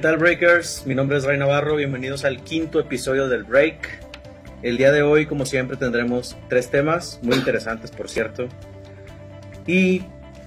¿Qué 0.00 0.04
tal 0.04 0.16
Breakers? 0.16 0.86
Mi 0.86 0.94
nombre 0.94 1.18
es 1.18 1.24
Ray 1.24 1.36
Navarro, 1.36 1.76
bienvenidos 1.76 2.24
al 2.24 2.42
quinto 2.42 2.80
episodio 2.80 3.28
del 3.28 3.44
Break. 3.44 4.00
El 4.62 4.78
día 4.78 4.92
de 4.92 5.02
hoy, 5.02 5.26
como 5.26 5.44
siempre, 5.44 5.76
tendremos 5.76 6.38
tres 6.48 6.70
temas, 6.70 7.20
muy 7.22 7.36
interesantes 7.36 7.90
por 7.90 8.08
cierto. 8.08 8.48
Y 9.66 10.00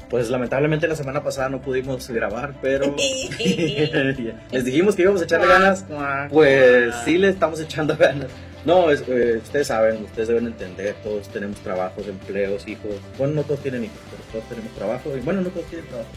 pues 0.09 0.31
lamentablemente 0.31 0.87
la 0.87 0.95
semana 0.95 1.23
pasada 1.23 1.49
no 1.49 1.61
pudimos 1.61 2.09
grabar, 2.09 2.55
pero 2.63 2.95
les 4.51 4.65
dijimos 4.65 4.95
que 4.95 5.03
íbamos 5.03 5.21
a 5.21 5.25
echarle 5.25 5.45
ganas. 5.45 5.85
Pues 6.31 6.95
sí 7.05 7.19
le 7.19 7.29
estamos 7.29 7.59
echando 7.59 7.95
ganas. 7.99 8.31
No, 8.65 8.89
eh, 8.89 9.37
ustedes 9.37 9.67
saben, 9.67 10.01
ustedes 10.03 10.29
deben 10.29 10.47
entender, 10.47 10.95
todos 11.03 11.29
tenemos 11.29 11.59
trabajos, 11.59 12.07
empleos, 12.07 12.67
hijos. 12.67 12.95
Bueno, 13.19 13.35
no 13.35 13.43
todos 13.43 13.59
tienen 13.59 13.83
hijos, 13.83 13.99
pero 14.09 14.23
todos 14.31 14.49
tenemos 14.49 14.73
trabajo. 14.73 15.15
Y 15.15 15.19
bueno, 15.19 15.41
no 15.41 15.49
todos 15.49 15.67
tienen 15.67 15.85
trabajo. 15.89 16.09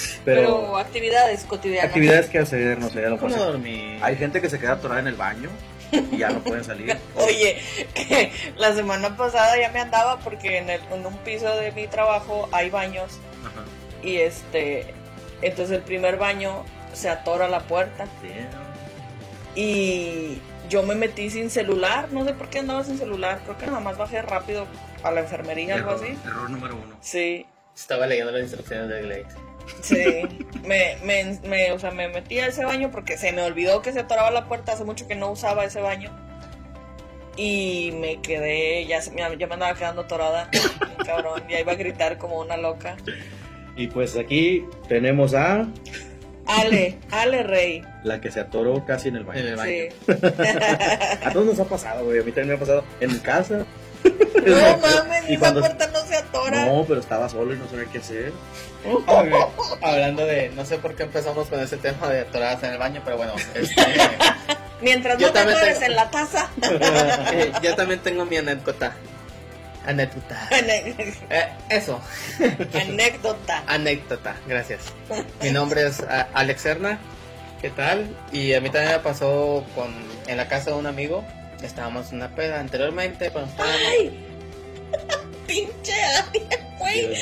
Pero, 0.24 0.76
actividades 0.76 1.44
cotidianas. 1.44 1.86
Actividades 1.86 2.28
que 2.28 2.38
hacer, 2.38 2.78
no 2.78 2.88
sé, 2.90 3.04
a 3.04 3.10
lo 3.10 3.18
¿Cómo 3.18 3.30
mejor 3.34 3.52
dormir? 3.52 3.98
Hay 4.02 4.16
gente 4.16 4.40
que 4.40 4.48
se 4.48 4.58
queda 4.58 4.72
atorada 4.72 5.00
en 5.00 5.06
el 5.08 5.14
baño 5.14 5.50
y 5.92 6.18
ya 6.18 6.30
no 6.30 6.40
pueden 6.40 6.64
salir. 6.64 6.96
Oye, 7.16 7.58
que 7.94 8.32
la 8.56 8.74
semana 8.74 9.16
pasada 9.16 9.58
ya 9.58 9.70
me 9.70 9.80
andaba 9.80 10.18
porque 10.20 10.58
en, 10.58 10.70
el, 10.70 10.80
en 10.90 11.04
un 11.04 11.16
piso 11.18 11.54
de 11.56 11.72
mi 11.72 11.86
trabajo 11.86 12.48
hay 12.52 12.70
baños 12.70 13.18
Ajá. 13.44 13.64
y 14.02 14.16
este, 14.16 14.94
entonces 15.42 15.76
el 15.76 15.82
primer 15.82 16.16
baño 16.16 16.64
se 16.92 17.08
atora 17.08 17.48
la 17.48 17.60
puerta 17.60 18.06
y 19.54 20.38
yo 20.68 20.82
me 20.82 20.94
metí 20.94 21.28
sin 21.30 21.50
celular, 21.50 22.08
no 22.10 22.24
sé 22.24 22.32
por 22.32 22.48
qué 22.48 22.60
andaba 22.60 22.84
sin 22.84 22.98
celular, 22.98 23.40
creo 23.44 23.58
que 23.58 23.66
nada 23.66 23.80
más 23.80 23.98
bajé 23.98 24.22
rápido 24.22 24.66
a 25.02 25.10
la 25.10 25.20
enfermería, 25.20 25.74
algo 25.74 25.90
Error, 25.90 26.04
así. 26.04 26.18
error 26.26 26.50
número 26.50 26.76
uno. 26.76 26.96
Sí, 27.00 27.46
Estaba 27.76 28.06
leyendo 28.06 28.32
las 28.32 28.42
instrucciones 28.42 28.88
de 28.88 29.02
Glade. 29.02 29.26
Sí, 29.82 29.96
me, 30.66 30.96
me, 31.04 31.38
me, 31.46 31.72
o 31.72 31.78
sea, 31.78 31.90
me 31.90 32.08
metí 32.08 32.38
a 32.38 32.46
ese 32.46 32.64
baño 32.64 32.90
porque 32.90 33.16
se 33.18 33.32
me 33.32 33.42
olvidó 33.42 33.82
que 33.82 33.92
se 33.92 34.00
atoraba 34.00 34.30
la 34.30 34.46
puerta, 34.48 34.72
hace 34.72 34.84
mucho 34.84 35.06
que 35.08 35.14
no 35.14 35.30
usaba 35.30 35.64
ese 35.64 35.80
baño. 35.80 36.10
Y 37.36 37.92
me 37.98 38.20
quedé, 38.20 38.84
ya, 38.86 39.00
se- 39.00 39.14
ya 39.16 39.28
me 39.46 39.54
andaba 39.54 39.74
quedando 39.74 40.02
atorada, 40.02 40.50
cabrón, 41.06 41.42
ya 41.48 41.60
iba 41.60 41.72
a 41.72 41.76
gritar 41.76 42.18
como 42.18 42.38
una 42.40 42.56
loca. 42.56 42.96
Y 43.74 43.86
pues 43.86 44.16
aquí 44.18 44.64
tenemos 44.86 45.32
a 45.34 45.66
Ale, 46.46 46.98
Ale 47.10 47.42
Rey. 47.42 47.82
la 48.04 48.20
que 48.20 48.30
se 48.30 48.40
atoró 48.40 48.84
casi 48.84 49.08
en 49.08 49.16
el 49.16 49.24
baño. 49.24 49.40
En 49.40 49.46
el 49.46 49.56
baño. 49.56 49.70
Sí. 49.70 50.12
A 51.24 51.30
todos 51.32 51.46
nos 51.46 51.58
ha 51.60 51.64
pasado, 51.64 52.04
güey. 52.04 52.18
A 52.20 52.22
mí 52.22 52.32
también 52.32 52.48
me 52.48 52.54
ha 52.54 52.58
pasado 52.58 52.84
en 53.00 53.12
mi 53.12 53.18
casa. 53.20 53.64
No 54.04 54.78
mames, 54.78 55.28
Y 55.28 55.32
esa 55.34 55.40
cuando- 55.40 55.60
puerta 55.60 55.86
no 55.88 56.00
se 56.06 56.16
atora. 56.16 56.64
No, 56.66 56.84
pero 56.86 57.00
estaba 57.00 57.28
solo 57.28 57.54
y 57.54 57.58
no 57.58 57.68
sabía 57.68 57.84
qué 57.92 57.98
hacer. 57.98 58.32
Oye, 59.06 59.32
hablando 59.80 60.26
de, 60.26 60.48
no 60.50 60.64
sé 60.64 60.78
por 60.78 60.96
qué 60.96 61.04
empezamos 61.04 61.48
con 61.48 61.60
ese 61.60 61.76
tema 61.76 62.08
de 62.08 62.22
atoradas 62.22 62.62
en 62.64 62.72
el 62.72 62.78
baño, 62.78 63.00
pero 63.04 63.16
bueno, 63.18 63.34
este, 63.54 63.74
Mientras 64.80 65.18
no 65.20 65.30
te 65.30 65.44
mueres 65.44 65.78
tengo- 65.78 65.84
en 65.92 65.96
la 65.96 66.10
taza. 66.10 66.50
eh, 67.32 67.52
yo 67.62 67.76
también 67.76 68.00
tengo 68.00 68.24
mi 68.24 68.36
anécdota. 68.38 68.94
Anécdota. 69.86 70.48
Eh, 70.50 71.48
eso, 71.68 72.00
Anécdota. 72.74 73.62
anécdota, 73.66 74.36
gracias. 74.46 74.80
Mi 75.42 75.50
nombre 75.50 75.86
es 75.86 76.00
a- 76.00 76.28
Alex 76.34 76.60
Serna, 76.62 76.98
¿qué 77.60 77.70
tal? 77.70 78.06
Y 78.32 78.54
a 78.54 78.60
mí 78.60 78.70
también 78.70 78.92
me 78.94 78.98
pasó 79.00 79.64
con, 79.74 79.92
en 80.26 80.36
la 80.36 80.48
casa 80.48 80.70
de 80.70 80.76
un 80.76 80.86
amigo, 80.86 81.24
estábamos 81.66 82.10
en 82.10 82.16
una 82.16 82.34
peda 82.34 82.60
anteriormente, 82.60 83.30
cuando 83.30 83.50
estábamos... 83.50 83.78
¡Ay! 83.88 84.26
¡Pinche 85.46 85.94
Ale, 86.04 86.48
güey! 86.78 87.14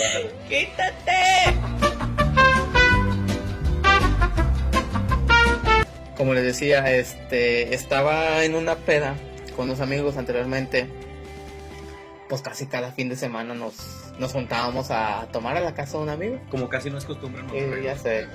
¡Quítate! 0.49 1.59
Como 6.17 6.35
les 6.35 6.45
decía, 6.45 6.91
este, 6.93 7.75
estaba 7.75 8.45
en 8.45 8.55
una 8.55 8.77
peda 8.77 9.15
con 9.57 9.65
unos 9.67 9.81
amigos 9.81 10.19
anteriormente. 10.19 10.87
Pues 12.29 12.43
casi 12.43 12.67
cada 12.67 12.93
fin 12.93 13.09
de 13.09 13.17
semana 13.17 13.55
nos, 13.55 14.13
nos 14.19 14.33
juntábamos 14.33 14.91
a 14.91 15.29
tomar 15.33 15.57
a 15.57 15.61
la 15.61 15.75
casa 15.75 15.97
de 15.97 16.03
un 16.05 16.09
amigo. 16.11 16.39
Como 16.51 16.69
casi 16.69 16.91
no 16.91 16.99
es 16.99 17.07
costumbre, 17.07 17.43
¿no? 17.43 17.57
Y 17.57 17.85
ya 17.85 17.97
sé. 17.97 18.27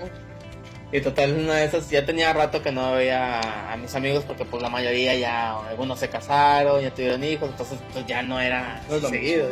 Y 0.91 1.01
total, 1.01 1.33
una 1.33 1.55
de 1.55 1.65
esas, 1.65 1.89
ya 1.89 2.05
tenía 2.05 2.31
rato 2.31 2.61
que 2.61 2.71
no 2.71 2.93
veía 2.93 3.71
a 3.71 3.75
mis 3.75 3.93
amigos 3.95 4.23
porque 4.23 4.45
pues 4.45 4.61
la 4.61 4.69
mayoría 4.69 5.15
ya, 5.15 5.57
algunos 5.67 5.99
se 5.99 6.09
casaron, 6.09 6.81
ya 6.81 6.91
tuvieron 6.91 7.23
hijos, 7.23 7.49
entonces 7.49 7.79
pues 7.91 8.05
ya 8.05 8.21
no 8.21 8.39
era 8.39 8.81
No 8.89 8.99
seguido. 9.09 9.49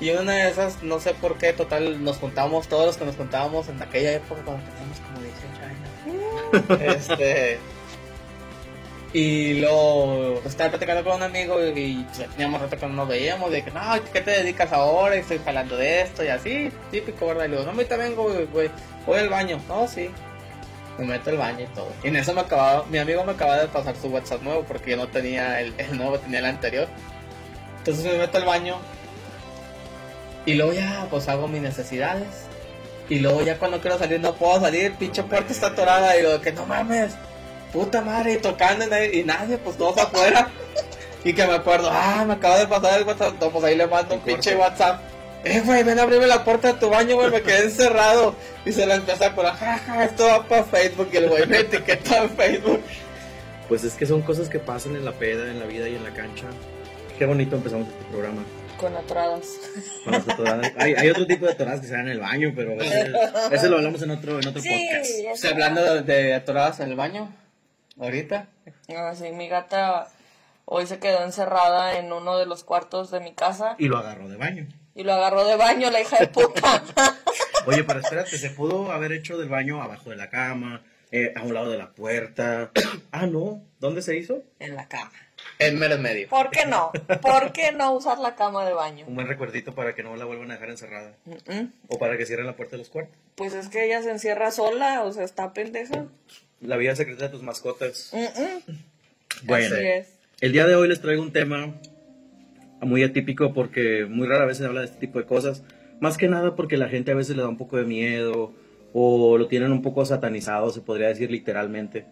Y 0.00 0.10
una 0.10 0.32
de 0.32 0.50
esas, 0.50 0.82
no 0.82 0.98
sé 0.98 1.14
por 1.14 1.36
qué, 1.36 1.52
total, 1.52 2.02
nos 2.02 2.16
juntábamos 2.16 2.68
todos 2.68 2.86
los 2.86 2.96
que 2.96 3.04
nos 3.04 3.16
juntábamos 3.16 3.68
en 3.68 3.80
aquella 3.82 4.12
época 4.12 4.42
cuando 4.44 4.64
teníamos 4.64 4.98
como 5.00 5.20
18 6.62 6.80
años. 6.80 6.98
este. 6.98 7.58
Y 9.12 9.60
luego 9.60 10.40
estaba 10.46 10.70
platicando 10.70 11.02
con 11.04 11.16
un 11.16 11.22
amigo 11.24 11.60
y 11.66 12.04
pues, 12.04 12.18
ya 12.18 12.28
teníamos 12.28 12.60
rato 12.60 12.78
que 12.78 12.86
no 12.86 12.94
nos 12.94 13.08
veíamos. 13.08 13.50
De 13.50 13.62
que, 13.62 13.70
no, 13.72 13.80
¿qué 14.12 14.20
te 14.20 14.30
dedicas 14.30 14.72
ahora? 14.72 15.16
Y 15.16 15.20
estoy 15.20 15.38
jalando 15.44 15.76
de 15.76 16.02
esto 16.02 16.24
y 16.24 16.28
así, 16.28 16.70
típico, 16.90 17.26
¿verdad? 17.26 17.44
Y 17.44 17.48
le 17.48 17.56
digo, 17.56 17.66
no, 17.66 17.76
ahorita 17.76 17.96
vengo, 17.96 18.30
güey, 18.52 18.70
voy 19.06 19.18
al 19.18 19.28
baño. 19.28 19.60
No, 19.68 19.86
sí. 19.86 20.10
Me 21.00 21.06
meto 21.06 21.30
al 21.30 21.38
baño 21.38 21.60
y 21.60 21.74
todo. 21.74 21.88
Y 22.04 22.08
en 22.08 22.16
eso 22.16 22.34
me 22.34 22.42
acababa, 22.42 22.84
mi 22.86 22.98
amigo 22.98 23.24
me 23.24 23.32
acaba 23.32 23.58
de 23.58 23.68
pasar 23.68 23.96
su 23.96 24.08
WhatsApp 24.08 24.42
nuevo 24.42 24.64
porque 24.64 24.92
yo 24.92 24.96
no 24.96 25.08
tenía 25.08 25.60
el, 25.60 25.74
el 25.78 25.96
nuevo, 25.96 26.18
tenía 26.18 26.40
el 26.40 26.46
anterior. 26.46 26.88
Entonces 27.78 28.04
me 28.04 28.18
meto 28.18 28.36
al 28.36 28.44
baño 28.44 28.76
y 30.46 30.54
luego 30.54 30.72
ya, 30.72 31.06
pues 31.10 31.28
hago 31.28 31.48
mis 31.48 31.62
necesidades. 31.62 32.46
Y 33.08 33.18
luego 33.18 33.42
ya 33.42 33.58
cuando 33.58 33.80
quiero 33.80 33.98
salir 33.98 34.20
no 34.20 34.34
puedo 34.34 34.60
salir, 34.60 34.94
pinche 34.94 35.22
puerta 35.22 35.52
está 35.52 35.68
atorada. 35.68 36.16
Y 36.16 36.20
digo, 36.20 36.40
que 36.40 36.52
no 36.52 36.66
mames, 36.66 37.12
puta 37.72 38.00
madre, 38.00 38.34
y 38.34 38.36
tocando 38.38 38.84
y 39.12 39.24
nadie, 39.24 39.58
pues 39.58 39.76
todos 39.76 39.98
afuera. 39.98 40.48
Y 41.22 41.34
que 41.34 41.46
me 41.46 41.52
acuerdo, 41.52 41.90
ah, 41.92 42.24
me 42.26 42.32
acaba 42.32 42.56
de 42.56 42.66
pasar 42.66 42.98
el 42.98 43.06
WhatsApp. 43.06 43.34
No, 43.38 43.50
pues 43.50 43.62
ahí 43.62 43.76
le 43.76 43.86
mando 43.86 44.14
un 44.14 44.22
pinche. 44.22 44.56
WhatsApp. 44.56 45.02
Eh, 45.44 45.62
güey, 45.64 45.82
ven 45.84 45.98
a 45.98 46.02
abrirme 46.02 46.26
la 46.26 46.44
puerta 46.44 46.72
de 46.72 46.78
tu 46.78 46.90
baño, 46.90 47.16
güey, 47.16 47.30
me 47.30 47.42
quedé 47.42 47.64
encerrado. 47.64 48.34
Y 48.64 48.72
se 48.72 48.86
la 48.86 48.96
empezó 48.96 49.24
a 49.24 49.34
colar, 49.34 49.56
jaja, 49.56 50.04
esto 50.04 50.26
va 50.26 50.46
para 50.46 50.64
Facebook. 50.64 51.08
Y 51.12 51.16
el 51.16 51.28
güey 51.28 51.46
me 51.46 51.60
etiquetó 51.60 52.24
en 52.24 52.30
Facebook. 52.30 52.82
Pues 53.68 53.84
es 53.84 53.94
que 53.94 54.04
son 54.04 54.20
cosas 54.22 54.48
que 54.48 54.58
pasan 54.58 54.96
en 54.96 55.04
la 55.04 55.12
peda, 55.12 55.50
en 55.50 55.60
la 55.60 55.66
vida 55.66 55.88
y 55.88 55.94
en 55.94 56.04
la 56.04 56.10
cancha. 56.10 56.46
Qué 57.18 57.24
bonito 57.24 57.56
empezamos 57.56 57.88
este 57.88 58.04
programa. 58.10 58.42
Con 58.78 58.96
atoradas. 58.96 59.46
con 60.04 60.12
las 60.12 60.28
atoradas. 60.28 60.72
hay, 60.76 60.94
hay 60.94 61.08
otro 61.10 61.26
tipo 61.26 61.46
de 61.46 61.52
atoradas 61.52 61.80
que 61.80 61.86
se 61.86 61.92
dan 61.92 62.06
en 62.06 62.12
el 62.12 62.20
baño, 62.20 62.52
pero 62.54 62.72
ese, 62.80 63.12
ese 63.52 63.68
lo 63.68 63.76
hablamos 63.76 64.02
en 64.02 64.10
otro, 64.10 64.40
en 64.40 64.48
otro 64.48 64.62
podcast. 64.62 65.10
ya 65.22 65.32
O 65.32 65.36
sea, 65.36 65.50
hablando 65.50 66.02
de, 66.02 66.34
atoradas 66.34 66.80
en 66.80 66.90
el 66.90 66.96
baño, 66.96 67.32
ahorita. 67.98 68.48
Ah, 68.94 69.14
sí, 69.14 69.30
mi 69.32 69.48
gata 69.48 70.08
hoy 70.64 70.86
se 70.86 70.98
quedó 70.98 71.24
encerrada 71.24 71.98
en 71.98 72.12
uno 72.12 72.38
de 72.38 72.46
los 72.46 72.64
cuartos 72.64 73.10
de 73.10 73.20
mi 73.20 73.32
casa 73.32 73.74
Y 73.78 73.88
lo 73.88 73.98
agarró 73.98 74.28
de 74.28 74.36
baño. 74.36 74.68
Y 75.00 75.02
lo 75.02 75.14
agarró 75.14 75.46
de 75.46 75.56
baño 75.56 75.90
la 75.90 76.00
hija 76.02 76.18
de 76.18 76.26
puta. 76.26 76.84
Oye, 77.66 77.84
pero 77.84 78.00
espérate, 78.00 78.36
se 78.36 78.50
pudo 78.50 78.92
haber 78.92 79.12
hecho 79.12 79.38
del 79.38 79.48
baño 79.48 79.82
abajo 79.82 80.10
de 80.10 80.16
la 80.16 80.28
cama, 80.28 80.82
eh, 81.10 81.32
a 81.34 81.42
un 81.42 81.54
lado 81.54 81.70
de 81.70 81.78
la 81.78 81.90
puerta. 81.92 82.70
Ah, 83.12 83.26
no. 83.26 83.60
¿Dónde 83.80 84.02
se 84.02 84.16
hizo? 84.16 84.44
en 84.60 84.76
la 84.76 84.86
cama. 84.86 85.10
En 85.58 85.78
mero 85.80 85.96
en 85.96 86.02
medio. 86.02 86.28
¿Por 86.28 86.50
qué 86.50 86.64
no? 86.64 86.92
¿Por 87.22 87.52
qué 87.52 87.72
no 87.72 87.92
usar 87.92 88.18
la 88.18 88.36
cama 88.36 88.64
de 88.64 88.72
baño? 88.72 89.04
Un 89.08 89.16
buen 89.16 89.26
recuerdito 89.26 89.74
para 89.74 89.94
que 89.96 90.02
no 90.04 90.14
la 90.16 90.26
vuelvan 90.26 90.50
a 90.50 90.54
dejar 90.54 90.70
encerrada. 90.70 91.16
O 91.88 91.98
para 91.98 92.16
que 92.16 92.24
cierren 92.24 92.46
la 92.46 92.54
puerta 92.54 92.72
de 92.72 92.78
los 92.78 92.88
cuartos. 92.88 93.16
Pues 93.34 93.54
es 93.54 93.68
que 93.68 93.84
ella 93.86 94.00
se 94.02 94.10
encierra 94.10 94.52
sola, 94.52 95.02
o 95.02 95.12
sea, 95.12 95.24
está 95.24 95.52
pendeja. 95.52 96.06
La 96.60 96.76
vida 96.76 96.94
secreta 96.94 97.24
de 97.24 97.30
tus 97.30 97.42
mascotas. 97.42 98.12
Bueno, 99.42 99.74
Así 99.74 99.84
es. 99.86 100.08
el 100.40 100.52
día 100.52 100.66
de 100.66 100.76
hoy 100.76 100.88
les 100.88 101.00
traigo 101.00 101.22
un 101.22 101.32
tema 101.32 101.74
muy 102.82 103.02
atípico 103.02 103.52
porque 103.52 104.06
muy 104.06 104.26
rara 104.26 104.46
vez 104.46 104.58
se 104.58 104.66
habla 104.66 104.80
de 104.80 104.86
este 104.86 104.98
tipo 104.98 105.18
de 105.18 105.26
cosas. 105.26 105.62
Más 106.00 106.16
que 106.16 106.28
nada 106.28 106.56
porque 106.56 106.76
la 106.76 106.88
gente 106.88 107.12
a 107.12 107.14
veces 107.14 107.36
le 107.36 107.42
da 107.42 107.48
un 107.48 107.58
poco 107.58 107.76
de 107.76 107.84
miedo 107.84 108.52
o 108.92 109.38
lo 109.38 109.46
tienen 109.46 109.72
un 109.72 109.82
poco 109.82 110.04
satanizado, 110.04 110.70
se 110.70 110.80
podría 110.80 111.08
decir 111.08 111.30
literalmente. 111.30 112.06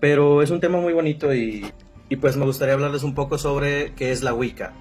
Pero 0.00 0.42
es 0.42 0.50
un 0.50 0.60
tema 0.60 0.78
muy 0.78 0.92
bonito 0.92 1.34
y, 1.34 1.66
y 2.08 2.16
pues 2.16 2.36
me 2.36 2.44
gustaría 2.44 2.74
hablarles 2.74 3.02
un 3.02 3.14
poco 3.14 3.38
sobre 3.38 3.92
qué 3.94 4.12
es 4.12 4.22
la 4.22 4.34
Wicca. 4.34 4.72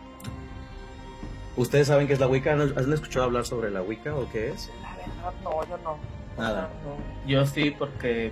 ¿Ustedes 1.58 1.88
saben 1.88 2.08
qué 2.08 2.14
es 2.14 2.20
la 2.20 2.28
Wicca? 2.28 2.52
¿Han 2.54 2.94
escuchado 2.94 3.26
hablar 3.26 3.46
sobre 3.46 3.72
la 3.72 3.82
Wicca 3.82 4.14
o 4.14 4.30
qué 4.30 4.50
es? 4.50 4.70
La 4.82 4.96
verdad, 4.96 5.34
no, 5.44 5.70
yo 5.70 5.78
no. 5.84 5.98
Nada. 6.38 6.70
No. 6.84 7.30
Yo 7.30 7.46
sí, 7.46 7.74
porque 7.78 8.32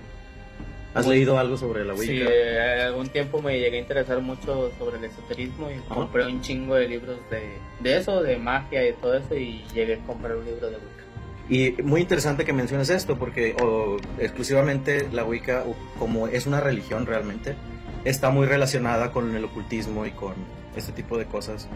¿Has 0.94 1.06
leído 1.06 1.38
algo 1.38 1.56
sobre 1.56 1.84
la 1.84 1.92
Wicca? 1.94 2.06
sí, 2.06 2.20
eh, 2.22 2.82
algún 2.86 3.08
tiempo 3.08 3.42
me 3.42 3.58
llegué 3.58 3.78
a 3.78 3.80
interesar 3.80 4.20
mucho 4.20 4.70
sobre 4.78 4.98
el 4.98 5.04
esoterismo 5.04 5.70
y 5.70 5.74
Ajá. 5.74 5.94
compré 5.94 6.26
un 6.26 6.40
chingo 6.40 6.76
de 6.76 6.88
libros 6.88 7.18
de, 7.30 7.58
de 7.80 7.96
eso, 7.98 8.22
de 8.22 8.36
magia 8.36 8.88
y 8.88 8.92
todo 8.94 9.14
eso, 9.14 9.34
y 9.34 9.64
llegué 9.74 9.94
a 9.94 9.98
comprar 10.06 10.36
un 10.36 10.44
libro 10.44 10.70
de 10.70 10.76
Wicca. 10.76 11.04
Y 11.48 11.82
muy 11.82 12.00
interesante 12.00 12.44
que 12.44 12.52
menciones 12.52 12.88
esto, 12.90 13.18
porque 13.18 13.54
o, 13.60 13.96
exclusivamente 14.18 15.08
la 15.12 15.24
Wicca, 15.24 15.64
como 15.98 16.28
es 16.28 16.46
una 16.46 16.60
religión 16.60 17.06
realmente, 17.06 17.54
está 18.04 18.30
muy 18.30 18.46
relacionada 18.46 19.10
con 19.10 19.34
el 19.34 19.44
ocultismo 19.44 20.06
y 20.06 20.12
con 20.12 20.34
este 20.76 20.92
tipo 20.92 21.18
de 21.18 21.26
cosas. 21.26 21.68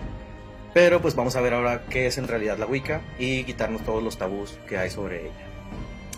Pero 0.75 1.01
pues 1.01 1.15
vamos 1.17 1.35
a 1.35 1.41
ver 1.41 1.55
ahora 1.55 1.83
qué 1.91 2.07
es 2.07 2.19
en 2.19 2.29
realidad 2.29 2.57
la 2.59 2.67
Wicca 2.67 3.01
y 3.19 3.45
quitarnos 3.45 3.83
todos 3.83 4.03
los 4.03 4.17
tabús 4.17 4.59
que 4.69 4.79
hay 4.79 4.91
sobre 4.91 5.23
ella. 5.27 5.48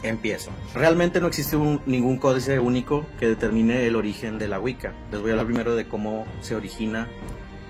Empiezo. 0.02 0.50
Realmente 0.74 1.20
no 1.20 1.26
existe 1.26 1.56
ningún 1.86 2.16
códice 2.16 2.58
único 2.58 3.06
que 3.18 3.26
determine 3.26 3.86
el 3.86 3.96
origen 3.96 4.38
de 4.38 4.48
la 4.48 4.58
Wicca. 4.58 4.94
Les 5.12 5.20
voy 5.20 5.30
a 5.30 5.32
hablar 5.34 5.46
primero 5.46 5.74
de 5.74 5.86
cómo 5.86 6.26
se 6.40 6.54
origina 6.54 7.06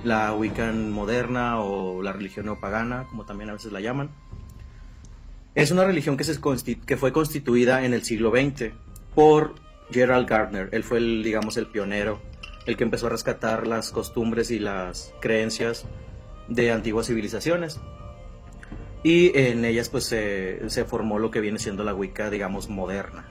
la 0.05 0.32
Wicca 0.35 0.73
moderna 0.73 1.61
o 1.61 2.03
la 2.03 2.12
religión 2.12 2.47
neopagana, 2.47 3.06
como 3.09 3.25
también 3.25 3.50
a 3.50 3.55
veces 3.55 3.73
la 3.73 3.81
llaman. 3.81 4.11
Es 5.55 5.73
una 5.73 5.85
religión 5.85 6.17
que, 6.17 6.97
fue 6.97 7.12
constituida 7.12 7.85
en 7.85 7.93
el 7.93 8.05
siglo 8.05 8.31
XX 8.31 8.73
por 9.17 9.56
Gerald 9.91 10.29
Gardner. 10.29 10.69
Él 10.71 10.85
fue, 10.85 11.00
digamos, 11.00 11.56
el 11.56 11.67
pionero, 11.67 12.21
el 12.67 12.76
que 12.76 12.85
empezó 12.85 13.09
a 13.09 13.11
rescatar 13.11 13.67
las 13.67 13.91
costumbres 13.91 14.53
y 14.53 14.61
las 14.61 15.12
creencias 15.21 15.87
de 16.49 16.71
antiguas 16.71 17.09
civilizaciones. 17.09 17.81
Y 19.02 19.37
en 19.38 19.64
ellas 19.64 19.88
pues 19.88 20.05
se, 20.05 20.85
formó 20.87 21.19
lo 21.19 21.31
que 21.31 21.41
viene 21.41 21.58
siendo 21.58 21.85
la 21.85 21.94
Wicca, 21.94 22.31
digamos, 22.31 22.69
moderna. 22.69 23.26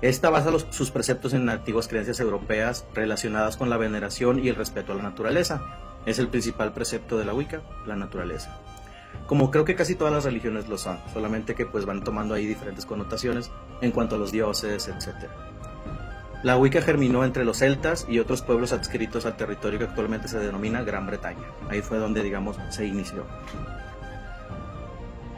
Esta 0.00 0.30
basa 0.30 0.50
sus 0.70 0.90
preceptos 0.90 1.32
en 1.32 1.48
antiguas 1.48 1.88
creencias 1.88 2.20
europeas 2.20 2.84
relacionadas 2.94 3.56
con 3.56 3.70
la 3.70 3.76
veneración 3.76 4.44
y 4.44 4.48
el 4.48 4.56
respeto 4.56 4.92
a 4.92 4.96
la 4.96 5.02
naturaleza. 5.02 5.62
Es 6.06 6.18
el 6.18 6.28
principal 6.28 6.72
precepto 6.72 7.18
de 7.18 7.24
la 7.24 7.34
Wicca, 7.34 7.62
la 7.86 7.96
naturaleza. 7.96 8.58
Como 9.26 9.50
creo 9.50 9.64
que 9.64 9.76
casi 9.76 9.94
todas 9.94 10.12
las 10.12 10.24
religiones 10.24 10.68
lo 10.68 10.78
son, 10.78 10.98
solamente 11.12 11.54
que 11.54 11.66
pues 11.66 11.84
van 11.84 12.02
tomando 12.02 12.34
ahí 12.34 12.46
diferentes 12.46 12.86
connotaciones 12.86 13.50
en 13.80 13.92
cuanto 13.92 14.16
a 14.16 14.18
los 14.18 14.32
dioses, 14.32 14.88
etc. 14.88 15.30
La 16.42 16.56
Wicca 16.56 16.82
germinó 16.82 17.24
entre 17.24 17.44
los 17.44 17.58
celtas 17.58 18.04
y 18.08 18.18
otros 18.18 18.42
pueblos 18.42 18.72
adscritos 18.72 19.26
al 19.26 19.36
territorio 19.36 19.78
que 19.78 19.84
actualmente 19.84 20.26
se 20.26 20.40
denomina 20.40 20.82
Gran 20.82 21.06
Bretaña. 21.06 21.46
Ahí 21.68 21.82
fue 21.82 21.98
donde, 21.98 22.22
digamos, 22.22 22.56
se 22.70 22.84
inició. 22.84 23.24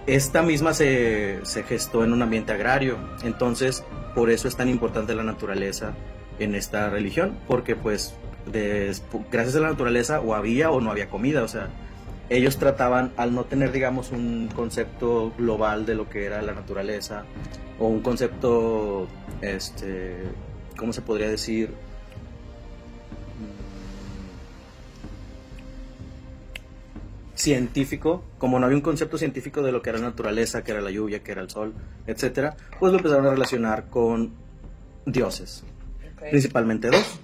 Esta 0.06 0.42
misma 0.42 0.74
se, 0.74 1.40
se 1.44 1.62
gestó 1.62 2.04
en 2.04 2.12
un 2.12 2.22
ambiente 2.22 2.52
agrario, 2.52 2.98
entonces 3.22 3.84
por 4.14 4.30
eso 4.30 4.48
es 4.48 4.56
tan 4.56 4.68
importante 4.68 5.14
la 5.14 5.24
naturaleza 5.24 5.94
en 6.38 6.54
esta 6.54 6.90
religión, 6.90 7.36
porque 7.48 7.74
pues 7.74 8.14
gracias 9.30 9.56
a 9.56 9.60
la 9.60 9.70
naturaleza 9.70 10.20
o 10.20 10.34
había 10.34 10.70
o 10.70 10.80
no 10.80 10.90
había 10.90 11.08
comida, 11.08 11.42
o 11.42 11.48
sea, 11.48 11.68
ellos 12.30 12.56
trataban, 12.56 13.12
al 13.16 13.34
no 13.34 13.44
tener, 13.44 13.72
digamos, 13.72 14.10
un 14.10 14.48
concepto 14.54 15.32
global 15.36 15.86
de 15.86 15.94
lo 15.94 16.08
que 16.08 16.24
era 16.24 16.40
la 16.42 16.54
naturaleza, 16.54 17.24
o 17.78 17.86
un 17.86 18.00
concepto, 18.00 19.08
este, 19.40 20.16
¿cómo 20.76 20.92
se 20.92 21.02
podría 21.02 21.28
decir? 21.28 21.74
Científico, 27.34 28.24
como 28.38 28.58
no 28.58 28.66
había 28.66 28.76
un 28.76 28.82
concepto 28.82 29.18
científico 29.18 29.62
de 29.62 29.72
lo 29.72 29.82
que 29.82 29.90
era 29.90 29.98
la 29.98 30.06
naturaleza, 30.06 30.62
que 30.64 30.72
era 30.72 30.80
la 30.80 30.90
lluvia, 30.90 31.22
que 31.22 31.32
era 31.32 31.42
el 31.42 31.50
sol, 31.50 31.72
etcétera, 32.06 32.56
pues 32.78 32.92
lo 32.92 32.98
empezaron 32.98 33.26
a 33.26 33.30
relacionar 33.30 33.90
con 33.90 34.32
dioses, 35.06 35.64
principalmente 36.30 36.88
dos. 36.88 37.20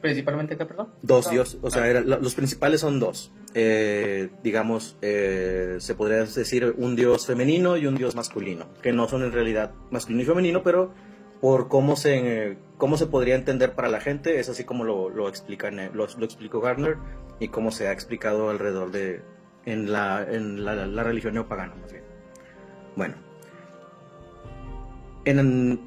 Principalmente, 0.00 0.56
¿qué, 0.56 0.64
perdón? 0.64 0.88
Dos 1.02 1.26
Ah. 1.26 1.30
dioses, 1.30 1.58
o 1.60 1.70
sea, 1.70 1.88
era- 1.88 2.00
la- 2.02 2.18
los 2.18 2.34
principales 2.34 2.80
son 2.80 3.00
dos. 3.00 3.32
Eh, 3.54 4.28
digamos, 4.44 4.96
eh, 5.02 5.76
se 5.80 5.94
podría 5.96 6.18
decir 6.18 6.74
un 6.78 6.94
dios 6.94 7.26
femenino 7.26 7.76
y 7.76 7.86
un 7.86 7.96
dios 7.96 8.14
masculino, 8.14 8.66
que 8.82 8.92
no 8.92 9.08
son 9.08 9.24
en 9.24 9.32
realidad 9.32 9.72
masculino 9.90 10.22
y 10.22 10.26
femenino, 10.26 10.62
pero 10.62 10.92
por 11.40 11.66
cómo 11.68 11.96
se, 11.96 12.50
eh, 12.52 12.58
cómo 12.78 12.96
se 12.96 13.06
podría 13.06 13.34
entender 13.34 13.74
para 13.74 13.88
la 13.88 14.00
gente, 14.00 14.40
es 14.40 14.48
así 14.48 14.64
como 14.64 14.84
lo, 14.84 15.28
explican, 15.28 15.78
eh, 15.78 15.90
lo, 15.92 16.06
lo 16.16 16.24
explicó 16.24 16.60
Gardner 16.60 16.96
y 17.38 17.48
cómo 17.48 17.70
se 17.70 17.88
ha 17.88 17.92
explicado 17.92 18.48
alrededor 18.48 18.90
de, 18.90 19.20
en 19.66 19.92
la, 19.92 20.22
en 20.22 20.64
la 20.64 21.02
religión 21.02 21.34
neopagana, 21.34 21.74
más 21.74 21.92
bien. 21.92 22.04
Bueno, 22.96 23.14
en, 25.24 25.80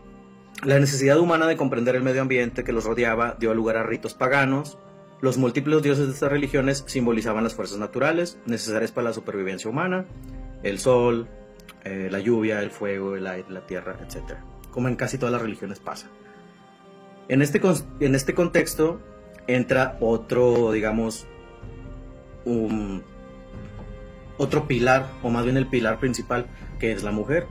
la 0.63 0.79
necesidad 0.79 1.19
humana 1.19 1.47
de 1.47 1.57
comprender 1.57 1.95
el 1.95 2.03
medio 2.03 2.21
ambiente 2.21 2.63
que 2.63 2.71
los 2.71 2.85
rodeaba 2.85 3.35
dio 3.39 3.53
lugar 3.53 3.77
a 3.77 3.83
ritos 3.83 4.13
paganos. 4.13 4.77
Los 5.21 5.37
múltiples 5.37 5.81
dioses 5.81 6.07
de 6.07 6.13
estas 6.13 6.31
religiones 6.31 6.83
simbolizaban 6.87 7.43
las 7.43 7.55
fuerzas 7.55 7.79
naturales 7.79 8.37
necesarias 8.45 8.91
para 8.91 9.09
la 9.09 9.13
supervivencia 9.13 9.69
humana, 9.69 10.05
el 10.63 10.79
sol, 10.79 11.27
eh, 11.83 12.09
la 12.11 12.19
lluvia, 12.19 12.61
el 12.61 12.71
fuego, 12.71 13.15
el 13.15 13.25
aire, 13.27 13.49
la 13.49 13.65
tierra, 13.65 13.97
etc. 14.01 14.37
Como 14.71 14.87
en 14.87 14.95
casi 14.95 15.17
todas 15.17 15.33
las 15.33 15.41
religiones 15.41 15.79
pasa. 15.79 16.07
En 17.31 17.41
este, 17.41 17.61
en 18.01 18.13
este 18.13 18.33
contexto 18.33 18.99
entra 19.47 19.95
otro, 20.01 20.73
digamos, 20.73 21.27
un, 22.43 23.03
otro 24.37 24.67
pilar, 24.67 25.07
o 25.23 25.29
más 25.29 25.45
bien 25.45 25.55
el 25.55 25.65
pilar 25.65 25.97
principal, 25.97 26.47
que 26.77 26.91
es 26.91 27.03
la 27.03 27.11
mujer. 27.11 27.47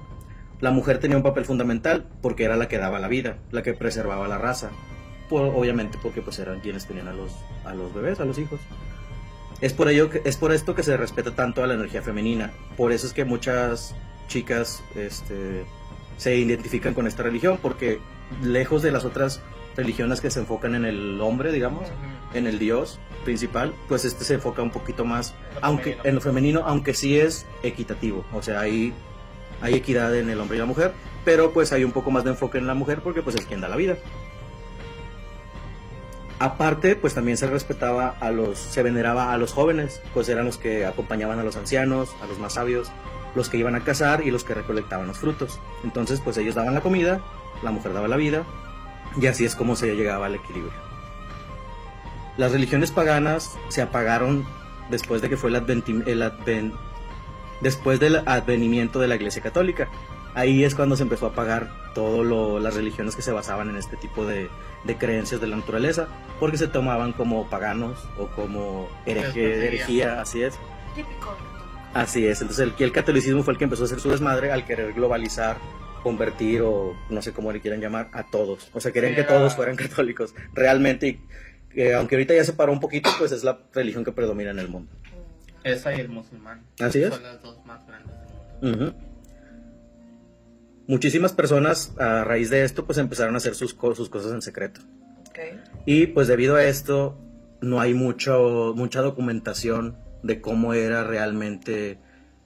La 0.61 0.71
mujer 0.71 0.99
tenía 0.99 1.17
un 1.17 1.23
papel 1.23 1.47
fundamental 1.47 2.07
porque 2.21 2.45
era 2.45 2.59
la 2.59 2.69
que 2.69 2.77
daba 2.77 2.99
la 2.99 3.09
vida, 3.09 3.39
la 3.53 3.63
que 3.63 3.73
preservaba 3.73 4.29
la 4.29 4.37
raza. 4.37 4.69
Por- 5.31 5.55
obviamente 5.57 5.97
porque 6.03 6.21
pues 6.21 6.39
eran 6.41 6.61
quienes 6.61 6.85
tenían 6.85 7.09
a 7.09 7.15
los, 7.15 7.33
a 7.65 7.73
los 7.73 7.95
bebés, 7.95 8.21
a 8.21 8.27
los 8.27 8.37
hijos. 8.37 8.61
Es 9.63 9.73
por, 9.73 9.89
ello 9.89 10.11
que, 10.11 10.21
es 10.27 10.37
por 10.37 10.53
esto 10.53 10.75
que 10.75 10.83
se 10.83 10.99
respeta 10.99 11.31
tanto 11.31 11.65
a 11.65 11.67
la 11.67 11.73
energía 11.73 12.03
femenina. 12.03 12.53
Por 12.77 12.93
eso 12.93 13.07
es 13.07 13.15
que 13.15 13.25
muchas 13.25 13.95
chicas 14.29 14.83
este, 14.95 15.65
se 16.19 16.37
identifican 16.37 16.93
con 16.93 17.07
esta 17.07 17.23
religión 17.23 17.59
porque 17.63 17.99
lejos 18.43 18.83
de 18.83 18.93
las 18.93 19.07
otras 19.07 19.41
religiones 19.81 20.21
que 20.21 20.31
se 20.31 20.41
enfocan 20.41 20.75
en 20.75 20.85
el 20.85 21.21
hombre, 21.21 21.53
digamos, 21.53 21.89
en 22.35 22.47
el 22.47 22.59
dios 22.59 23.01
principal, 23.25 23.75
pues 23.89 24.05
este 24.05 24.25
se 24.25 24.35
enfoca 24.35 24.63
un 24.63 24.71
poquito 24.71 25.05
más 25.05 25.35
Lo 25.55 25.67
aunque 25.67 25.83
femenino. 25.83 26.09
en 26.09 26.15
lo 26.15 26.21
femenino, 26.21 26.63
aunque 26.67 26.95
sí 26.95 27.19
es 27.19 27.47
equitativo, 27.63 28.25
o 28.33 28.43
sea, 28.43 28.61
hay, 28.61 28.93
hay 29.61 29.75
equidad 29.75 30.15
en 30.15 30.31
el 30.31 30.41
hombre 30.41 30.57
y 30.57 30.61
la 30.61 30.67
mujer, 30.67 30.93
pero 31.25 31.53
pues 31.53 31.73
hay 31.73 31.85
un 31.85 31.93
poco 31.93 32.11
más 32.11 32.25
de 32.25 32.31
enfoque 32.31 32.59
en 32.59 32.67
la 32.67 32.75
mujer 32.75 33.01
porque 33.03 33.23
pues 33.23 33.37
es 33.37 33.47
quien 33.47 33.61
da 33.61 33.69
la 33.69 33.77
vida. 33.77 33.97
Aparte, 36.39 36.97
pues 36.97 37.15
también 37.15 37.37
se 37.37 37.47
respetaba 37.47 38.17
a 38.19 38.31
los, 38.31 38.59
se 38.59 38.83
veneraba 38.83 39.33
a 39.33 39.37
los 39.37 39.53
jóvenes, 39.53 40.01
pues 40.15 40.29
eran 40.31 40.47
los 40.47 40.57
que 40.57 40.87
acompañaban 40.87 41.39
a 41.39 41.43
los 41.43 41.57
ancianos, 41.57 42.17
a 42.23 42.27
los 42.27 42.39
más 42.39 42.55
sabios, 42.55 42.91
los 43.35 43.51
que 43.51 43.59
iban 43.59 43.75
a 43.75 43.85
cazar 43.85 44.27
y 44.27 44.31
los 44.31 44.43
que 44.43 44.55
recolectaban 44.55 45.07
los 45.07 45.19
frutos. 45.19 45.61
Entonces, 45.85 46.21
pues 46.23 46.39
ellos 46.39 46.55
daban 46.55 46.73
la 46.73 46.81
comida, 46.81 47.21
la 47.63 47.71
mujer 47.71 47.93
daba 47.93 48.09
la 48.09 48.17
vida, 48.17 48.45
y 49.21 49.27
así 49.27 49.45
es 49.45 49.55
como 49.57 49.77
se 49.77 49.95
llegaba 49.95 50.27
al 50.27 50.35
equilibrio. 50.35 50.73
Las 52.37 52.53
religiones 52.53 52.91
paganas 52.91 53.59
se 53.69 53.83
apagaron 53.83 54.47
después 54.91 55.21
de 55.23 55.29
que 55.29 55.37
fue 55.37 55.51
el, 55.51 55.57
adventi- 55.57 56.07
el 56.07 56.23
adven- 56.23 56.73
después 57.61 58.01
del 58.01 58.17
advenimiento 58.27 58.99
de 59.01 59.09
la 59.09 59.17
Iglesia 59.17 59.43
Católica. 59.43 59.89
Ahí 60.35 60.63
es 60.65 60.75
cuando 60.77 60.97
se 60.97 61.03
empezó 61.03 61.27
a 61.27 61.31
apagar 61.31 61.71
todas 61.95 62.63
las 62.63 62.75
religiones 62.75 63.17
que 63.17 63.23
se 63.23 63.33
basaban 63.33 63.69
en 63.69 63.77
este 63.77 63.97
tipo 63.97 64.25
de, 64.25 64.49
de 64.85 64.97
creencias 64.97 65.41
de 65.41 65.49
la 65.49 65.57
naturaleza, 65.57 66.07
porque 66.39 66.57
se 66.57 66.69
tomaban 66.69 67.13
como 67.13 67.49
paganos 67.51 67.99
o 68.17 68.29
como 68.29 68.89
hereje- 69.07 69.67
herejía, 69.67 70.21
así 70.21 70.43
es. 70.45 70.55
Típico. 70.95 71.37
Así 71.93 72.25
es, 72.25 72.41
entonces 72.41 72.65
el, 72.79 72.85
el 72.85 72.93
catolicismo 72.93 73.43
fue 73.43 73.55
el 73.55 73.59
que 73.59 73.65
empezó 73.65 73.83
a 73.83 73.87
hacer 73.87 73.99
su 73.99 74.09
desmadre 74.11 74.53
al 74.53 74.65
querer 74.65 74.93
globalizar, 74.93 75.57
convertir 76.03 76.63
o 76.63 76.95
no 77.11 77.23
sé 77.23 77.33
cómo 77.33 77.53
le 77.53 77.61
quieran 77.61 77.81
llamar 77.81 78.09
a 78.13 78.31
todos. 78.31 78.71
O 78.75 78.81
sea, 78.81 78.93
querían 78.93 79.13
Sí, 79.13 79.17
que 79.17 79.21
era- 79.23 79.35
todos 79.37 79.55
fueran 79.57 79.77
católicos, 79.89 80.35
realmente. 80.55 81.09
y, 81.09 81.21
eh, 81.81 81.95
aunque 81.95 82.17
ahorita 82.17 82.35
ya 82.35 82.45
se 82.45 82.53
paró 82.53 82.73
un 82.73 82.81
poquito, 82.81 83.11
pues 83.19 83.33
es 83.33 83.45
la 83.45 83.61
religión 83.73 84.05
que 84.05 84.13
predomina 84.13 84.51
en 84.51 84.59
el 84.59 84.69
mundo. 84.69 84.91
Esa 85.65 85.95
y 85.95 86.01
el 86.01 86.09
musulmán. 86.09 86.63
Así 86.81 87.03
es. 87.03 87.13
Son 87.13 87.23
las 87.23 87.43
dos 87.43 87.65
más 87.67 87.87
grandes 87.87 88.13
del 88.63 88.77
mundo. 88.77 88.95
Muchísimas 90.87 91.33
personas 91.33 91.95
a 91.99 92.25
raíz 92.25 92.51
de 92.51 92.65
esto 92.65 92.85
pues 92.85 92.99
empezaron 92.99 93.35
a 93.35 93.37
hacer 93.39 93.55
sus, 93.55 93.75
co- 93.75 93.95
sus 93.95 94.09
cosas 94.09 94.33
en 94.33 94.43
secreto. 94.43 94.81
Y 95.87 96.07
pues 96.09 96.27
debido 96.29 96.57
a 96.57 96.65
esto 96.65 97.19
no 97.61 97.81
hay 97.81 97.95
mucho, 97.95 98.73
mucha 98.75 99.01
documentación 99.01 99.97
de 100.23 100.41
cómo 100.41 100.75
era 100.75 101.05
realmente 101.05 101.99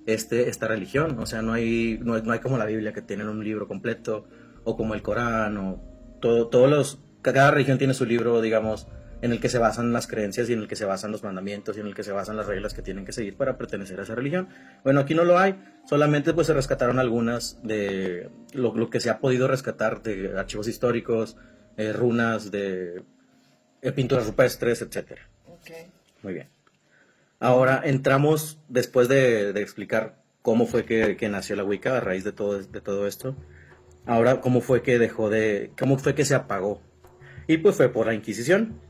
este, 0.07 0.49
esta 0.49 0.69
religión. 0.69 1.19
O 1.19 1.27
sea, 1.27 1.43
no 1.43 1.53
hay, 1.53 1.99
no, 2.03 2.19
no 2.19 2.33
hay 2.33 2.41
como 2.41 2.59
la 2.59 2.67
Biblia 2.67 2.93
que 2.93 3.03
tienen 3.03 3.29
un 3.29 3.43
libro 3.43 3.67
completo 3.67 4.27
o 4.65 4.77
como 4.77 4.95
el 4.95 5.03
Corán 5.03 5.57
o 5.59 5.81
todo, 6.21 6.49
todos 6.49 6.71
los... 6.71 7.01
Cada 7.23 7.51
religión 7.51 7.79
tiene 7.79 7.95
su 7.95 8.05
libro, 8.05 8.43
digamos, 8.43 8.87
en 9.23 9.33
el 9.33 9.41
que 9.41 9.49
se 9.49 9.59
basan 9.59 9.93
las 9.95 10.07
creencias 10.07 10.51
y 10.51 10.53
en 10.53 10.59
el 10.59 10.69
que 10.69 10.77
se 10.77 10.85
basan 10.85 11.11
los 11.11 11.23
mandamientos 11.23 11.77
y 11.77 11.81
en 11.81 11.87
el 11.87 11.95
que 11.95 12.03
se 12.03 12.13
basan 12.13 12.37
las 12.37 12.47
reglas 12.47 12.75
que 12.75 12.83
tienen 12.83 13.07
que 13.07 13.13
seguir 13.13 13.37
para 13.39 13.57
pertenecer 13.57 13.99
a 13.99 14.03
esa 14.03 14.15
religión. 14.15 14.49
Bueno, 14.83 15.01
aquí 15.01 15.15
no 15.15 15.25
lo 15.25 15.39
hay, 15.39 15.59
solamente 15.87 16.35
pues 16.35 16.47
se 16.47 16.53
rescataron 16.53 16.99
algunas 16.99 17.59
de 17.63 18.29
lo, 18.53 18.77
lo 18.77 18.91
que 18.91 19.01
se 19.01 19.09
ha 19.09 19.21
podido 19.21 19.49
rescatar 19.49 20.03
de 20.03 20.39
archivos 20.39 20.69
históricos, 20.69 21.39
eh, 21.79 21.95
runas 21.95 22.51
de 22.51 23.03
eh, 23.81 23.93
pinturas 23.93 24.27
rupestres, 24.27 24.83
etcétera. 24.83 25.23
Ok. 25.47 25.71
Muy 26.23 26.35
bien. 26.35 26.54
Ahora 27.45 27.83
entramos, 27.85 28.59
después 28.69 29.09
de, 29.09 29.53
de 29.53 29.61
explicar 29.63 30.17
cómo 30.43 30.67
fue 30.67 30.85
que, 30.85 31.17
que 31.17 31.29
nació 31.29 31.57
la 31.57 31.65
Wicca 31.65 31.97
a 31.97 32.01
raíz 32.01 32.25
de 32.25 32.33
todo, 32.33 32.59
de 32.63 32.81
todo 32.81 33.07
esto, 33.07 33.37
ahora 34.07 34.41
cómo 34.41 34.61
fue 34.61 34.83
que 34.83 34.99
dejó 34.99 35.29
de, 35.31 35.71
cómo 35.79 35.99
fue 35.99 36.15
que 36.15 36.25
se 36.25 36.35
apagó. 36.35 36.81
Y 37.47 37.59
pues 37.59 37.77
fue 37.77 37.91
por 37.91 38.07
la 38.07 38.15
Inquisición. 38.15 38.81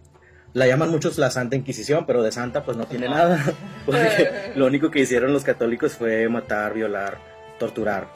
La 0.53 0.69
llaman 0.69 0.91
muchos 0.91 1.19
la 1.19 1.33
Santa 1.33 1.57
Inquisición, 1.57 2.07
pero 2.07 2.23
de 2.23 2.31
santa 2.31 2.65
pues 2.65 2.77
no 2.77 2.87
tiene 2.87 3.09
No. 3.09 3.17
nada. 3.17 3.45
Porque 3.87 4.53
lo 4.55 4.67
único 4.67 4.89
que 4.91 5.01
hicieron 5.01 5.33
los 5.33 5.43
católicos 5.43 5.95
fue 5.95 6.29
matar, 6.29 6.75
violar, 6.75 7.19
torturar. 7.59 8.07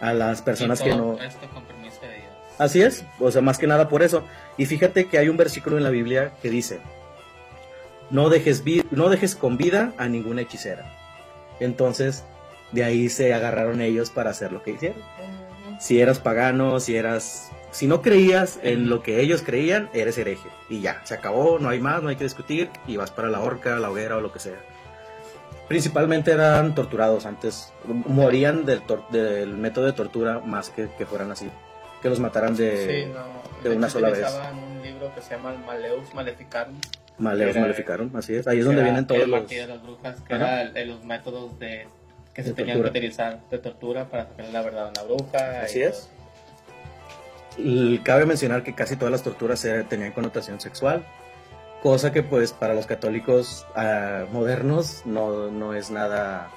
a 0.00 0.12
las 0.12 0.40
personas 0.42 0.80
Y 0.80 0.84
que 0.84 0.90
todo 0.90 1.16
no... 1.16 1.20
Esto 1.22 1.48
con 1.52 1.64
permiso 1.64 2.00
de 2.02 2.08
Dios. 2.14 2.28
Así 2.58 2.82
es, 2.82 3.04
o 3.18 3.30
sea, 3.32 3.42
más 3.42 3.58
que 3.58 3.66
nada 3.66 3.88
por 3.88 4.04
eso. 4.04 4.24
Y 4.56 4.66
fíjate 4.66 5.06
que 5.06 5.18
hay 5.18 5.28
un 5.28 5.36
versículo 5.36 5.76
en 5.78 5.82
la 5.82 5.90
Biblia 5.90 6.32
que 6.42 6.50
dice, 6.50 6.78
no 8.10 8.28
dejes, 8.28 8.62
no 8.90 9.08
dejes 9.08 9.34
con 9.34 9.56
vida 9.56 9.92
a 9.98 10.08
ninguna 10.08 10.42
hechicera. 10.42 10.94
Entonces, 11.60 12.24
de 12.72 12.84
ahí 12.84 13.08
se 13.08 13.32
agarraron 13.34 13.80
ellos 13.80 14.10
para 14.10 14.30
hacer 14.30 14.52
lo 14.52 14.62
que 14.62 14.72
hicieron. 14.72 15.02
Si 15.80 16.00
eras 16.00 16.18
pagano, 16.18 16.80
si 16.80 16.96
eras... 16.96 17.50
Si 17.70 17.86
no 17.86 18.00
creías 18.00 18.58
en 18.62 18.88
lo 18.88 19.02
que 19.02 19.20
ellos 19.20 19.42
creían, 19.42 19.90
eres 19.92 20.16
hereje. 20.16 20.48
Y 20.70 20.80
ya, 20.80 21.02
se 21.04 21.14
acabó, 21.14 21.58
no 21.58 21.68
hay 21.68 21.80
más, 21.80 22.02
no 22.02 22.08
hay 22.08 22.16
que 22.16 22.24
discutir, 22.24 22.70
y 22.86 22.96
vas 22.96 23.10
para 23.10 23.28
la 23.28 23.40
horca, 23.40 23.78
la 23.78 23.90
hoguera 23.90 24.16
o 24.16 24.20
lo 24.20 24.32
que 24.32 24.38
sea. 24.38 24.58
Principalmente 25.68 26.32
eran 26.32 26.74
torturados 26.74 27.26
antes, 27.26 27.74
morían 27.84 28.64
del, 28.64 28.80
método 29.58 29.84
de 29.84 29.92
tortura 29.92 30.40
más 30.40 30.70
que 30.70 30.88
que 30.96 31.04
fueran 31.04 31.30
así. 31.30 31.50
Que 32.00 32.08
los 32.08 32.20
mataran 32.20 32.56
de... 32.56 33.04
sí, 33.04 33.12
no. 33.12 33.68
de 33.68 33.76
una 33.76 33.88
hecho, 33.88 33.98
sola 33.98 34.10
utilizaban 34.10 34.58
un 34.58 34.82
libro 34.82 35.14
que 35.14 35.20
se 35.20 35.36
llama 35.36 35.52
Maleus 35.66 36.14
Maleficarum. 36.14 36.74
Maleos 37.18 37.50
Era- 37.52 37.60
maleficaron, 37.62 38.12
así 38.14 38.34
es. 38.34 38.46
Ahí 38.46 38.58
es 38.60 38.64
donde 38.64 38.80
era 38.80 38.90
vienen 38.90 39.06
todos 39.06 39.26
los... 39.26 39.48
de 39.48 39.66
las 39.66 39.82
brujas, 39.82 40.20
que 40.20 40.34
los 40.86 41.04
métodos 41.04 41.58
de 41.58 41.86
que 42.34 42.42
se 42.44 42.50
De 42.50 42.54
tenían 42.54 42.76
tortura. 42.76 42.92
que 42.92 42.98
utilizar 42.98 43.40
de 43.50 43.58
tortura 43.58 44.04
para 44.08 44.26
sacar 44.28 44.46
la 44.52 44.62
verdad 44.62 44.86
a 44.86 44.90
una 44.90 45.02
bruja. 45.02 45.60
Así 45.62 45.82
es. 45.82 46.08
todo. 47.56 47.98
Cabe 48.04 48.26
mencionar 48.26 48.62
que 48.62 48.74
casi 48.74 48.94
todas 48.96 49.10
las 49.10 49.22
torturas 49.22 49.66
tenían 49.88 50.12
connotación 50.12 50.60
sexual, 50.60 51.04
cosa 51.82 52.12
que 52.12 52.22
pues 52.22 52.52
para 52.52 52.74
los 52.74 52.86
católicos 52.86 53.66
ah, 53.74 54.26
modernos 54.32 55.02
no, 55.04 55.50
no 55.50 55.74
es 55.74 55.90
nada, 55.90 56.50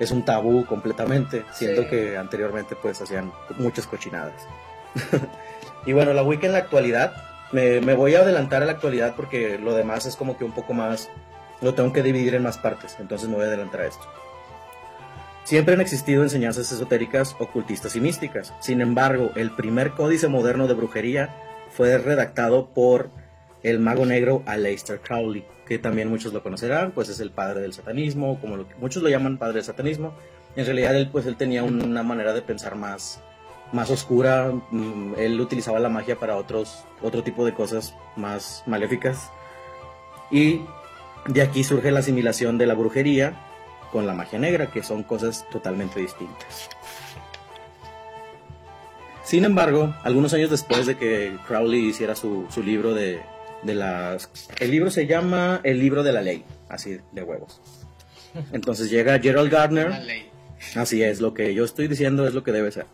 es 0.00 0.10
un 0.10 0.24
tabú 0.24 0.64
completamente, 0.64 1.44
siendo 1.52 1.82
Sí. 1.82 1.88
que 1.88 2.16
anteriormente 2.16 2.74
pues 2.74 3.00
hacían 3.02 3.30
muchas 3.58 3.86
cochinadas. 3.86 4.46
y 5.86 5.92
bueno, 5.92 6.14
la 6.14 6.22
Wicca 6.22 6.46
en 6.46 6.52
la 6.54 6.58
actualidad, 6.60 7.12
me, 7.52 7.94
voy 7.94 8.14
a 8.14 8.20
adelantar 8.20 8.62
a 8.62 8.66
la 8.66 8.72
actualidad 8.72 9.14
porque 9.16 9.58
lo 9.58 9.74
demás 9.74 10.06
es 10.06 10.16
como 10.16 10.36
que 10.36 10.44
un 10.44 10.52
poco 10.52 10.74
más, 10.74 11.08
lo 11.60 11.74
tengo 11.74 11.92
que 11.92 12.02
dividir 12.02 12.34
en 12.34 12.42
más 12.42 12.58
partes, 12.58 12.96
entonces 12.98 13.28
me 13.28 13.36
voy 13.36 13.44
a 13.44 13.48
adelantar 13.48 13.82
a 13.82 13.86
esto. 13.86 14.04
Siempre 15.44 15.74
han 15.74 15.80
existido 15.80 16.24
enseñanzas 16.24 16.72
esotéricas, 16.72 17.36
ocultistas 17.38 17.94
y 17.94 18.00
místicas. 18.00 18.52
Sin 18.58 18.80
embargo, 18.80 19.30
el 19.36 19.52
primer 19.52 19.92
códice 19.92 20.26
moderno 20.26 20.66
de 20.66 20.74
brujería 20.74 21.36
fue 21.70 21.96
redactado 21.98 22.70
por 22.74 23.10
el 23.62 23.78
mago 23.78 24.06
negro 24.06 24.42
Aleister 24.46 25.00
Crowley, 25.00 25.44
que 25.66 25.78
también 25.78 26.08
muchos 26.08 26.32
lo 26.32 26.42
conocerán, 26.42 26.90
pues 26.90 27.08
es 27.08 27.20
el 27.20 27.30
padre 27.30 27.60
del 27.60 27.72
satanismo, 27.72 28.40
como 28.40 28.64
muchos 28.80 29.04
lo 29.04 29.08
llaman 29.08 29.38
padre 29.38 29.54
del 29.54 29.64
satanismo. 29.64 30.14
En 30.56 30.64
realidad 30.64 30.96
él 30.96 31.10
pues 31.12 31.26
él 31.26 31.36
tenía 31.36 31.62
una 31.62 32.02
manera 32.02 32.32
de 32.32 32.42
pensar 32.42 32.74
más 32.74 33.20
más 33.72 33.90
oscura, 33.90 34.52
mm, 34.70 35.14
él 35.18 35.40
utilizaba 35.40 35.80
la 35.80 35.88
magia 35.88 36.16
para 36.16 36.36
otros 36.36 36.84
otro 37.02 37.22
tipo 37.22 37.44
de 37.44 37.52
cosas 37.52 37.94
más 38.16 38.62
maléficas. 38.66 39.30
Y 40.30 40.60
de 41.26 41.42
aquí 41.42 41.64
surge 41.64 41.90
la 41.90 42.00
asimilación 42.00 42.58
de 42.58 42.66
la 42.66 42.74
brujería 42.74 43.34
con 43.92 44.06
la 44.06 44.14
magia 44.14 44.38
negra, 44.38 44.70
que 44.70 44.82
son 44.82 45.02
cosas 45.02 45.46
totalmente 45.50 46.00
distintas. 46.00 46.68
Sin 49.24 49.44
embargo, 49.44 49.94
algunos 50.04 50.32
años 50.34 50.50
después 50.50 50.86
de 50.86 50.96
que 50.96 51.36
Crowley 51.48 51.86
hiciera 51.88 52.14
su, 52.14 52.46
su 52.48 52.62
libro 52.62 52.94
de, 52.94 53.20
de 53.62 53.74
las... 53.74 54.30
El 54.60 54.70
libro 54.70 54.90
se 54.90 55.06
llama 55.06 55.60
El 55.64 55.80
libro 55.80 56.02
de 56.02 56.12
la 56.12 56.22
ley, 56.22 56.44
así 56.68 57.00
de 57.10 57.22
huevos. 57.22 57.60
Entonces 58.52 58.90
llega 58.90 59.18
Gerald 59.18 59.50
Gardner, 59.50 60.04
ley. 60.04 60.30
así 60.76 61.02
es, 61.02 61.20
lo 61.20 61.34
que 61.34 61.54
yo 61.54 61.64
estoy 61.64 61.88
diciendo 61.88 62.26
es 62.26 62.34
lo 62.34 62.44
que 62.44 62.52
debe 62.52 62.70
ser. 62.70 62.86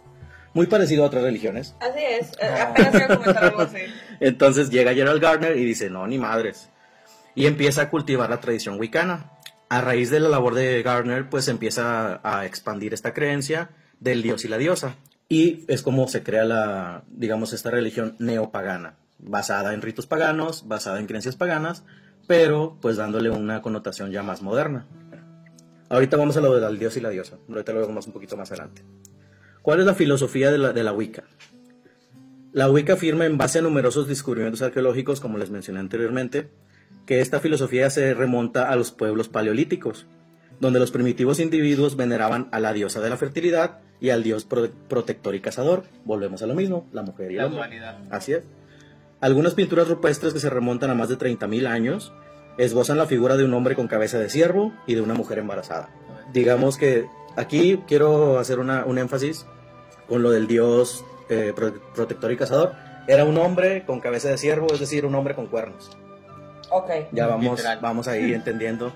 Muy 0.55 0.67
parecido 0.67 1.05
a 1.05 1.07
otras 1.07 1.23
religiones. 1.23 1.75
Así 1.81 2.03
es, 2.03 2.33
eh, 2.41 2.61
apenas 2.61 2.95
iba 2.95 3.05
a 3.05 3.19
comentar 3.19 3.45
algo 3.45 3.61
así. 3.63 3.79
Entonces 4.21 4.71
llega 4.71 4.95
Gerald 4.95 5.23
Gardner 5.23 5.57
y 5.57 5.65
dice, 5.65 5.89
no, 5.89 6.07
ni 6.07 6.19
madres. 6.19 6.69
Y 7.35 7.47
empieza 7.47 7.83
a 7.83 7.91
cultivar 7.91 8.29
la 8.29 8.41
tradición 8.41 8.79
wicana. 8.79 9.31
A 9.69 9.81
raíz 9.81 10.11
de 10.11 10.21
la 10.21 10.29
labor 10.29 10.55
de 10.55 10.83
Gardner, 10.83 11.31
pues 11.31 11.49
empieza 11.49 12.21
a 12.23 12.45
expandir 12.45 12.93
esta 12.93 13.15
creencia 13.15 13.71
del 14.01 14.21
dios 14.21 14.45
y 14.45 14.49
la 14.49 14.59
diosa. 14.59 14.97
Y 15.29 15.65
es 15.69 15.83
como 15.83 16.09
se 16.09 16.23
crea 16.23 16.45
la, 16.45 17.05
digamos, 17.09 17.55
esta 17.55 17.71
religión 17.71 18.17
neopagana, 18.19 18.97
basada 19.19 19.73
en 19.73 19.81
ritos 19.81 20.07
paganos, 20.07 20.69
basada 20.69 21.01
en 21.01 21.07
creencias 21.07 21.37
paganas, 21.37 21.85
pero 22.27 22.77
pues 22.83 22.99
dándole 22.99 23.31
una 23.31 23.63
connotación 23.63 24.11
ya 24.11 24.23
más 24.23 24.43
moderna. 24.43 24.87
Ahorita 25.89 26.19
vamos 26.19 26.37
a 26.37 26.41
lo 26.41 26.61
del 26.61 26.79
dios 26.79 26.97
y 26.99 27.01
la 27.01 27.09
diosa. 27.09 27.39
Ahorita 27.49 27.73
lo 27.73 27.87
vemos 27.87 28.07
un 28.07 28.13
poquito 28.13 28.37
más 28.37 28.51
adelante. 28.51 28.83
¿Cuál 29.63 29.81
es 29.81 29.87
la 29.87 29.95
filosofía 29.95 30.51
de 30.51 30.59
la, 30.59 30.73
de 30.73 30.83
la 30.83 30.93
Wicca? 30.93 31.25
La 32.53 32.71
Wicca 32.71 32.95
afirma 32.95 33.25
en 33.27 33.39
base 33.39 33.61
a 33.61 33.63
numerosos 33.63 34.09
descubrimientos 34.09 34.61
arqueológicos, 34.63 35.21
como 35.21 35.39
les 35.39 35.51
mencioné 35.51 35.81
anteriormente, 35.81 36.51
que 37.07 37.21
esta 37.21 37.41
filosofía 37.41 37.89
se 37.91 38.13
remonta 38.15 38.69
a 38.71 38.77
los 38.77 38.91
pueblos 38.93 39.29
paleolíticos, 39.29 40.07
donde 40.61 40.79
los 40.79 40.91
primitivos 40.91 41.41
individuos 41.41 41.97
veneraban 41.97 42.49
a 42.53 42.61
la 42.61 42.73
diosa 42.73 43.01
de 43.01 43.11
la 43.11 43.17
fertilidad 43.17 43.79
y 44.01 44.11
al 44.11 44.23
dios 44.23 44.45
pro- 44.45 44.71
protector 44.89 45.35
y 45.35 45.41
cazador. 45.41 45.85
Volvemos 46.05 46.43
a 46.43 46.47
lo 46.47 46.55
mismo, 46.55 46.87
la 46.93 47.03
mujer 47.03 47.31
y 47.31 47.35
el 47.35 47.39
La 47.39 47.47
hombre. 47.47 47.61
humanidad. 47.61 47.99
Así 48.11 48.33
es. 48.33 48.43
Algunas 49.21 49.55
pinturas 49.55 49.89
rupestres 49.89 50.35
que 50.35 50.41
se 50.41 50.51
remontan 50.51 50.91
a 50.91 50.95
más 50.95 51.09
de 51.09 51.17
30.000 51.17 51.67
años 51.69 52.13
esbozan 52.59 52.99
la 52.99 53.07
figura 53.07 53.37
de 53.37 53.45
un 53.45 53.55
hombre 53.55 53.75
con 53.77 53.87
cabeza 53.89 54.19
de 54.19 54.29
ciervo 54.29 54.73
y 54.87 54.95
de 54.95 55.01
una 55.01 55.15
mujer 55.15 55.39
embarazada. 55.39 55.89
Digamos 56.33 56.77
que 56.77 57.07
aquí 57.37 57.83
quiero 57.87 58.39
hacer 58.39 58.59
una- 58.59 58.85
un 58.85 58.99
énfasis 58.99 59.47
con 60.09 60.23
lo 60.23 60.31
del 60.31 60.47
dios 60.47 61.05
eh, 61.29 61.53
pro- 61.55 61.73
protector 61.95 62.31
y 62.33 62.37
cazador. 62.37 62.75
Era 63.07 63.25
un 63.25 63.37
hombre 63.39 63.85
con 63.85 64.01
cabeza 64.01 64.29
de 64.29 64.39
ciervo, 64.39 64.67
es 64.73 64.81
decir, 64.81 65.07
un 65.07 65.15
hombre 65.15 65.35
con 65.35 65.47
cuernos. 65.47 65.91
Ok. 66.71 66.91
Ya 67.13 67.27
vamos, 67.27 67.57
Literal. 67.59 67.79
vamos 67.81 68.09
ahí 68.09 68.33
entendiendo 68.35 68.93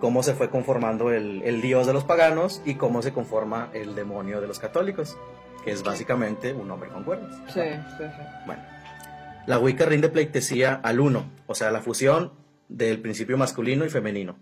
cómo 0.00 0.22
se 0.22 0.34
fue 0.34 0.50
conformando 0.50 1.12
el, 1.12 1.42
el 1.42 1.60
dios 1.60 1.86
de 1.86 1.92
los 1.92 2.04
paganos 2.04 2.62
y 2.64 2.74
cómo 2.74 3.02
se 3.02 3.12
conforma 3.12 3.68
el 3.74 3.94
demonio 3.94 4.40
de 4.40 4.46
los 4.48 4.58
católicos, 4.58 5.16
que 5.64 5.70
es 5.72 5.82
básicamente 5.82 6.52
un 6.54 6.70
hombre 6.70 6.88
con 6.90 7.04
cuernos. 7.04 7.34
Sí, 7.52 7.60
sí, 7.98 8.04
sí. 8.04 8.22
Bueno, 8.46 8.62
la 9.46 9.58
Wicca 9.58 9.84
rinde 9.84 10.08
pleitesía 10.08 10.80
al 10.82 11.00
uno, 11.00 11.24
o 11.46 11.54
sea, 11.54 11.70
la 11.70 11.80
fusión 11.82 12.32
del 12.68 13.00
principio 13.00 13.36
masculino 13.36 13.84
y 13.84 13.90
femenino. 13.90 14.36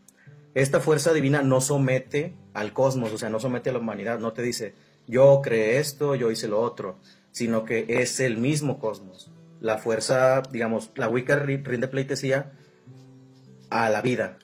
Esta 0.59 0.81
fuerza 0.81 1.12
divina 1.12 1.43
no 1.43 1.61
somete 1.61 2.35
al 2.53 2.73
cosmos, 2.73 3.12
o 3.12 3.19
sea, 3.19 3.29
no 3.31 3.38
somete 3.38 3.71
a 3.71 3.73
la 3.73 3.79
humanidad, 3.79 4.19
no 4.19 4.33
te 4.33 4.43
dice, 4.43 4.75
yo 5.07 5.41
creé 5.41 5.79
esto, 5.79 6.17
yo 6.17 6.31
hice 6.33 6.49
lo 6.49 6.61
otro, 6.61 6.99
sino 7.31 7.65
que 7.65 7.87
es 7.88 8.19
el 8.19 8.38
mismo 8.38 8.81
cosmos. 8.81 9.31
La 9.61 9.79
fuerza, 9.79 10.43
digamos, 10.50 10.91
la 10.97 11.09
Wicca 11.09 11.41
ri- 11.41 11.62
rinde 11.65 11.87
pleitesía 11.87 12.50
a 13.71 13.88
la 13.88 14.03
vida. 14.03 14.38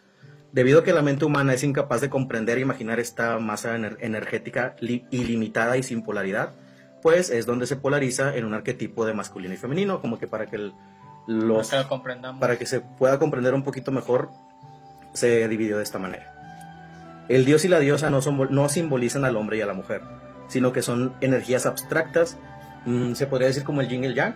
Debido 0.52 0.80
a 0.80 0.84
que 0.84 0.92
la 0.92 1.02
mente 1.02 1.24
humana 1.24 1.52
es 1.54 1.64
incapaz 1.64 2.00
de 2.00 2.10
comprender 2.10 2.58
e 2.58 2.60
imaginar 2.60 3.00
esta 3.00 3.38
masa 3.40 3.76
ener- 3.76 3.96
energética 4.00 4.76
li- 4.78 5.04
ilimitada 5.10 5.76
y 5.76 5.82
sin 5.82 6.02
polaridad, 6.02 6.54
pues 7.02 7.28
es 7.30 7.44
donde 7.44 7.66
se 7.66 7.74
polariza 7.76 8.36
en 8.36 8.44
un 8.44 8.54
arquetipo 8.54 9.04
de 9.04 9.14
masculino 9.14 9.52
y 9.54 9.56
femenino, 9.56 10.00
como 10.00 10.18
que 10.18 10.28
para 10.28 10.46
que 10.46 10.56
el- 10.56 10.72
los 11.26 11.68
Para 11.70 11.82
que 11.82 11.84
lo 11.84 11.88
comprendamos. 11.88 12.40
para 12.40 12.56
que 12.58 12.66
se 12.66 12.80
pueda 12.80 13.18
comprender 13.18 13.52
un 13.54 13.64
poquito 13.64 13.90
mejor, 13.90 14.30
se 15.14 15.48
dividió 15.48 15.78
de 15.78 15.82
esta 15.82 15.98
manera. 15.98 16.30
El 17.28 17.46
dios 17.46 17.64
y 17.64 17.68
la 17.68 17.78
diosa 17.80 18.10
no, 18.10 18.20
son, 18.20 18.48
no 18.50 18.68
simbolizan 18.68 19.24
al 19.24 19.36
hombre 19.36 19.56
y 19.56 19.60
a 19.62 19.66
la 19.66 19.72
mujer, 19.72 20.02
sino 20.48 20.72
que 20.72 20.82
son 20.82 21.14
energías 21.22 21.64
abstractas, 21.64 22.36
mm, 22.84 23.14
se 23.14 23.26
podría 23.26 23.48
decir 23.48 23.64
como 23.64 23.80
el 23.80 23.88
yin 23.88 24.04
y 24.04 24.08
el 24.08 24.14
yang, 24.14 24.34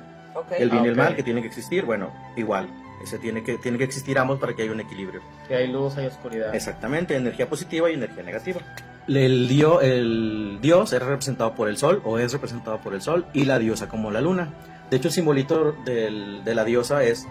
el 0.59 0.71
bien 0.71 0.85
y 0.85 0.89
el 0.89 0.97
mal 0.97 1.15
que 1.17 1.23
tienen 1.23 1.43
que 1.43 1.49
existir, 1.49 1.85
bueno, 1.85 2.11
igual, 2.37 2.69
ese 3.03 3.19
tiene 3.19 3.43
que, 3.45 3.59
tiene 3.59 3.77
que 3.77 3.85
existir 3.85 4.19
ambos 4.19 4.41
para 4.41 4.55
que 4.55 4.63
haya 4.63 4.73
un 4.73 4.81
equilibrio. 4.81 5.21
Que 5.47 5.57
hay 5.57 5.71
luz, 5.71 5.97
hay 5.99 6.07
oscuridad. 6.07 6.55
Exactamente, 6.55 7.15
energía 7.15 7.49
positiva 7.49 7.91
y 7.91 7.95
energía 7.95 8.23
negativa. 8.23 8.61
El, 9.07 9.49
dio, 9.49 9.81
el 9.81 10.59
dios 10.63 10.93
es 10.93 11.03
representado 11.03 11.55
por 11.55 11.69
el 11.69 11.77
sol 11.77 12.01
o 12.05 12.19
es 12.19 12.33
representado 12.33 12.79
por 12.79 12.95
el 12.95 13.01
sol 13.03 13.27
y 13.33 13.45
la 13.45 13.59
diosa 13.59 13.89
como 13.89 14.11
la 14.11 14.21
luna. 14.21 14.49
De 14.91 14.97
hecho, 14.97 15.09
el 15.09 15.15
simbolito 15.15 15.73
del- 15.85 16.43
de 16.45 16.55
la 16.55 16.65
diosa 16.65 17.03
es 17.03 17.27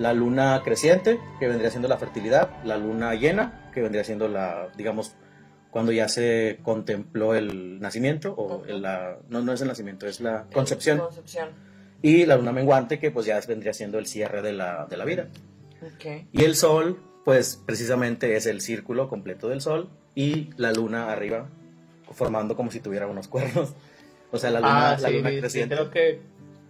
la 0.00 0.12
luna 0.14 0.62
creciente, 0.64 1.20
que 1.38 1.46
vendría 1.46 1.70
siendo 1.70 1.86
la 1.88 1.98
fertilidad, 1.98 2.50
la 2.64 2.76
luna 2.78 3.14
llena, 3.14 3.70
que 3.72 3.82
vendría 3.82 4.02
siendo 4.02 4.26
la, 4.28 4.68
digamos, 4.76 5.14
cuando 5.70 5.92
ya 5.92 6.08
se 6.08 6.58
contempló 6.62 7.34
el 7.34 7.78
nacimiento, 7.80 8.32
o 8.34 8.64
el- 8.66 8.82
la, 8.82 9.18
no, 9.28 9.42
no 9.42 9.52
es 9.52 9.60
el 9.60 9.68
nacimiento, 9.68 10.06
es 10.06 10.20
la 10.20 10.46
concepción, 10.52 10.98
Concepción. 10.98 11.50
y 12.02 12.24
la 12.26 12.36
luna 12.36 12.50
menguante, 12.52 12.98
que 12.98 13.10
pues 13.10 13.26
ya 13.26 13.38
vendría 13.46 13.72
siendo 13.74 13.98
el 13.98 14.06
cierre 14.06 14.42
de 14.42 14.52
la, 14.54 14.86
de 14.88 14.96
la 14.96 15.04
vida. 15.04 15.28
Y 16.32 16.44
el 16.44 16.56
sol, 16.56 16.98
pues 17.24 17.60
precisamente 17.64 18.34
es 18.36 18.46
el 18.46 18.60
círculo 18.62 19.08
completo 19.08 19.48
del 19.48 19.60
sol 19.60 19.90
y 20.14 20.50
la 20.56 20.72
luna 20.72 21.12
arriba, 21.12 21.48
formando 22.12 22.56
como 22.56 22.70
si 22.70 22.80
tuviera 22.80 23.06
unos 23.06 23.28
cuernos. 23.28 23.74
O 24.32 24.38
sea, 24.38 24.50
la 24.50 24.60
luna, 24.60 24.90
ah, 24.92 24.98
la 24.98 25.08
sí, 25.08 25.14
luna 25.16 25.30
sí, 25.30 25.38
creciente. 25.40 25.74
creo 25.74 25.90
que 25.90 26.20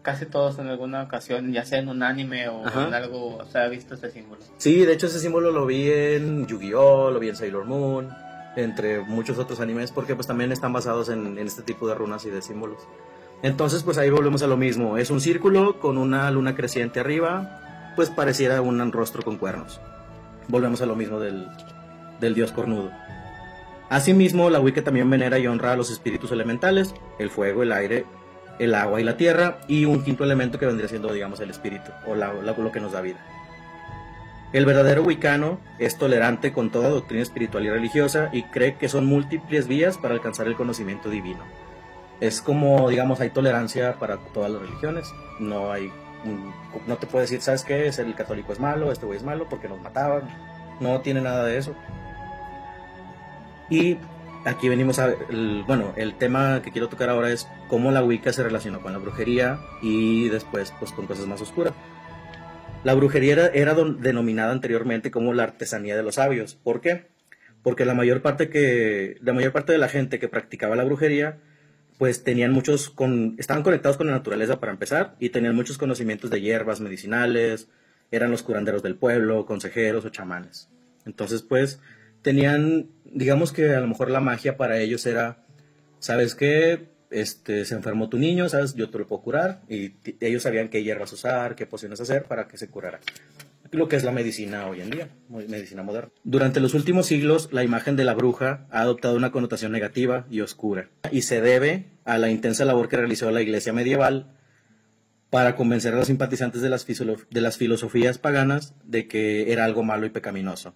casi 0.03 0.27
todos 0.27 0.59
en 0.59 0.69
alguna 0.69 1.03
ocasión, 1.03 1.53
ya 1.53 1.65
sea 1.65 1.79
en 1.79 1.89
un 1.89 2.03
anime 2.03 2.49
o 2.49 2.67
Ajá. 2.67 2.89
en 2.89 2.95
algo, 2.95 3.45
se 3.51 3.59
ha 3.59 3.69
visto 3.69 3.95
este 3.95 4.11
símbolo. 4.11 4.41
Sí, 4.57 4.85
de 4.85 4.93
hecho 4.93 5.07
ese 5.07 5.19
símbolo 5.21 5.51
lo 5.51 5.67
vi 5.67 5.91
en 5.91 6.47
Yu-Gi-Oh, 6.47 7.11
lo 7.11 7.19
vi 7.21 7.29
en 7.29 7.37
Sailor 7.37 7.65
Moon, 7.67 8.09
entre 8.57 9.01
muchos 9.01 9.39
otros 9.39 9.61
animes, 9.61 9.93
porque 9.93 10.15
pues 10.15 10.27
también 10.27 10.53
están 10.53 10.73
basados 10.73 11.09
en, 11.09 11.39
en 11.39 11.47
este 11.47 11.63
tipo 11.63 11.87
de 11.89 11.95
runas 11.95 12.25
y 12.25 12.31
de 12.31 12.43
símbolos. 12.43 12.79
Entonces, 13.43 13.83
pues 13.83 13.97
ahí 13.97 14.11
volvemos 14.11 14.43
a 14.43 14.47
lo 14.47 14.57
mismo. 14.57 14.99
Es 14.99 15.11
un 15.11 15.21
círculo 15.21 15.79
con 15.81 15.97
una 15.99 16.31
luna 16.31 16.55
creciente 16.55 17.01
arriba, 17.01 17.93
pues 17.97 18.11
pareciera 18.11 18.61
un 18.61 18.93
rostro 18.93 19.23
con 19.23 19.37
cuernos. 19.39 19.81
Volvemos 20.49 20.83
a 20.83 20.87
lo 20.87 20.97
mismo 20.97 21.21
del, 21.21 21.47
del 22.21 22.35
dios 22.35 22.53
cornudo. 22.53 22.91
Asimismo, 23.89 24.51
la 24.51 24.61
Wicca 24.61 24.83
también 24.85 25.11
venera 25.11 25.39
y 25.39 25.47
honra 25.47 25.73
a 25.73 25.77
los 25.77 25.91
espíritus 25.91 26.31
elementales, 26.33 26.95
el 27.19 27.31
fuego, 27.31 27.63
el 27.63 27.73
aire, 27.73 28.05
el 28.61 28.75
agua 28.77 29.01
y 29.01 29.05
la 29.05 29.17
tierra, 29.17 29.59
y 29.67 29.87
un 29.87 30.05
quinto 30.05 30.23
elemento 30.23 30.59
que 30.59 30.67
vendría 30.67 30.89
siendo, 30.89 31.13
digamos, 31.13 31.41
el 31.41 31.51
espíritu, 31.51 31.91
o 32.07 32.15
la, 32.15 32.33
la- 32.33 32.53
lo 32.57 32.71
que 32.71 32.79
nos 32.81 32.93
da 32.93 33.01
vida. 33.01 33.19
El 34.53 34.67
verdadero 34.67 35.03
wicano 35.03 35.59
es 35.79 35.97
tolerante 35.97 36.53
con 36.53 36.71
toda 36.71 36.89
doctrina 36.89 37.23
espiritual 37.23 37.65
y 37.65 37.71
religiosa 37.71 38.31
y 38.33 38.43
cree 38.45 38.77
que 38.77 38.89
son 38.89 39.07
múltiples 39.07 39.67
vías 39.69 39.97
para 39.97 40.15
alcanzar 40.15 40.47
el 40.49 40.57
conocimiento 40.57 41.09
divino. 41.09 41.41
Es 42.21 42.43
como, 42.43 42.89
digamos, 42.91 43.21
hay 43.21 43.31
tolerancia 43.31 43.95
para 43.99 44.17
todas 44.35 44.51
las 44.51 44.61
religiones. 44.61 45.07
No 45.39 45.71
hay, 45.73 45.91
no 46.87 46.97
te 46.97 47.07
puede 47.07 47.25
decir, 47.25 47.41
¿sabes 47.41 47.63
qué? 47.65 47.87
El 47.87 48.15
católico 48.17 48.53
es 48.53 48.59
malo, 48.61 48.91
este 48.93 49.07
güey 49.07 49.17
es 49.19 49.25
malo 49.25 49.47
porque 49.49 49.69
nos 49.69 49.81
mataban. 49.81 50.23
No 50.81 51.01
tiene 51.01 51.21
nada 51.21 51.45
de 51.45 51.57
eso. 51.57 51.75
Y 53.71 53.99
aquí 54.45 54.69
venimos 54.69 54.99
a, 54.99 55.13
el- 55.31 55.65
bueno, 55.67 55.93
el 55.97 56.17
tema 56.17 56.63
que 56.63 56.71
quiero 56.71 56.89
tocar 56.89 57.09
ahora 57.11 57.31
es 57.31 57.47
cómo 57.69 57.91
la 57.91 58.03
Wicca 58.03 58.33
se 58.33 58.43
relacionó 58.43 58.81
con 58.81 58.93
la 58.93 58.99
brujería 58.99 59.59
y 59.83 60.29
después, 60.29 60.73
pues, 60.79 60.93
con 60.93 61.07
cosas 61.07 61.27
más 61.27 61.41
oscuras. 61.41 61.73
La 62.85 62.95
brujería 62.95 63.33
era, 63.35 63.47
era 63.49 63.75
don- 63.75 64.01
denominada 64.01 64.53
anteriormente 64.53 65.11
como 65.11 65.35
la 65.35 65.43
artesanía 65.43 65.97
de 65.97 66.03
los 66.03 66.15
sabios. 66.15 66.55
¿Por 66.55 66.81
qué? 66.81 67.07
Porque 67.63 67.85
la 67.85 67.93
mayor 67.95 68.23
parte 68.23 68.49
que 68.49 69.19
la 69.21 69.35
mayor 69.35 69.53
parte 69.53 69.73
de 69.73 69.79
la 69.79 69.89
gente 69.89 70.19
que 70.19 70.29
practicaba 70.29 70.77
la 70.77 70.85
brujería 70.85 71.37
pues 71.99 72.25
tenían 72.25 72.53
muchos 72.53 72.89
con 72.89 73.35
estaban 73.39 73.63
conectados 73.63 73.99
con 73.99 74.07
la 74.07 74.15
naturaleza 74.15 74.59
para 74.59 74.73
empezar 74.73 75.15
y 75.21 75.29
tenían 75.29 75.55
muchos 75.55 75.77
conocimientos 75.77 76.31
de 76.31 76.41
hierbas 76.41 76.81
medicinales, 76.81 77.69
eran 78.11 78.31
los 78.31 78.43
curanderos 78.43 78.83
del 78.83 78.95
pueblo, 78.97 79.45
consejeros 79.45 80.07
o 80.07 80.09
chamanes. 80.09 80.71
Entonces, 81.05 81.43
pues 81.43 81.79
tenían 82.23 82.87
digamos 83.11 83.53
que 83.53 83.75
a 83.75 83.81
lo 83.81 83.87
mejor 83.87 84.11
la 84.11 84.21
magia 84.21 84.57
para 84.57 84.79
ellos 84.79 85.07
era 85.07 85.45
¿sabes 86.01 86.35
qué? 86.35 86.89
Este, 87.11 87.65
se 87.65 87.75
enfermó 87.75 88.09
tu 88.09 88.19
niño, 88.19 88.49
¿sabes? 88.49 88.75
Yo 88.75 88.91
te 88.91 88.99
lo 88.99 89.07
puedo 89.07 89.23
curar. 89.23 89.63
Y 89.69 89.93
ellos 90.21 90.43
sabían 90.43 90.69
qué 90.69 90.83
hierbas 90.83 91.13
usar, 91.13 91.55
qué 91.55 91.67
pociones 91.67 92.01
hacer 92.01 92.25
para 92.25 92.49
que 92.49 92.57
se 92.57 92.69
curara. 92.69 93.01
Lo 93.71 93.89
que 93.89 93.95
es 93.95 94.03
la 94.03 94.11
medicina 94.11 94.67
hoy 94.67 94.81
en 94.81 94.91
día, 94.91 95.09
medicina 95.29 95.85
moderna. 95.85 96.11
Durante 96.25 96.59
los 96.59 96.75
últimos 96.75 97.07
siglos, 97.07 97.53
la 97.53 97.63
imagen 97.63 97.95
de 97.95 98.03
la 98.03 98.15
bruja 98.15 98.67
ha 98.71 98.81
adoptado 98.81 99.15
una 99.15 99.31
connotación 99.31 99.71
negativa 99.71 100.27
y 100.29 100.41
oscura. 100.41 100.89
Y 101.13 101.23
se 101.23 101.41
debe 101.41 101.85
a 102.05 102.19
la 102.19 102.31
intensa 102.31 102.65
labor 102.65 102.89
que 102.89 102.97
realizó 102.97 103.31
la 103.31 103.43
iglesia 103.43 103.73
medieval 103.73 104.33
para 105.31 105.55
convencer 105.55 105.95
a 105.95 105.99
los 105.99 106.09
simpatizantes 106.09 106.63
de 106.63 106.69
las, 106.69 106.85
de 106.85 107.41
las 107.41 107.59
filosofías 107.59 108.19
paganas 108.19 108.75
de 108.85 109.07
que 109.07 109.53
era 109.53 109.65
algo 109.65 109.85
malo 109.85 110.05
y 110.05 110.11
pecaminoso. 110.11 110.75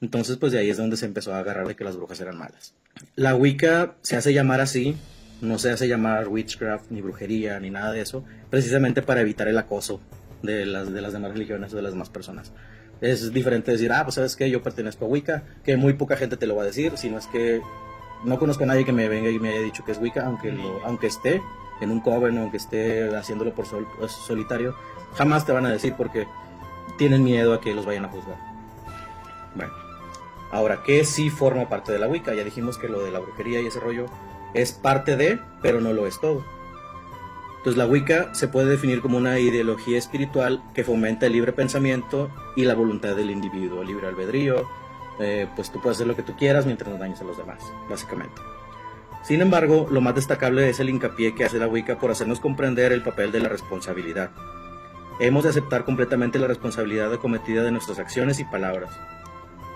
Entonces, 0.00 0.36
pues 0.36 0.52
de 0.52 0.58
ahí 0.58 0.70
es 0.70 0.76
donde 0.76 0.96
se 0.96 1.06
empezó 1.06 1.32
a 1.34 1.38
agarrar 1.38 1.66
de 1.66 1.76
que 1.76 1.84
las 1.84 1.96
brujas 1.96 2.20
eran 2.20 2.36
malas. 2.36 2.74
La 3.16 3.34
Wicca 3.36 3.94
se 4.02 4.16
hace 4.16 4.32
llamar 4.34 4.60
así, 4.60 4.96
no 5.40 5.58
se 5.58 5.70
hace 5.70 5.88
llamar 5.88 6.28
witchcraft, 6.28 6.90
ni 6.90 7.00
brujería, 7.00 7.58
ni 7.60 7.70
nada 7.70 7.92
de 7.92 8.00
eso, 8.00 8.24
precisamente 8.50 9.02
para 9.02 9.20
evitar 9.22 9.48
el 9.48 9.58
acoso 9.58 10.00
de 10.42 10.66
las, 10.66 10.92
de 10.92 11.00
las 11.00 11.12
demás 11.12 11.32
religiones 11.32 11.72
o 11.72 11.76
de 11.76 11.82
las 11.82 11.92
demás 11.92 12.10
personas. 12.10 12.52
Es 13.00 13.32
diferente 13.32 13.72
decir, 13.72 13.92
ah, 13.92 14.02
pues 14.04 14.14
sabes 14.16 14.36
que 14.36 14.48
yo 14.50 14.62
pertenezco 14.62 15.04
a 15.04 15.08
Wicca, 15.08 15.42
que 15.64 15.76
muy 15.76 15.94
poca 15.94 16.16
gente 16.16 16.36
te 16.36 16.46
lo 16.46 16.54
va 16.56 16.62
a 16.62 16.66
decir, 16.66 16.92
sino 16.96 17.18
es 17.18 17.26
que 17.26 17.60
no 18.24 18.38
conozco 18.38 18.64
a 18.64 18.66
nadie 18.66 18.84
que 18.84 18.92
me 18.92 19.08
venga 19.08 19.30
y 19.30 19.38
me 19.38 19.50
haya 19.50 19.60
dicho 19.60 19.84
que 19.84 19.92
es 19.92 19.98
Wicca, 19.98 20.24
aunque, 20.26 20.54
aunque 20.84 21.06
esté 21.08 21.42
en 21.80 21.90
un 21.90 22.00
coven, 22.00 22.38
aunque 22.38 22.56
esté 22.58 23.14
haciéndolo 23.16 23.54
por 23.54 23.66
sol- 23.66 23.86
solitario, 24.08 24.74
jamás 25.14 25.44
te 25.44 25.52
van 25.52 25.66
a 25.66 25.70
decir 25.72 25.94
porque 25.96 26.26
tienen 26.96 27.24
miedo 27.24 27.52
a 27.52 27.60
que 27.60 27.74
los 27.74 27.84
vayan 27.84 28.04
a 28.04 28.08
juzgar. 28.08 28.36
Bueno, 29.54 29.72
ahora, 30.54 30.82
¿qué 30.84 31.04
sí 31.04 31.30
forma 31.30 31.68
parte 31.68 31.92
de 31.92 31.98
la 31.98 32.06
Wicca? 32.06 32.34
Ya 32.34 32.44
dijimos 32.44 32.78
que 32.78 32.88
lo 32.88 33.02
de 33.02 33.10
la 33.10 33.18
brujería 33.18 33.60
y 33.60 33.66
ese 33.66 33.80
rollo 33.80 34.06
es 34.54 34.72
parte 34.72 35.16
de, 35.16 35.40
pero 35.60 35.80
no 35.80 35.92
lo 35.92 36.06
es 36.06 36.20
todo. 36.20 36.44
Entonces 37.58 37.76
la 37.76 37.86
Wicca 37.86 38.34
se 38.34 38.46
puede 38.46 38.68
definir 38.68 39.00
como 39.00 39.16
una 39.16 39.38
ideología 39.38 39.98
espiritual 39.98 40.62
que 40.74 40.84
fomenta 40.84 41.26
el 41.26 41.32
libre 41.32 41.52
pensamiento 41.52 42.30
y 42.56 42.64
la 42.64 42.74
voluntad 42.74 43.16
del 43.16 43.30
individuo, 43.30 43.82
el 43.82 43.88
libre 43.88 44.06
albedrío, 44.06 44.68
eh, 45.18 45.48
pues 45.56 45.72
tú 45.72 45.80
puedes 45.80 45.96
hacer 45.96 46.06
lo 46.06 46.14
que 46.14 46.22
tú 46.22 46.36
quieras 46.36 46.66
mientras 46.66 46.92
no 46.92 46.98
dañes 46.98 47.20
a 47.20 47.24
los 47.24 47.36
demás, 47.36 47.60
básicamente. 47.88 48.40
Sin 49.22 49.40
embargo, 49.40 49.88
lo 49.90 50.00
más 50.02 50.14
destacable 50.14 50.68
es 50.68 50.78
el 50.78 50.90
hincapié 50.90 51.34
que 51.34 51.44
hace 51.44 51.58
la 51.58 51.66
Wicca 51.66 51.98
por 51.98 52.10
hacernos 52.10 52.40
comprender 52.40 52.92
el 52.92 53.02
papel 53.02 53.32
de 53.32 53.40
la 53.40 53.48
responsabilidad. 53.48 54.30
Hemos 55.18 55.44
de 55.44 55.50
aceptar 55.50 55.84
completamente 55.84 56.38
la 56.38 56.46
responsabilidad 56.46 57.12
acometida 57.12 57.62
de 57.62 57.70
nuestras 57.70 57.98
acciones 57.98 58.38
y 58.40 58.44
palabras. 58.44 58.90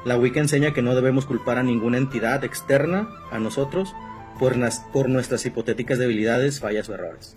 La 0.04 0.16
Wicca 0.16 0.40
enseña 0.40 0.72
que 0.72 0.82
no 0.82 0.94
debemos 0.94 1.26
culpar 1.26 1.58
a 1.58 1.62
ninguna 1.62 1.98
entidad 1.98 2.44
externa 2.44 3.08
a 3.30 3.38
nosotros 3.38 3.94
por, 4.38 4.56
nas- 4.56 4.82
por 4.92 5.08
nuestras 5.08 5.44
hipotéticas 5.44 5.98
debilidades, 5.98 6.60
fallas 6.60 6.88
o 6.88 6.94
errores. 6.94 7.34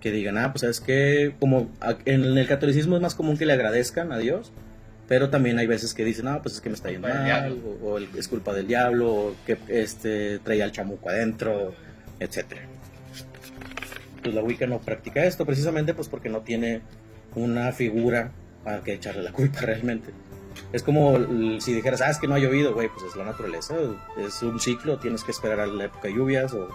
Que 0.00 0.10
digan, 0.10 0.36
ah, 0.36 0.52
pues 0.52 0.64
es 0.64 0.80
que 0.80 1.34
como 1.40 1.70
en 2.04 2.36
el 2.36 2.46
catolicismo 2.46 2.96
es 2.96 3.02
más 3.02 3.14
común 3.14 3.38
que 3.38 3.46
le 3.46 3.52
agradezcan 3.54 4.12
a 4.12 4.18
Dios, 4.18 4.52
pero 5.08 5.30
también 5.30 5.58
hay 5.58 5.66
veces 5.66 5.94
que 5.94 6.04
dicen, 6.04 6.26
ah, 6.28 6.40
pues 6.42 6.56
es 6.56 6.60
que 6.60 6.68
me 6.68 6.74
está 6.74 6.90
yendo 6.90 7.08
mal, 7.08 7.58
o, 7.82 7.98
es 7.98 8.28
culpa 8.28 8.52
del 8.52 8.66
diablo, 8.66 9.10
o 9.12 9.34
que 9.46 9.56
este, 9.68 10.40
traía 10.40 10.64
el 10.64 10.72
chamuco 10.72 11.08
adentro, 11.08 11.72
etcétera. 12.20 12.62
Pues 14.22 14.34
la 14.34 14.42
Wicca 14.42 14.66
no 14.66 14.78
practica 14.80 15.24
esto 15.24 15.44
precisamente 15.46 15.92
pues 15.94 16.08
porque 16.08 16.28
no 16.30 16.40
tiene 16.40 16.80
una 17.34 17.72
figura 17.72 18.32
a 18.64 18.78
que 18.78 18.94
echarle 18.94 19.22
la 19.22 19.32
culpa 19.32 19.60
realmente. 19.62 20.10
Es 20.74 20.82
como 20.82 21.16
si 21.60 21.72
dijeras, 21.72 22.00
ah, 22.00 22.10
es 22.10 22.18
que 22.18 22.26
no 22.26 22.34
ha 22.34 22.40
llovido, 22.40 22.74
güey, 22.74 22.88
pues 22.88 23.04
es 23.04 23.14
la 23.14 23.24
naturaleza, 23.24 23.76
es 24.18 24.42
un 24.42 24.58
ciclo, 24.58 24.98
tienes 24.98 25.22
que 25.22 25.30
esperar 25.30 25.60
a 25.60 25.66
la 25.66 25.84
época 25.84 26.08
de 26.08 26.14
lluvias 26.14 26.52
o 26.52 26.68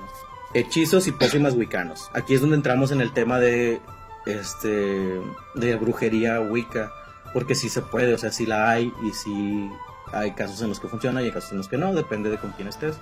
hechizos 0.54 1.06
y 1.08 1.12
pócimas 1.12 1.54
wicanos. 1.54 2.10
Aquí 2.14 2.34
es 2.34 2.40
donde 2.40 2.56
entramos 2.56 2.92
en 2.92 3.02
el 3.02 3.12
tema 3.12 3.42
de 3.42 3.82
este 4.26 5.20
de 5.54 5.76
brujería 5.76 6.40
wicca, 6.40 6.94
porque 7.34 7.56
sí 7.56 7.68
se 7.68 7.82
puede, 7.82 8.14
o 8.14 8.18
sea, 8.18 8.32
sí 8.32 8.46
la 8.46 8.70
hay 8.70 8.94
y 9.04 9.12
sí 9.12 9.70
hay 10.14 10.32
casos 10.32 10.62
en 10.62 10.70
los 10.70 10.80
que 10.80 10.88
funciona 10.88 11.22
y 11.22 11.26
hay 11.26 11.32
casos 11.32 11.52
en 11.52 11.58
los 11.58 11.68
que 11.68 11.78
no, 11.78 11.94
depende 11.94 12.30
de 12.30 12.38
con 12.38 12.52
quién 12.52 12.70
estés. 12.70 12.96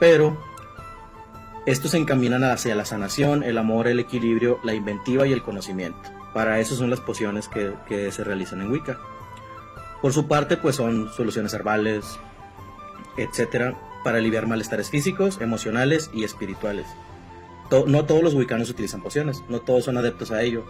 Pero 0.00 0.36
estos 1.64 1.92
se 1.92 1.96
encaminan 1.96 2.44
hacia 2.44 2.74
la 2.74 2.84
sanación, 2.84 3.42
el 3.42 3.56
amor, 3.56 3.88
el 3.88 3.98
equilibrio, 3.98 4.60
la 4.64 4.74
inventiva 4.74 5.26
y 5.26 5.32
el 5.32 5.42
conocimiento. 5.42 6.10
Para 6.34 6.60
eso 6.60 6.74
son 6.74 6.90
las 6.90 7.00
pociones 7.00 7.48
que 7.48 8.12
se 8.12 8.22
realizan 8.22 8.60
en 8.60 8.70
Wicca. 8.70 8.98
Por 10.02 10.12
su 10.12 10.26
parte, 10.28 10.56
pues 10.56 10.76
son 10.76 11.10
soluciones 11.12 11.52
herbales, 11.54 12.04
etcétera, 13.16 13.74
para 14.04 14.18
aliviar 14.18 14.46
malestares 14.46 14.88
físicos, 14.90 15.38
emocionales 15.40 16.10
y 16.14 16.24
espirituales. 16.24 16.86
To- 17.68 17.86
no 17.86 18.04
todos 18.06 18.22
los 18.22 18.34
wiccanos 18.34 18.70
utilizan 18.70 19.02
pociones, 19.02 19.42
no 19.48 19.60
todos 19.60 19.84
son 19.84 19.98
adeptos 19.98 20.30
a 20.30 20.42
ello. 20.42 20.64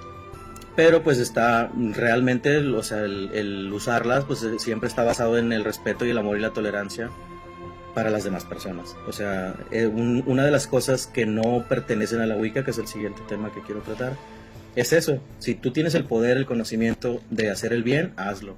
Pero 0.76 1.02
pues 1.02 1.18
está 1.18 1.70
realmente, 1.94 2.58
o 2.58 2.82
sea, 2.82 3.00
el, 3.04 3.30
el 3.34 3.72
usarlas 3.72 4.24
pues 4.24 4.42
eh, 4.42 4.58
siempre 4.58 4.88
está 4.88 5.02
basado 5.04 5.36
en 5.38 5.52
el 5.52 5.64
respeto 5.64 6.04
y 6.04 6.10
el 6.10 6.18
amor 6.18 6.38
y 6.38 6.40
la 6.40 6.50
tolerancia 6.50 7.10
para 7.94 8.10
las 8.10 8.24
demás 8.24 8.44
personas. 8.44 8.96
O 9.08 9.12
sea, 9.12 9.54
eh, 9.70 9.86
un- 9.86 10.22
una 10.26 10.44
de 10.44 10.50
las 10.50 10.66
cosas 10.66 11.06
que 11.06 11.26
no 11.26 11.64
pertenecen 11.68 12.20
a 12.20 12.26
la 12.26 12.36
Wicca, 12.36 12.64
que 12.64 12.70
es 12.72 12.78
el 12.78 12.86
siguiente 12.86 13.20
tema 13.28 13.52
que 13.52 13.60
quiero 13.62 13.80
tratar, 13.80 14.14
es 14.76 14.92
eso. 14.92 15.18
Si 15.38 15.54
tú 15.54 15.72
tienes 15.72 15.94
el 15.94 16.04
poder, 16.04 16.36
el 16.36 16.46
conocimiento 16.46 17.20
de 17.30 17.50
hacer 17.50 17.72
el 17.72 17.82
bien, 17.82 18.12
hazlo. 18.16 18.56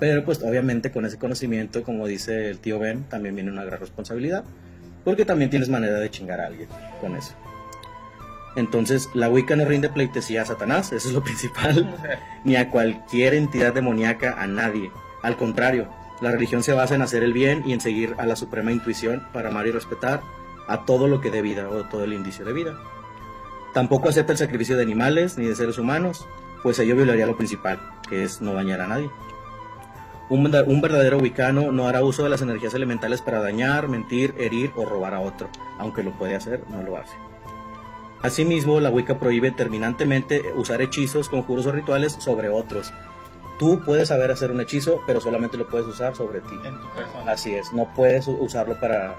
Pero 0.00 0.24
pues 0.24 0.42
obviamente 0.42 0.90
con 0.90 1.04
ese 1.04 1.18
conocimiento, 1.18 1.84
como 1.84 2.06
dice 2.06 2.50
el 2.50 2.58
tío 2.58 2.78
Ben, 2.78 3.04
también 3.04 3.34
viene 3.34 3.52
una 3.52 3.64
gran 3.64 3.78
responsabilidad. 3.78 4.44
Porque 5.04 5.24
también 5.24 5.50
tienes 5.50 5.68
manera 5.68 5.98
de 5.98 6.10
chingar 6.10 6.40
a 6.40 6.46
alguien 6.46 6.68
con 7.00 7.16
eso. 7.16 7.34
Entonces, 8.56 9.08
la 9.14 9.30
Wicca 9.30 9.54
no 9.56 9.64
rinde 9.64 9.88
pleitesía 9.88 10.42
a 10.42 10.46
Satanás, 10.46 10.92
eso 10.92 11.08
es 11.08 11.14
lo 11.14 11.22
principal, 11.24 11.94
ni 12.44 12.56
a 12.56 12.70
cualquier 12.70 13.34
entidad 13.34 13.72
demoníaca, 13.72 14.40
a 14.40 14.46
nadie. 14.46 14.90
Al 15.22 15.36
contrario, 15.36 15.88
la 16.20 16.32
religión 16.32 16.62
se 16.62 16.72
basa 16.72 16.94
en 16.94 17.02
hacer 17.02 17.22
el 17.22 17.32
bien 17.32 17.62
y 17.66 17.72
en 17.72 17.80
seguir 17.80 18.14
a 18.18 18.26
la 18.26 18.36
suprema 18.36 18.72
intuición 18.72 19.26
para 19.32 19.50
amar 19.50 19.66
y 19.66 19.70
respetar 19.70 20.20
a 20.66 20.84
todo 20.84 21.08
lo 21.08 21.20
que 21.20 21.30
dé 21.30 21.42
vida 21.42 21.68
o 21.68 21.84
todo 21.84 22.04
el 22.04 22.12
indicio 22.12 22.44
de 22.44 22.52
vida. 22.52 22.78
Tampoco 23.72 24.08
acepta 24.08 24.32
el 24.32 24.38
sacrificio 24.38 24.76
de 24.76 24.82
animales 24.82 25.38
ni 25.38 25.46
de 25.46 25.54
seres 25.54 25.78
humanos, 25.78 26.26
pues 26.62 26.78
ello 26.78 26.96
violaría 26.96 27.26
lo 27.26 27.36
principal, 27.36 27.80
que 28.08 28.24
es 28.24 28.40
no 28.40 28.52
dañar 28.52 28.80
a 28.80 28.88
nadie. 28.88 29.10
Un, 30.30 30.54
un 30.54 30.80
verdadero 30.80 31.18
wicano 31.18 31.72
no 31.72 31.88
hará 31.88 32.02
uso 32.04 32.22
de 32.22 32.30
las 32.30 32.40
energías 32.40 32.72
elementales 32.74 33.20
para 33.20 33.40
dañar, 33.40 33.88
mentir, 33.88 34.34
herir 34.38 34.70
o 34.76 34.84
robar 34.84 35.12
a 35.14 35.20
otro. 35.20 35.48
Aunque 35.78 36.02
lo 36.04 36.12
puede 36.12 36.36
hacer, 36.36 36.62
no 36.70 36.82
lo 36.82 36.96
hace. 36.96 37.14
Asimismo, 38.22 38.80
la 38.80 38.90
Wicca 38.90 39.18
prohíbe 39.18 39.50
terminantemente 39.50 40.42
usar 40.54 40.82
hechizos, 40.82 41.28
conjuros 41.28 41.66
o 41.66 41.72
rituales 41.72 42.12
sobre 42.18 42.48
otros. 42.48 42.92
tú 43.58 43.80
puedes 43.84 44.08
saber 44.08 44.30
hacer 44.30 44.50
un 44.50 44.60
hechizo, 44.60 45.02
pero 45.06 45.20
solamente 45.20 45.56
lo 45.58 45.66
puedes 45.68 45.86
usar 45.86 46.14
sobre 46.16 46.40
ti. 46.40 46.54
En 46.64 46.78
tu 46.80 46.88
persona. 46.96 47.30
Así 47.32 47.54
es, 47.54 47.72
no 47.74 47.92
puedes 47.94 48.26
usarlo 48.26 48.78
para, 48.80 49.16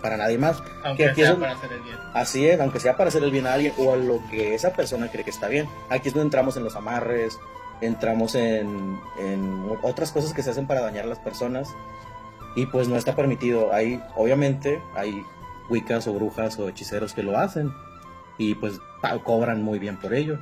para 0.00 0.16
nadie 0.16 0.38
más. 0.38 0.62
Aunque 0.84 1.04
que 1.04 1.10
aquí 1.10 1.20
sea 1.22 1.30
es 1.30 1.34
un- 1.34 1.40
para 1.40 1.52
hacer 1.54 1.72
el 1.72 1.80
bien. 1.80 1.96
Así 2.14 2.46
es, 2.46 2.60
aunque 2.60 2.78
sea 2.78 2.96
para 2.96 3.08
hacer 3.08 3.24
el 3.24 3.30
bien 3.32 3.46
a 3.46 3.54
alguien 3.54 3.72
o 3.78 3.92
a 3.92 3.96
lo 3.96 4.20
que 4.30 4.54
esa 4.54 4.72
persona 4.72 5.08
cree 5.10 5.24
que 5.24 5.30
está 5.30 5.48
bien. 5.48 5.68
Aquí 5.88 6.08
es 6.08 6.14
donde 6.14 6.26
entramos 6.26 6.56
en 6.56 6.62
los 6.62 6.76
amarres, 6.76 7.40
entramos 7.82 8.34
en, 8.34 8.98
en 9.18 9.66
otras 9.82 10.12
cosas 10.12 10.32
que 10.32 10.42
se 10.42 10.50
hacen 10.50 10.66
para 10.66 10.80
dañar 10.80 11.04
a 11.04 11.08
las 11.08 11.18
personas 11.18 11.68
y 12.56 12.66
pues 12.66 12.88
no 12.88 12.96
está 12.96 13.14
permitido. 13.16 13.72
Hay, 13.72 14.02
obviamente, 14.16 14.80
hay 14.94 15.22
wiccas 15.70 16.06
o 16.06 16.14
brujas 16.14 16.58
o 16.58 16.68
hechiceros 16.68 17.12
que 17.14 17.22
lo 17.22 17.36
hacen 17.38 17.70
y 18.38 18.54
pues 18.54 18.80
cobran 19.24 19.62
muy 19.62 19.78
bien 19.78 19.96
por 19.98 20.14
ello. 20.14 20.38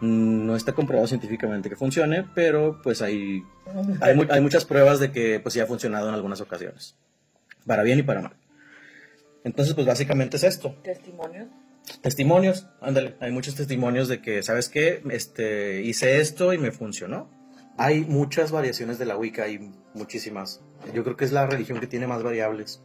No 0.00 0.54
está 0.54 0.72
comprobado 0.74 1.08
científicamente 1.08 1.68
que 1.68 1.74
funcione, 1.76 2.24
pero 2.34 2.80
pues 2.82 3.02
hay, 3.02 3.42
hay, 4.00 4.14
mu- 4.14 4.26
hay 4.30 4.40
muchas 4.40 4.64
pruebas 4.64 5.00
de 5.00 5.10
que 5.10 5.40
pues 5.40 5.54
sí 5.54 5.60
ha 5.60 5.66
funcionado 5.66 6.08
en 6.08 6.14
algunas 6.14 6.40
ocasiones. 6.40 6.94
Para 7.66 7.82
bien 7.82 7.98
y 7.98 8.02
para 8.02 8.20
mal. 8.22 8.32
Entonces 9.44 9.74
pues 9.74 9.86
básicamente 9.86 10.36
es 10.36 10.44
esto. 10.44 10.74
Testimonios. 10.82 11.48
Testimonios, 12.02 12.68
ándale, 12.80 13.16
hay 13.20 13.32
muchos 13.32 13.54
testimonios 13.54 14.08
de 14.08 14.20
que, 14.20 14.42
¿sabes 14.42 14.68
qué? 14.68 15.02
Este, 15.10 15.82
hice 15.82 16.20
esto 16.20 16.52
y 16.52 16.58
me 16.58 16.70
funcionó. 16.70 17.30
Hay 17.76 18.04
muchas 18.04 18.50
variaciones 18.50 18.98
de 18.98 19.06
la 19.06 19.16
Wicca, 19.16 19.44
hay 19.44 19.72
muchísimas. 19.94 20.62
Yo 20.94 21.04
creo 21.04 21.16
que 21.16 21.24
es 21.24 21.32
la 21.32 21.46
religión 21.46 21.80
que 21.80 21.86
tiene 21.86 22.06
más 22.06 22.22
variables, 22.22 22.82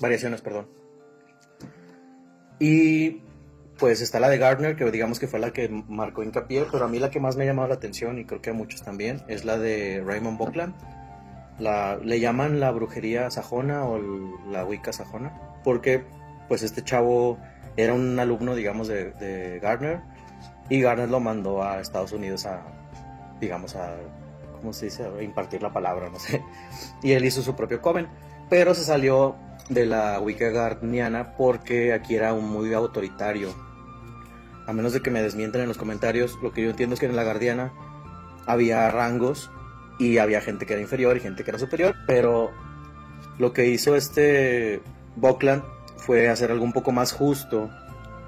variaciones, 0.00 0.40
perdón. 0.40 0.68
Y 2.58 3.22
pues 3.78 4.02
está 4.02 4.20
la 4.20 4.28
de 4.28 4.38
Gardner, 4.38 4.76
que 4.76 4.90
digamos 4.90 5.18
que 5.18 5.26
fue 5.26 5.40
la 5.40 5.52
que 5.52 5.68
marcó 5.68 6.22
hincapié, 6.22 6.66
pero 6.70 6.84
a 6.84 6.88
mí 6.88 6.98
la 6.98 7.10
que 7.10 7.18
más 7.18 7.36
me 7.36 7.44
ha 7.44 7.46
llamado 7.46 7.68
la 7.68 7.74
atención, 7.74 8.18
y 8.18 8.26
creo 8.26 8.42
que 8.42 8.50
a 8.50 8.52
muchos 8.52 8.82
también, 8.82 9.22
es 9.26 9.44
la 9.44 9.58
de 9.58 10.02
Raymond 10.04 10.38
Buckland. 10.38 10.74
La, 11.58 11.96
le 11.96 12.20
llaman 12.20 12.60
la 12.60 12.70
brujería 12.70 13.30
sajona 13.30 13.84
o 13.84 13.98
la 14.50 14.64
Wicca 14.64 14.92
sajona, 14.92 15.32
porque 15.64 16.04
pues 16.48 16.62
este 16.62 16.82
chavo 16.82 17.38
era 17.76 17.94
un 17.94 18.18
alumno, 18.18 18.54
digamos, 18.54 18.88
de, 18.88 19.12
de 19.12 19.60
y 20.68 20.80
Gardner 20.80 21.10
lo 21.10 21.20
mandó 21.20 21.62
a 21.62 21.80
Estados 21.80 22.12
Unidos 22.12 22.46
a, 22.46 22.62
digamos, 23.40 23.74
a, 23.74 23.96
¿cómo 24.60 24.72
se 24.72 24.86
dice? 24.86 25.04
A 25.04 25.22
impartir 25.22 25.62
la 25.62 25.72
palabra, 25.72 26.08
no 26.10 26.18
sé. 26.18 26.42
Y 27.02 27.12
él 27.12 27.24
hizo 27.24 27.42
su 27.42 27.56
propio 27.56 27.82
coven, 27.82 28.08
pero 28.48 28.74
se 28.74 28.84
salió 28.84 29.34
de 29.68 29.86
la 29.86 30.20
Wicca 30.20 30.78
porque 31.36 31.92
aquí 31.92 32.14
era 32.14 32.32
un 32.32 32.48
muy 32.48 32.72
autoritario. 32.72 33.48
A 34.66 34.72
menos 34.72 34.92
de 34.92 35.00
que 35.00 35.10
me 35.10 35.22
desmienten 35.22 35.62
en 35.62 35.68
los 35.68 35.78
comentarios, 35.78 36.38
lo 36.42 36.52
que 36.52 36.62
yo 36.62 36.70
entiendo 36.70 36.94
es 36.94 37.00
que 37.00 37.06
en 37.06 37.16
la 37.16 37.24
Guardiana 37.24 37.72
había 38.46 38.88
rangos 38.90 39.50
y 39.98 40.18
había 40.18 40.40
gente 40.40 40.66
que 40.66 40.74
era 40.74 40.82
inferior 40.82 41.16
y 41.16 41.20
gente 41.20 41.42
que 41.42 41.50
era 41.50 41.58
superior, 41.58 41.96
pero 42.06 42.50
lo 43.38 43.52
que 43.52 43.66
hizo 43.66 43.96
este 43.96 44.82
Buckland 45.16 45.64
fue 46.00 46.28
hacer 46.28 46.50
algo 46.50 46.64
un 46.64 46.72
poco 46.72 46.92
más 46.92 47.12
justo, 47.12 47.70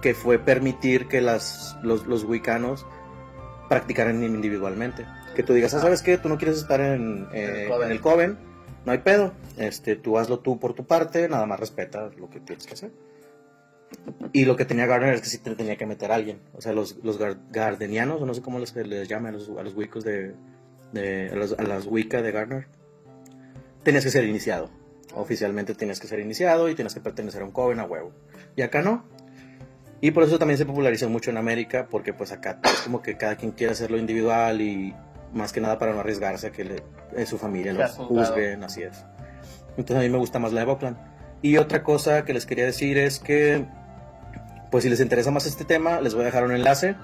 que 0.01 0.15
fue 0.15 0.39
permitir 0.39 1.09
que 1.09 1.21
las, 1.21 1.77
los, 1.83 2.07
los 2.07 2.25
wicanos 2.25 2.87
practicaran 3.69 4.23
individualmente. 4.23 5.07
Que 5.35 5.43
tú 5.43 5.53
digas, 5.55 5.73
ah, 5.75 5.81
¿sabes 5.81 6.03
qué? 6.03 6.19
Tú 6.19 6.29
no 6.29 6.37
quieres 6.39 6.59
estar 6.59 6.81
en, 6.81 7.27
eh, 7.33 7.63
el 7.65 7.69
coven. 7.69 7.87
en 7.87 7.93
el 7.93 8.01
coven, 8.01 8.39
no 8.85 8.93
hay 8.93 8.99
pedo. 8.99 9.33
Este, 9.57 9.97
tú 9.97 10.19
hazlo 10.19 10.41
tú 10.41 10.59
por 10.61 10.75
tu 10.75 10.85
parte, 10.85 11.29
nada 11.29 11.47
más 11.47 11.59
respeta 11.61 12.11
lo 12.19 12.29
que 12.29 12.41
tienes 12.41 12.67
que 12.67 12.75
hacer. 12.75 12.91
Y 14.33 14.45
lo 14.47 14.57
que 14.57 14.65
tenía 14.65 14.87
Gardner 14.87 15.15
es 15.15 15.21
que 15.21 15.29
sí 15.29 15.39
te 15.39 15.55
tenía 15.55 15.77
que 15.77 15.87
meter 15.87 16.13
a 16.13 16.15
alguien. 16.17 16.41
O 16.55 16.61
sea, 16.61 16.73
los, 16.73 16.97
los 17.03 17.21
gar- 17.21 17.39
gardenianos, 17.51 18.21
o 18.23 18.27
no 18.27 18.35
sé 18.35 18.43
cómo 18.43 18.59
les, 18.59 18.75
les 18.75 19.09
llaman 19.09 19.35
a 19.35 19.39
los, 19.39 19.51
a 19.59 19.63
los 19.63 19.75
wicos 19.75 20.03
de, 20.05 20.35
de 20.93 21.31
a, 21.31 21.37
los- 21.37 21.59
a 21.59 21.63
las 21.63 21.87
Wicca 21.87 22.23
de 22.23 22.33
Gardner, 22.33 22.67
tenías 23.83 24.05
que 24.05 24.11
ser 24.11 24.25
iniciado. 24.25 24.71
Oficialmente 25.15 25.75
tenías 25.75 26.01
que 26.01 26.07
ser 26.07 26.21
iniciado 26.21 26.69
y 26.69 26.75
tenías 26.75 26.95
que 26.95 27.01
pertenecer 27.01 27.43
a 27.43 27.45
un 27.45 27.51
coven 27.53 27.81
a 27.81 27.85
huevo. 27.85 28.13
Y 28.57 28.63
acá 28.63 28.83
no. 28.83 29.05
Y 30.01 30.11
por 30.11 30.25
eso 30.25 30.39
también 30.39 30.59
se 30.59 30.67
popularizó 30.67 31.09
mucho 31.09 31.31
en 31.31 31.37
América, 31.37 31.87
porque 31.91 32.13
pues 32.13 32.33
acá 32.33 32.59
es 32.65 32.81
como 32.83 33.03
que 33.03 33.17
cada 33.17 33.37
quien 33.37 33.53
quiere 33.53 33.73
hacerlo 33.73 33.99
individual 33.99 34.61
y 34.61 34.95
más 35.33 35.53
que 35.53 35.61
nada 35.61 35.79
para 35.79 35.93
no 35.93 36.01
arriesgarse 36.01 36.49
a 36.49 36.51
que 36.53 36.65
le- 36.65 36.83
eh, 37.17 37.25
su 37.27 37.39
familia 37.39 37.73
los 37.73 37.93
juzguen, 38.09 38.65
así 38.65 38.83
es. 38.83 39.05
Entonces 39.77 39.97
a 39.97 40.01
mí 40.01 40.09
me 40.09 40.19
gusta 40.19 40.39
más 40.39 40.53
la 40.53 40.63
de. 40.63 40.97
Y 41.41 41.57
otra 41.57 41.83
cosa 41.83 42.25
que 42.25 42.35
les 42.35 42.47
quería 42.47 42.65
decir 42.65 42.99
es 42.99 43.19
que, 43.21 43.65
pues 44.71 44.85
si 44.85 44.91
les 44.91 45.01
interesa 45.01 45.31
más 45.31 45.47
este 45.47 45.65
tema, 45.65 46.01
les 46.01 46.15
voy 46.15 46.23
a 46.23 46.27
dejar 46.27 46.45
un 46.45 46.53
enlace 46.53 46.97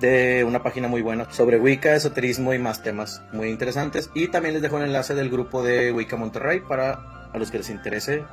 de 0.00 0.44
una 0.44 0.62
página 0.62 0.88
muy 0.88 1.02
buena 1.02 1.30
sobre 1.30 1.58
Wicca, 1.58 1.94
esoterismo 1.94 2.54
y 2.54 2.58
más 2.58 2.82
temas 2.82 3.22
muy 3.32 3.48
interesantes. 3.48 4.10
Y 4.14 4.28
también 4.28 4.54
les 4.54 4.62
dejo 4.62 4.76
un 4.76 4.82
enlace 4.82 5.14
del 5.14 5.30
grupo 5.30 5.62
de 5.62 5.92
Wicca 5.92 6.16
Monterrey 6.16 6.60
para 6.60 7.00
a 7.32 7.38
los 7.38 7.50
que 7.50 7.58
les 7.58 7.70
interese, 7.70 8.24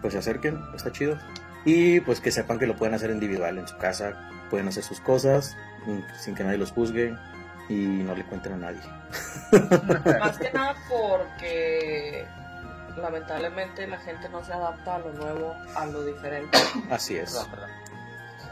pues 0.00 0.12
se 0.12 0.18
acerquen, 0.18 0.60
está 0.74 0.92
chido. 0.92 1.18
Y 1.64 2.00
pues 2.00 2.20
que 2.20 2.30
sepan 2.30 2.58
que 2.58 2.66
lo 2.66 2.76
pueden 2.76 2.94
hacer 2.94 3.10
individual 3.10 3.58
en 3.58 3.66
su 3.66 3.76
casa, 3.76 4.14
pueden 4.50 4.68
hacer 4.68 4.84
sus 4.84 5.00
cosas 5.00 5.56
mm, 5.86 5.98
sin 6.18 6.34
que 6.34 6.44
nadie 6.44 6.58
los 6.58 6.70
juzgue 6.70 7.16
y 7.68 7.74
no 7.74 8.14
le 8.14 8.24
cuenten 8.24 8.52
a 8.52 8.56
nadie. 8.56 8.80
Más 10.20 10.38
que 10.38 10.52
nada 10.52 10.76
porque 10.88 12.24
lamentablemente 12.96 13.86
la 13.86 13.98
gente 13.98 14.28
no 14.28 14.44
se 14.44 14.52
adapta 14.52 14.96
a 14.96 14.98
lo 15.00 15.12
nuevo, 15.12 15.54
a 15.74 15.86
lo 15.86 16.04
diferente. 16.04 16.58
Así 16.90 17.16
es. 17.16 17.34
No, 17.34 17.50
perdón. 17.50 17.70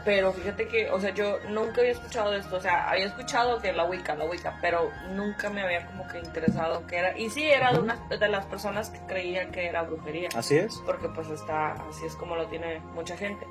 Pero 0.05 0.31
fíjate 0.31 0.67
que, 0.67 0.91
o 0.91 0.99
sea, 0.99 1.09
yo 1.15 1.39
nunca 1.49 1.81
había 1.81 1.93
escuchado 1.93 2.29
de 2.29 2.37
esto. 2.37 2.57
O 2.57 2.59
sea, 2.59 2.87
había 2.89 3.07
escuchado 3.07 3.59
que 3.59 3.73
la 3.73 3.85
Wicca, 3.85 4.13
la 4.13 4.25
Wicca, 4.25 4.59
pero 4.61 4.91
nunca 5.09 5.49
me 5.49 5.63
había 5.63 5.87
como 5.87 6.07
que 6.07 6.19
interesado 6.19 6.85
que 6.85 6.97
era. 6.97 7.17
Y 7.17 7.31
sí, 7.31 7.43
era 7.43 7.73
de, 7.73 7.79
unas, 7.79 7.97
de 8.07 8.27
las 8.27 8.45
personas 8.45 8.91
que 8.91 8.99
creían 9.07 9.51
que 9.51 9.65
era 9.65 9.81
brujería. 9.81 10.29
Así 10.35 10.57
es. 10.57 10.79
Porque 10.85 11.09
pues 11.09 11.27
está, 11.29 11.71
así 11.89 12.05
es 12.05 12.15
como 12.15 12.35
lo 12.35 12.47
tiene 12.47 12.79
mucha 12.93 13.17
gente. 13.17 13.47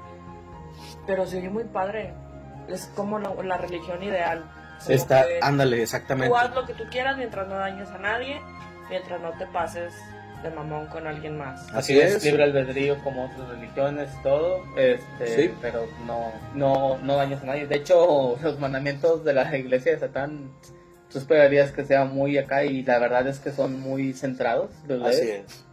Pero 1.08 1.26
se 1.26 1.38
oye 1.38 1.50
muy 1.50 1.64
padre. 1.64 2.14
Es 2.68 2.86
como 2.94 3.18
la, 3.18 3.34
la 3.42 3.56
religión 3.56 4.00
ideal. 4.04 4.48
Como 4.78 4.94
Está, 4.94 5.24
ándale, 5.42 5.82
exactamente. 5.82 6.28
Tú 6.28 6.36
haz 6.36 6.54
lo 6.54 6.64
que 6.66 6.74
tú 6.74 6.84
quieras 6.88 7.16
mientras 7.16 7.48
no 7.48 7.56
dañes 7.56 7.90
a 7.90 7.98
nadie, 7.98 8.40
mientras 8.88 9.20
no 9.20 9.32
te 9.32 9.46
pases 9.48 9.92
de 10.44 10.50
mamón 10.50 10.86
con 10.86 11.06
alguien 11.06 11.36
más. 11.36 11.66
Así 11.74 11.98
es. 11.98 12.22
libre 12.24 12.44
albedrío 12.44 13.02
como 13.02 13.24
otras 13.26 13.48
religiones, 13.48 14.10
todo, 14.22 14.62
este, 14.76 15.26
Sí. 15.26 15.50
pero 15.60 15.86
no, 16.06 16.30
no, 16.54 16.98
no 16.98 17.16
dañas 17.16 17.42
a 17.42 17.46
nadie. 17.46 17.66
De 17.66 17.76
hecho, 17.76 18.36
los 18.42 18.58
mandamientos 18.60 19.24
de 19.24 19.32
la 19.32 19.56
iglesia 19.56 19.92
de 19.92 19.98
Satán, 19.98 20.52
tú 21.10 21.18
esperarías 21.18 21.72
que 21.72 21.84
sea 21.84 22.04
muy 22.04 22.38
acá 22.38 22.64
y 22.64 22.82
la 22.82 22.98
verdad 22.98 23.26
es 23.26 23.40
que 23.40 23.50
son 23.50 23.80
muy 23.80 24.12
centrados. 24.12 24.70
¿los 24.86 25.02
Así 25.02 25.28
es. 25.30 25.64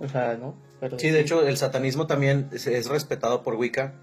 O 0.00 0.08
sea, 0.08 0.36
¿no? 0.36 0.56
Pero 0.80 0.98
Sí, 0.98 1.10
de 1.10 1.20
hecho, 1.20 1.46
el 1.46 1.56
satanismo 1.56 2.06
también 2.06 2.48
es, 2.52 2.66
es 2.66 2.88
respetado 2.88 3.42
por 3.42 3.54
Wicca. 3.56 3.94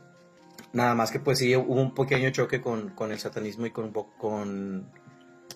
Nada 0.73 0.93
más 0.93 1.09
que 1.09 1.19
pues 1.19 1.39
sí 1.39 1.55
hubo 1.55 1.81
un 1.81 1.93
pequeño 1.95 2.29
choque 2.31 2.61
con, 2.61 2.89
con 2.89 3.11
el 3.11 3.19
satanismo 3.19 3.65
y 3.65 3.71
con, 3.71 3.91
con, 3.91 4.91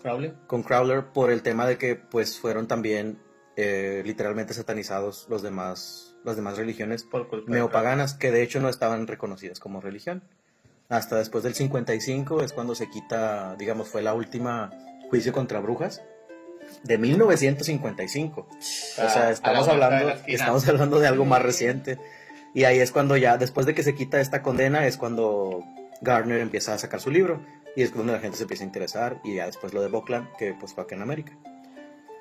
Crowley. 0.01 0.33
con 0.47 0.63
Crowler 0.63 1.07
por 1.07 1.29
el 1.29 1.41
tema 1.43 1.67
de 1.67 1.77
que 1.77 1.95
pues 1.97 2.39
fueron 2.39 2.67
también 2.67 3.19
eh, 3.62 4.04
literalmente 4.06 4.54
satanizados 4.54 5.26
los 5.28 5.41
demás, 5.41 6.15
las 6.24 6.38
demás 6.38 6.58
religiones 6.58 7.06
neopaganas 7.45 8.13
que 8.13 8.32
de 8.32 8.41
hecho 8.41 8.62
no 8.62 8.69
estaban 8.69 9.06
reconocidas 9.06 9.60
como 9.60 9.82
religión. 9.82 10.24
Hasta 10.88 11.17
después 11.17 11.43
del 11.43 11.56
55 11.56 12.41
es 12.41 12.54
cuando 12.54 12.74
se 12.74 12.89
quita, 12.89 13.58
digamos, 13.58 13.89
fue 13.89 14.02
la 14.02 14.13
última 14.13 14.72
juicio 15.10 15.34
contra 15.34 15.60
brujas 15.60 16.02
de 16.84 16.98
1955. 16.98 18.48
O 18.50 18.62
sea, 18.62 19.30
estamos 19.30 19.67
hablando, 19.67 20.13
estamos 20.26 20.65
hablando 20.69 21.00
de 21.02 21.08
algo 21.08 21.26
más 21.26 21.41
reciente. 21.41 22.00
Y 22.54 22.63
ahí 22.63 22.80
es 22.80 22.93
cuando 22.93 23.17
ya, 23.17 23.38
después 23.38 23.65
de 23.65 23.76
que 23.76 23.84
se 23.84 23.93
quita 23.93 24.22
esta 24.22 24.41
condena, 24.41 24.88
es 24.88 24.95
cuando 24.95 25.65
Gardner 26.00 26.39
empieza 26.39 26.76
a 26.76 26.78
sacar 26.78 27.02
su 27.02 27.12
libro. 27.12 27.41
Y 27.76 27.84
es 27.84 27.91
cuando 27.91 28.13
la 28.13 28.19
gente 28.19 28.38
se 28.38 28.43
empieza 28.43 28.63
a 28.63 28.67
interesar. 28.67 29.19
Y 29.26 29.36
ya 29.36 29.48
después 29.48 29.74
lo 29.74 29.82
de 29.82 29.89
Buckland, 29.89 30.34
que 30.38 30.54
pues 30.54 30.74
fue 30.74 30.86
acá 30.86 30.95
en 30.95 31.02
América. 31.02 31.38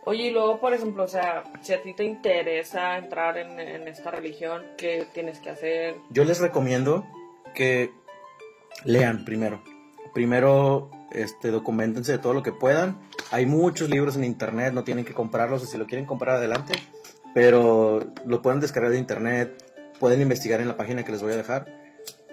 Oye, 0.09 0.29
y 0.29 0.31
luego, 0.31 0.59
por 0.59 0.73
ejemplo, 0.73 1.03
o 1.05 1.07
sea, 1.07 1.45
si 1.61 1.75
a 1.75 1.83
ti 1.83 1.93
te 1.93 2.03
interesa 2.03 2.97
entrar 2.97 3.37
en, 3.37 3.61
en 3.61 3.87
esta 3.87 4.11
religión, 4.11 4.63
¿qué 4.79 5.07
tienes 5.13 5.39
que 5.39 5.51
hacer? 5.51 5.97
Yo 6.09 6.25
les 6.25 6.41
recomiendo 6.41 7.07
que 7.55 7.93
lean 8.85 9.27
primero. 9.27 9.63
Primero, 10.15 10.91
este, 11.13 11.51
documentense 11.51 12.13
de 12.13 12.19
todo 12.19 12.33
lo 12.33 12.43
que 12.43 12.53
puedan. 12.53 12.99
Hay 13.31 13.45
muchos 13.45 13.91
libros 13.91 14.17
en 14.17 14.25
internet, 14.25 14.73
no 14.73 14.83
tienen 14.83 15.05
que 15.05 15.13
comprarlos, 15.13 15.63
o 15.63 15.67
si 15.67 15.77
lo 15.77 15.85
quieren 15.85 16.07
comprar 16.07 16.37
adelante. 16.37 16.73
Pero 17.35 18.01
lo 18.25 18.41
pueden 18.41 18.61
descargar 18.61 18.93
de 18.93 18.99
internet, 18.99 19.63
pueden 20.01 20.23
investigar 20.23 20.63
en 20.63 20.69
la 20.69 20.79
página 20.79 21.05
que 21.05 21.13
les 21.13 21.23
voy 21.23 21.35
a 21.35 21.37
dejar. 21.37 21.67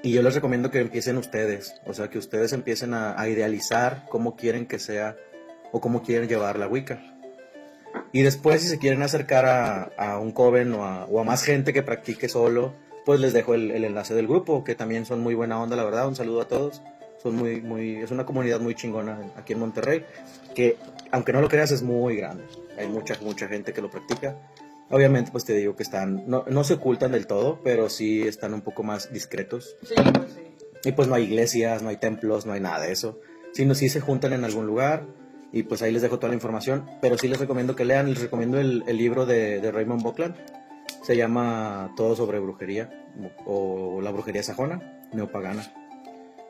Y 0.02 0.14
yo 0.14 0.22
les 0.22 0.34
recomiendo 0.34 0.72
que 0.72 0.80
empiecen 0.80 1.18
ustedes, 1.18 1.76
o 1.86 1.94
sea, 1.94 2.10
que 2.10 2.20
ustedes 2.20 2.54
empiecen 2.54 2.94
a, 2.94 3.20
a 3.20 3.28
idealizar 3.28 4.06
cómo 4.10 4.38
quieren 4.38 4.66
que 4.66 4.80
sea 4.80 5.18
o 5.74 5.82
cómo 5.82 6.04
quieren 6.04 6.30
llevar 6.30 6.58
la 6.58 6.70
Wicca. 6.70 7.15
Y 8.12 8.22
después, 8.22 8.62
si 8.62 8.68
se 8.68 8.80
quieren 8.80 9.02
acercar 9.02 9.46
a, 9.46 9.84
a 9.98 10.20
un 10.20 10.32
coven 10.32 10.74
o 10.74 10.86
a, 10.86 11.06
o 11.06 11.20
a 11.20 11.24
más 11.24 11.44
gente 11.44 11.74
que 11.74 11.84
practique 11.84 12.30
solo, 12.30 12.74
pues 13.06 13.20
les 13.20 13.34
dejo 13.34 13.54
el, 13.54 13.72
el 13.72 13.84
enlace 13.84 14.16
del 14.16 14.28
grupo, 14.28 14.64
que 14.64 14.76
también 14.76 15.06
son 15.06 15.20
muy 15.22 15.36
buena 15.36 15.62
onda, 15.62 15.76
la 15.76 15.84
verdad. 15.84 16.08
Un 16.08 16.16
saludo 16.16 16.42
a 16.42 16.48
todos. 16.48 16.82
son 17.22 17.36
muy, 17.36 17.62
muy, 17.62 17.98
es 17.98 18.12
una 18.12 18.26
comunidad 18.26 18.60
muy 18.60 18.76
chingona 18.76 19.32
aquí 19.36 19.54
en 19.54 19.60
Monterrey, 19.60 20.06
que 20.54 20.78
aunque 21.12 21.34
no 21.34 21.42
lo 21.42 21.50
creas 21.50 21.72
es 21.72 21.84
muy 21.84 22.18
grande. 22.18 22.46
Hay 22.78 22.88
mucha, 22.88 23.16
mucha 23.22 23.48
gente 23.48 23.74
que 23.74 23.82
lo 23.82 23.90
practica. 23.90 24.38
Obviamente, 24.90 25.32
pues 25.32 25.46
te 25.46 25.54
digo 25.54 25.76
que 25.76 25.84
están, 25.84 26.24
no, 26.28 26.46
no 26.48 26.64
se 26.64 26.76
ocultan 26.76 27.12
del 27.12 27.26
todo, 27.26 27.60
pero 27.64 27.90
sí 27.90 28.22
están 28.22 28.54
un 28.54 28.62
poco 28.62 28.84
más 28.84 29.12
discretos. 29.12 29.76
Sí, 29.84 29.96
pues 30.14 30.32
sí. 30.34 30.42
Y 30.90 30.92
pues 30.92 31.08
no 31.08 31.16
hay 31.16 31.24
iglesias, 31.24 31.82
no 31.82 31.90
hay 31.90 31.98
templos, 31.98 32.46
no 32.46 32.54
hay 32.54 32.60
nada 32.62 32.80
de 32.82 32.92
eso. 32.92 33.20
Sino 33.54 33.74
sí 33.74 33.90
se 33.90 34.02
juntan 34.02 34.34
en 34.34 34.44
algún 34.44 34.68
lugar 34.68 35.06
y 35.56 35.64
pues 35.64 35.82
ahí 35.82 35.92
les 35.92 36.02
dejo 36.02 36.18
toda 36.20 36.28
la 36.30 36.36
información. 36.36 36.88
Pero 37.02 37.18
sí 37.18 37.28
les 37.28 37.40
recomiendo 37.40 37.76
que 37.76 37.86
lean, 37.86 38.10
les 38.10 38.22
recomiendo 38.22 38.60
el, 38.60 38.84
el 38.88 38.98
libro 38.98 39.26
de, 39.26 39.60
de 39.62 39.72
Raymond 39.72 40.04
Buckland. 40.04 40.36
Se 41.02 41.16
llama 41.16 41.94
Todo 41.96 42.16
sobre 42.16 42.40
brujería 42.40 42.90
o 43.46 44.02
La 44.02 44.12
brujería 44.12 44.44
sajona, 44.44 45.08
neopagana. 45.14 45.64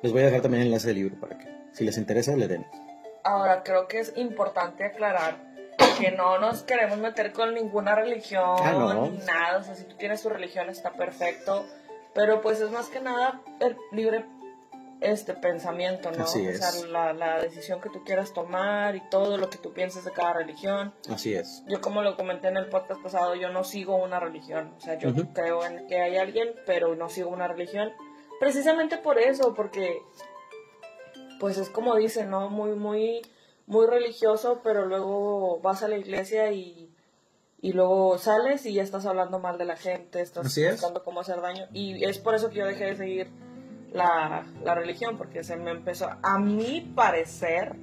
Les 0.01 0.11
voy 0.11 0.21
a 0.21 0.25
dejar 0.25 0.41
también 0.41 0.61
el 0.61 0.67
enlace 0.67 0.87
del 0.87 0.97
libro 0.97 1.19
para 1.19 1.37
que 1.37 1.47
si 1.71 1.83
les 1.83 1.97
interesa 1.97 2.35
le 2.35 2.47
den. 2.47 2.65
Ahora, 3.23 3.63
creo 3.63 3.87
que 3.87 3.99
es 3.99 4.13
importante 4.15 4.83
aclarar 4.85 5.37
que 5.99 6.11
no 6.11 6.39
nos 6.39 6.63
queremos 6.63 6.97
meter 6.97 7.31
con 7.31 7.53
ninguna 7.53 7.95
religión 7.95 8.55
Ah, 8.63 8.71
no. 8.73 9.09
ni 9.09 9.17
nada. 9.19 9.57
O 9.59 9.63
sea, 9.63 9.75
si 9.75 9.83
tú 9.83 9.95
tienes 9.97 10.21
tu 10.23 10.29
religión 10.29 10.69
está 10.69 10.91
perfecto. 10.93 11.65
Pero 12.13 12.41
pues 12.41 12.61
es 12.61 12.71
más 12.71 12.87
que 12.87 13.01
nada 13.01 13.41
el 13.59 13.75
libre 13.91 14.25
este 15.01 15.33
pensamiento, 15.33 16.11
¿no? 16.11 16.23
Así 16.23 16.47
O 16.47 16.53
sea, 16.53 16.69
es. 16.69 16.87
la, 16.89 17.13
la 17.13 17.39
decisión 17.41 17.81
que 17.81 17.89
tú 17.89 18.03
quieras 18.03 18.33
tomar 18.33 18.95
y 18.95 19.01
todo 19.09 19.37
lo 19.37 19.49
que 19.49 19.57
tú 19.57 19.73
pienses 19.73 20.05
de 20.05 20.11
cada 20.11 20.33
religión. 20.33 20.93
Así 21.09 21.33
es. 21.35 21.63
Yo 21.67 21.81
como 21.81 22.01
lo 22.01 22.15
comenté 22.15 22.47
en 22.47 22.57
el 22.57 22.67
podcast 22.69 23.01
pasado, 23.01 23.35
yo 23.35 23.49
no 23.49 23.63
sigo 23.63 23.95
una 23.97 24.19
religión. 24.19 24.73
O 24.77 24.81
sea, 24.81 24.97
yo 24.97 25.13
creo 25.33 25.65
en 25.65 25.87
que 25.87 26.01
hay 26.01 26.17
alguien, 26.17 26.53
pero 26.65 26.95
no 26.95 27.09
sigo 27.09 27.29
una 27.29 27.47
religión. 27.47 27.91
Precisamente 28.39 28.97
por 28.97 29.19
eso, 29.19 29.53
porque 29.53 30.01
pues 31.39 31.57
es 31.57 31.69
como 31.69 31.95
dicen, 31.95 32.29
¿no? 32.29 32.49
Muy, 32.49 32.71
muy, 32.71 33.21
muy 33.67 33.87
religioso, 33.87 34.61
pero 34.63 34.85
luego 34.85 35.59
vas 35.59 35.83
a 35.83 35.87
la 35.87 35.97
iglesia 35.97 36.51
y, 36.51 36.89
y 37.61 37.73
luego 37.73 38.17
sales 38.17 38.65
y 38.65 38.73
ya 38.73 38.83
estás 38.83 39.05
hablando 39.05 39.39
mal 39.39 39.57
de 39.57 39.65
la 39.65 39.75
gente, 39.75 40.21
estás 40.21 40.47
Así 40.47 40.63
es. 40.63 40.73
buscando 40.73 41.03
cómo 41.03 41.19
hacer 41.19 41.41
daño. 41.41 41.67
Y 41.73 42.03
es 42.05 42.17
por 42.19 42.35
eso 42.35 42.49
que 42.49 42.55
yo 42.59 42.65
dejé 42.65 42.85
de 42.85 42.95
seguir 42.95 43.29
la, 43.95 44.43
la 44.63 44.75
religión, 44.75 45.17
porque 45.17 45.43
se 45.43 45.55
me 45.55 45.71
empezó, 45.71 46.09
a 46.21 46.37
mi 46.37 46.81
parecer, 46.95 47.75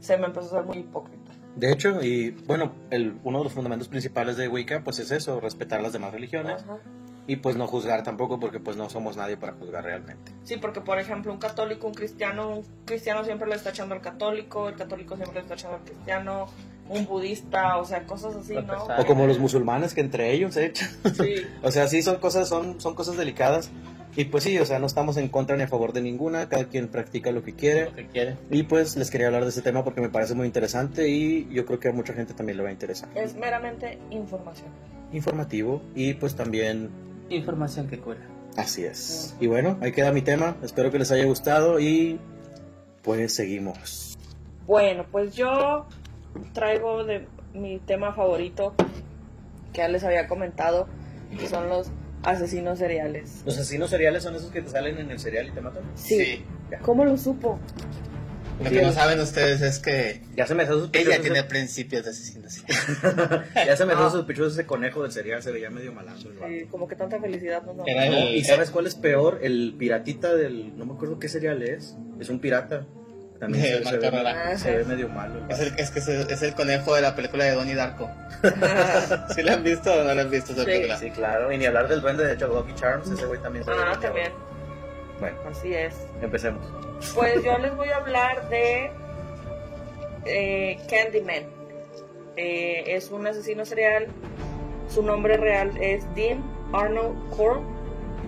se 0.00 0.16
me 0.16 0.26
empezó 0.26 0.56
a 0.56 0.60
hacer 0.60 0.64
muy 0.64 0.78
hipócrita. 0.78 1.32
De 1.56 1.72
hecho, 1.72 2.02
y 2.02 2.30
bueno, 2.46 2.72
el, 2.90 3.18
uno 3.24 3.38
de 3.38 3.44
los 3.44 3.52
fundamentos 3.52 3.88
principales 3.88 4.36
de 4.36 4.48
Wicca 4.48 4.82
pues 4.84 4.98
es 4.98 5.10
eso, 5.10 5.40
respetar 5.40 5.82
las 5.82 5.92
demás 5.92 6.12
religiones 6.12 6.62
Ajá. 6.62 6.78
y 7.26 7.36
pues 7.36 7.56
no 7.56 7.66
juzgar 7.66 8.04
tampoco 8.04 8.38
porque 8.38 8.60
pues 8.60 8.76
no 8.76 8.88
somos 8.88 9.16
nadie 9.16 9.36
para 9.36 9.54
juzgar 9.54 9.84
realmente. 9.84 10.32
Sí, 10.44 10.56
porque 10.56 10.80
por 10.80 11.00
ejemplo 11.00 11.32
un 11.32 11.38
católico, 11.38 11.88
un 11.88 11.94
cristiano, 11.94 12.58
un 12.58 12.64
cristiano 12.84 13.24
siempre 13.24 13.48
le 13.48 13.56
está 13.56 13.70
echando 13.70 13.94
al 13.94 14.00
católico, 14.00 14.68
el 14.68 14.76
católico 14.76 15.16
siempre 15.16 15.34
le 15.34 15.40
está 15.40 15.54
echando 15.54 15.78
al 15.78 15.82
cristiano, 15.82 16.46
un 16.88 17.06
budista, 17.06 17.76
o 17.78 17.84
sea, 17.84 18.06
cosas 18.06 18.36
así, 18.36 18.54
¿no? 18.54 18.84
O 18.84 19.04
como 19.04 19.26
los 19.26 19.38
musulmanes 19.38 19.94
que 19.94 20.00
entre 20.00 20.32
ellos 20.32 20.54
se 20.54 20.66
echan. 20.66 20.88
Sí, 21.14 21.44
O 21.62 21.70
sea, 21.72 21.88
sí 21.88 22.02
son 22.02 22.16
cosas, 22.16 22.48
son, 22.48 22.80
son 22.80 22.94
cosas 22.94 23.16
delicadas. 23.16 23.70
Y 24.18 24.24
pues 24.24 24.42
sí, 24.42 24.58
o 24.58 24.66
sea, 24.66 24.80
no 24.80 24.86
estamos 24.86 25.16
en 25.16 25.28
contra 25.28 25.56
ni 25.56 25.62
a 25.62 25.68
favor 25.68 25.92
de 25.92 26.00
ninguna, 26.02 26.48
cada 26.48 26.64
quien 26.64 26.88
practica 26.88 27.30
lo 27.30 27.44
que 27.44 27.54
quiere. 27.54 27.84
Lo 27.84 27.94
que 27.94 28.08
quiere. 28.08 28.36
Y 28.50 28.64
pues 28.64 28.96
les 28.96 29.12
quería 29.12 29.28
hablar 29.28 29.44
de 29.44 29.50
este 29.50 29.62
tema 29.62 29.84
porque 29.84 30.00
me 30.00 30.08
parece 30.08 30.34
muy 30.34 30.44
interesante 30.44 31.08
y 31.08 31.48
yo 31.52 31.64
creo 31.64 31.78
que 31.78 31.90
a 31.90 31.92
mucha 31.92 32.12
gente 32.14 32.34
también 32.34 32.56
le 32.56 32.64
va 32.64 32.70
a 32.70 32.72
interesar. 32.72 33.08
es 33.14 33.36
meramente 33.36 33.96
información. 34.10 34.66
Informativo 35.12 35.82
y 35.94 36.14
pues 36.14 36.34
también 36.34 36.90
Información 37.30 37.86
que 37.86 38.00
cura. 38.00 38.18
así 38.56 38.82
es. 38.82 39.36
Y 39.38 39.46
bueno, 39.46 39.78
ahí 39.80 39.92
queda 39.92 40.10
mi 40.10 40.22
tema, 40.22 40.56
espero 40.64 40.90
que 40.90 40.98
les 40.98 41.12
haya 41.12 41.24
gustado 41.24 41.78
y 41.78 42.18
pues 43.02 43.36
seguimos. 43.36 44.18
Bueno, 44.66 45.06
pues 45.12 45.36
yo 45.36 45.86
traigo 46.54 47.04
de 47.04 47.28
mi 47.54 47.78
tema 47.78 48.12
favorito 48.14 48.74
que 49.72 49.78
ya 49.78 49.86
les 49.86 50.02
había 50.02 50.26
comentado, 50.26 50.88
que 51.38 51.46
son 51.46 51.68
los 51.68 51.92
asesinos 52.28 52.78
seriales. 52.78 53.42
¿Los 53.44 53.56
asesinos 53.56 53.90
seriales 53.90 54.22
son 54.22 54.34
esos 54.36 54.50
que 54.50 54.62
te 54.62 54.70
salen 54.70 54.98
en 54.98 55.10
el 55.10 55.18
cereal 55.18 55.48
y 55.48 55.50
te 55.52 55.60
matan? 55.60 55.82
Sí. 55.94 56.44
¿Cómo 56.82 57.04
lo 57.04 57.16
supo? 57.16 57.58
Lo 58.62 58.68
Sí. 58.68 58.74
que 58.74 58.82
no 58.82 58.92
saben 58.92 59.20
ustedes 59.20 59.60
es 59.62 59.78
que 59.78 60.20
Ya 60.36 60.44
se 60.44 60.54
me 60.56 60.64
hace 60.64 60.72
sospechoso. 60.72 61.10
ella 61.12 61.20
tiene 61.22 61.38
ese- 61.38 61.48
principios 61.48 62.04
de 62.04 62.10
asesinos. 62.10 62.56
ya 63.54 63.76
se 63.76 63.84
me 63.86 63.92
hace 63.92 64.02
No. 64.02 64.10
sospechoso 64.10 64.48
ese 64.50 64.66
conejo 64.66 65.02
del 65.04 65.12
cereal, 65.12 65.42
se 65.44 65.52
veía 65.52 65.70
medio 65.70 65.92
malandro. 65.92 66.32
Sí, 66.48 66.64
como 66.68 66.88
que 66.88 66.96
tanta 66.96 67.20
felicidad 67.20 67.62
no, 67.62 67.74
no. 67.74 67.84
Era 67.86 68.06
el- 68.06 68.12
No, 68.12 68.30
¿Y 68.32 68.42
sabes 68.44 68.70
cuál 68.70 68.86
es 68.88 68.96
peor? 68.96 69.38
El 69.42 69.76
piratita 69.78 70.34
del. 70.34 70.76
No 70.76 70.86
me 70.86 70.94
acuerdo 70.94 71.20
qué 71.20 71.28
cereal 71.28 71.62
es. 71.62 71.96
Es 72.18 72.28
un 72.30 72.40
pirata. 72.40 72.84
También 73.38 73.62
De 73.62 73.84
se, 73.90 73.96
ve, 73.98 74.10
rara. 74.10 74.58
se 74.58 74.76
ve 74.76 74.84
medio 74.84 75.08
malo. 75.08 75.40
Es 75.48 75.60
el, 75.60 75.74
es 75.78 75.90
que 75.90 75.98
es 76.00 76.08
el, 76.08 76.30
es 76.30 76.42
el 76.42 76.54
conejo 76.54 76.94
de 76.94 77.02
la 77.02 77.14
película 77.14 77.44
de 77.44 77.52
Donnie 77.52 77.74
Darko. 77.74 78.10
¿Sí 79.34 79.42
la 79.42 79.54
han 79.54 79.62
visto 79.62 79.92
o 79.92 80.04
no 80.04 80.12
la 80.14 80.22
han 80.22 80.30
visto 80.30 80.52
esa 80.52 80.62
Sí. 80.62 80.66
película? 80.66 80.96
Sí, 80.98 81.10
claro. 81.10 81.52
Y 81.52 81.58
ni 81.58 81.66
hablar 81.66 81.88
del 81.88 82.00
duende 82.00 82.24
de 82.24 82.34
hecho, 82.34 82.48
Lucky 82.48 82.74
Charms. 82.74 83.10
Ese 83.10 83.26
güey 83.26 83.40
también 83.40 83.64
se 83.64 83.70
ve 83.70 83.76
ah, 83.80 83.98
también. 84.00 84.32
Bueno, 85.20 85.36
Así 85.50 85.72
es. 85.74 85.94
empecemos. 86.20 86.64
Pues 87.14 87.42
yo 87.44 87.58
les 87.58 87.74
voy 87.76 87.88
a 87.90 87.96
hablar 87.96 88.48
de 88.48 88.90
eh, 90.26 90.78
Candyman. 90.90 91.44
Eh, 92.36 92.84
es 92.86 93.10
un 93.10 93.26
asesino 93.26 93.64
serial. 93.64 94.06
Su 94.88 95.02
nombre 95.02 95.36
real 95.36 95.72
es 95.80 96.04
Dean 96.14 96.42
Arnold 96.72 97.30
Core. 97.36 97.60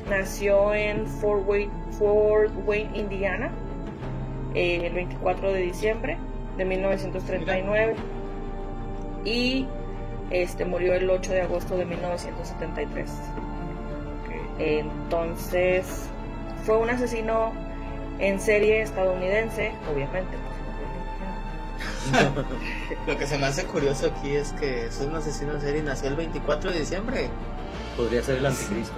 Nació 0.08 0.74
en 0.74 1.06
Fort 1.06 1.46
Wayne, 1.46 1.70
Fort 1.98 2.50
Wayne 2.66 2.90
Indiana, 2.98 3.50
eh, 4.54 4.86
el 4.86 4.94
24 4.94 5.52
de 5.52 5.60
diciembre 5.60 6.18
de 6.56 6.64
1939. 6.64 7.94
Y 9.24 9.66
este 10.30 10.64
murió 10.64 10.94
el 10.94 11.08
8 11.08 11.32
de 11.32 11.42
agosto 11.42 11.76
de 11.76 11.84
1973. 11.84 13.10
Entonces, 14.58 16.06
fue 16.64 16.76
un 16.78 16.90
asesino 16.90 17.52
en 18.18 18.40
serie 18.40 18.82
estadounidense, 18.82 19.72
obviamente. 19.92 20.36
Lo 23.06 23.16
que 23.16 23.26
se 23.26 23.38
me 23.38 23.46
hace 23.46 23.64
curioso 23.64 24.06
aquí 24.06 24.34
es 24.34 24.52
que 24.52 24.86
es 24.86 25.00
un 25.00 25.14
asesino 25.14 25.54
en 25.54 25.60
serie 25.60 25.80
y 25.80 25.84
nació 25.84 26.08
el 26.08 26.16
24 26.16 26.70
de 26.70 26.80
diciembre. 26.80 27.28
Podría 27.96 28.22
ser 28.22 28.38
el 28.38 28.46
anticristo. 28.46 28.96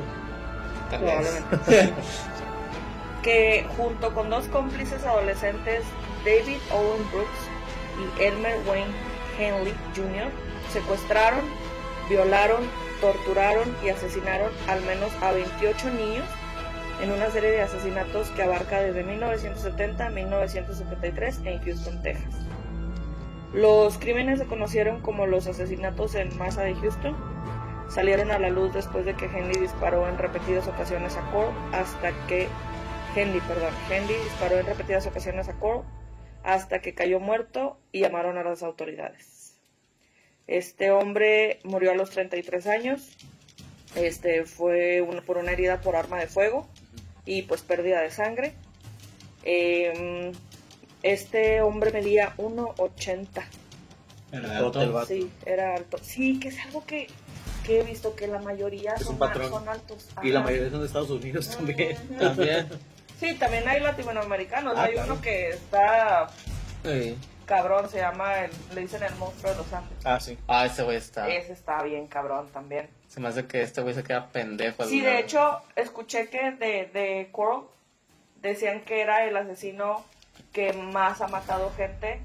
Tal 0.90 1.02
vez. 1.02 1.44
Que 3.22 3.66
junto 3.76 4.12
con 4.14 4.30
dos 4.30 4.46
cómplices 4.48 5.04
adolescentes, 5.04 5.84
David 6.24 6.58
Owen 6.72 7.10
Brooks 7.10 8.18
y 8.18 8.22
Elmer 8.22 8.60
Wayne 8.66 8.92
Henley 9.38 9.74
Jr., 9.94 10.30
secuestraron, 10.72 11.40
violaron, 12.08 12.62
torturaron 13.00 13.74
y 13.84 13.90
asesinaron 13.90 14.50
al 14.68 14.82
menos 14.82 15.12
a 15.22 15.32
28 15.32 15.90
niños 15.90 16.24
en 17.02 17.10
una 17.10 17.30
serie 17.30 17.50
de 17.50 17.62
asesinatos 17.62 18.30
que 18.30 18.42
abarca 18.42 18.80
desde 18.80 19.02
1970 19.02 20.06
a 20.06 20.10
1973 20.10 21.40
en 21.44 21.62
Houston, 21.62 22.02
Texas. 22.02 22.34
Los 23.52 23.98
crímenes 23.98 24.38
se 24.38 24.46
conocieron 24.46 25.00
como 25.00 25.26
los 25.26 25.46
asesinatos 25.46 26.14
en 26.14 26.36
masa 26.38 26.62
de 26.62 26.74
Houston. 26.76 27.14
Salieron 27.88 28.30
a 28.30 28.38
la 28.38 28.48
luz 28.48 28.72
después 28.72 29.04
de 29.04 29.14
que 29.14 29.26
Henley 29.26 29.60
disparó 29.60 30.08
en 30.08 30.16
repetidas 30.16 30.66
ocasiones 30.68 31.16
a 31.16 31.30
Cole 31.32 31.52
hasta 31.72 32.12
que 32.28 32.48
Henley, 33.14 33.40
perdón, 33.40 33.74
Henley 33.90 34.16
disparó 34.24 34.58
en 34.58 34.66
repetidas 34.66 35.06
ocasiones 35.06 35.48
a 35.48 35.54
Cole 35.58 35.82
hasta 36.44 36.80
que 36.80 36.94
cayó 36.94 37.20
muerto 37.20 37.78
y 37.92 38.00
llamaron 38.00 38.38
a 38.38 38.42
las 38.44 38.62
autoridades. 38.62 39.56
Este 40.46 40.90
hombre 40.90 41.60
murió 41.64 41.92
a 41.92 41.94
los 41.94 42.10
33 42.10 42.66
años. 42.66 43.10
Este 43.94 44.44
fue 44.44 45.02
una- 45.02 45.20
por 45.22 45.36
una 45.38 45.52
herida 45.52 45.80
por 45.80 45.94
arma 45.96 46.18
de 46.18 46.26
fuego 46.26 46.66
y 47.24 47.42
pues 47.42 47.60
pérdida 47.62 48.00
de 48.00 48.10
sangre. 48.10 48.54
Em, 49.44 50.32
este 51.02 51.60
hombre 51.62 51.92
medía 51.92 52.34
1,80. 52.38 53.44
El 54.32 54.46
Alto 54.46 54.78
el 54.80 54.86
alto. 54.86 54.92
vato. 54.94 55.06
Sí, 55.08 55.30
era 55.44 55.74
alto. 55.76 55.98
Sí, 56.02 56.40
que 56.40 56.48
es 56.48 56.58
algo 56.60 56.84
que, 56.86 57.06
que 57.66 57.80
he 57.80 57.82
visto 57.84 58.16
que 58.16 58.26
la 58.26 58.38
mayoría 58.38 58.96
son, 58.96 59.16
un 59.16 59.68
altos. 59.68 60.08
Y 60.22 60.30
la 60.30 60.40
mayoría 60.40 60.70
son 60.70 60.80
de 60.80 60.86
Estados 60.86 61.10
Unidos. 61.10 61.50
También. 61.50 61.96
Sí, 63.22 63.34
también 63.34 63.68
hay 63.68 63.78
latinoamericanos. 63.80 64.74
Ah, 64.76 64.82
hay 64.84 64.94
claro. 64.94 65.12
uno 65.12 65.22
que 65.22 65.50
está 65.50 66.28
Sí. 66.82 67.16
cabrón, 67.46 67.88
se 67.88 67.98
llama, 67.98 68.40
el- 68.40 68.50
le 68.74 68.80
dicen 68.80 69.00
el 69.04 69.14
monstruo 69.14 69.52
de 69.52 69.58
los 69.58 69.72
Ángeles. 69.72 70.04
Ah, 70.04 70.18
sí. 70.18 70.36
Ah, 70.48 70.66
ese 70.66 70.82
güey 70.82 70.96
está. 70.96 71.28
Ese 71.28 71.52
está 71.52 71.80
bien 71.84 72.08
cabrón 72.08 72.48
también. 72.48 72.90
Se 73.06 73.20
me 73.20 73.28
hace 73.28 73.46
que 73.46 73.62
este 73.62 73.80
güey 73.80 73.94
se 73.94 74.02
queda 74.02 74.26
pendejo. 74.30 74.84
Sí, 74.86 75.00
de 75.00 75.06
vez. 75.12 75.24
hecho, 75.24 75.60
escuché 75.76 76.28
que 76.30 76.50
de, 76.50 76.86
de 76.92 77.28
Coral 77.30 77.60
decían 78.40 78.80
que 78.80 79.00
era 79.02 79.24
el 79.24 79.36
asesino 79.36 80.04
que 80.52 80.72
más 80.72 81.20
ha 81.20 81.28
matado 81.28 81.72
gente, 81.76 82.20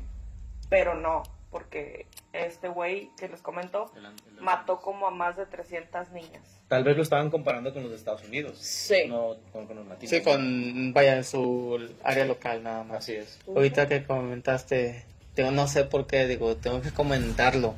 pero 0.70 0.96
no, 0.96 1.22
porque 1.52 2.07
este 2.46 2.68
güey 2.68 3.10
que 3.18 3.28
les 3.28 3.42
comento 3.42 3.92
mató 4.40 4.80
como 4.80 5.08
a 5.08 5.12
más 5.12 5.38
de 5.38 5.46
300 5.46 6.12
niñas. 6.12 6.44
Tal 6.68 6.84
vez 6.84 6.96
lo 6.96 7.04
estaban 7.04 7.30
comparando 7.30 7.74
con 7.74 7.84
los 7.84 7.92
de 7.92 7.98
Estados 7.98 8.24
Unidos. 8.24 8.58
Sí. 8.60 9.06
No 9.08 9.36
con, 9.52 9.68
con 9.68 9.78
los 9.78 9.88
latinos. 9.88 10.10
Sí, 10.10 10.22
con, 10.22 10.94
vaya, 10.94 11.16
en 11.16 11.24
su 11.24 11.90
área 12.04 12.26
local 12.26 12.64
nada 12.64 12.84
más. 12.84 12.98
Así 13.00 13.14
es. 13.14 13.40
Ahorita 13.48 13.88
que 13.88 14.04
comentaste, 14.04 15.06
tengo, 15.34 15.52
no 15.52 15.68
sé 15.68 15.86
por 15.86 16.08
qué, 16.08 16.28
digo, 16.28 16.56
tengo 16.56 16.82
que 16.82 16.92
comentarlo. 16.92 17.74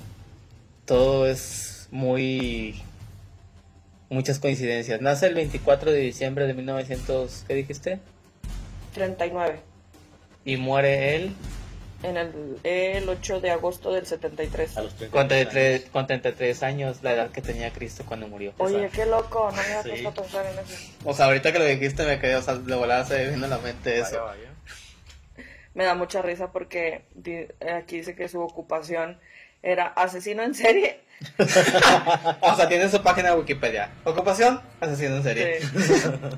Todo 0.86 1.28
es 1.28 1.88
muy... 1.92 2.82
Muchas 4.10 4.40
coincidencias. 4.40 5.02
Nace 5.02 5.28
el 5.28 5.36
24 5.36 5.92
de 5.92 6.00
diciembre 6.00 6.48
de 6.48 6.56
1900, 6.56 7.46
¿qué 7.48 7.54
dijiste? 7.54 8.00
39. 8.96 9.60
Y 10.46 10.58
muere 10.58 11.16
él 11.16 11.36
En 12.02 12.16
el, 12.16 12.58
el 12.64 13.10
8 13.10 13.42
de 13.42 13.52
agosto 13.52 13.92
del 13.92 14.06
73. 14.06 14.78
A 14.78 14.82
los 14.84 14.96
30 14.96 15.18
con 15.18 15.28
33, 15.28 15.82
años. 15.82 15.90
con 15.92 16.08
33 16.08 16.64
años, 16.64 17.04
la 17.04 17.12
edad 17.14 17.30
que 17.32 17.42
tenía 17.42 17.72
Cristo 17.72 18.04
cuando 18.08 18.28
murió. 18.30 18.54
Oye, 18.58 18.90
qué 18.94 19.06
loco, 19.06 19.52
no 19.52 19.58
me 19.58 19.62
había 19.74 19.84
Sí. 19.84 19.90
puesto 20.04 20.10
a 20.10 20.14
pensar 20.24 20.46
en 20.46 20.60
eso. 20.60 20.92
O 21.04 21.14
sea, 21.14 21.26
ahorita 21.26 21.52
que 21.52 21.60
lo 21.60 21.66
dijiste 21.66 22.06
me 22.06 22.20
quedé, 22.20 22.38
o 22.38 22.42
sea, 22.42 22.56
de 22.56 22.76
volada 22.76 23.04
se 23.06 23.30
vino 23.32 23.46
a 23.46 23.50
la 23.50 23.58
mente 23.58 24.00
eso. 24.00 24.24
Vaya, 24.24 24.40
vaya. 24.40 24.50
Me 25.74 25.84
da 25.84 25.94
mucha 25.96 26.22
risa 26.22 26.52
porque 26.54 27.04
di- 27.16 27.48
aquí 27.70 27.98
dice 27.98 28.16
que 28.16 28.30
su 28.30 28.40
ocupación 28.42 29.20
era 29.62 29.88
asesino 29.88 30.42
en 30.44 30.56
serie. 30.56 31.02
O 32.42 32.56
sea, 32.56 32.70
tiene 32.70 32.88
su 32.90 33.04
página 33.04 33.32
de 33.32 33.36
Wikipedia. 33.40 33.92
Ocupación, 34.06 34.62
asesino 34.80 35.18
en 35.18 35.24
serie. 35.24 35.60
Sí. 35.62 35.68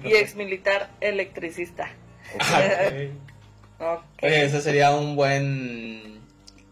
y 0.06 0.13
ex 0.15 0.34
militar 0.36 0.89
electricista. 1.02 1.88
Ok. 3.81 4.01
Oye, 4.23 4.45
ese 4.45 4.61
sería 4.61 4.91
un 4.95 5.15
buen 5.15 6.19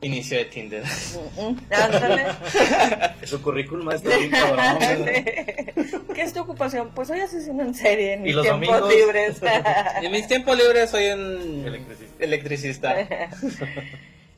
inicio 0.02 0.38
de 0.38 0.46
Tinder. 0.46 0.84
Mm. 0.84 1.58
Su 3.26 3.42
currículum 3.42 3.92
es 3.92 4.02
bien 4.04 4.30
cabrón. 4.30 4.78
¿Qué 6.16 6.22
es 6.22 6.34
tu 6.34 6.42
ocupación? 6.42 6.92
Pues 6.94 7.08
soy 7.08 7.20
asesino 7.20 7.64
en 7.64 7.74
serie 7.74 8.14
en 8.14 8.22
¿Y 8.22 8.24
mis 8.26 8.36
los 8.36 8.44
tiempos 8.46 8.80
domingos? 8.82 8.94
libres. 8.96 9.42
En 10.02 10.12
mis 10.12 10.28
tiempos 10.28 10.58
libres 10.58 10.90
soy 10.92 11.08
un 11.10 11.64
Electricista. 11.66 12.94
electricista. 12.94 12.96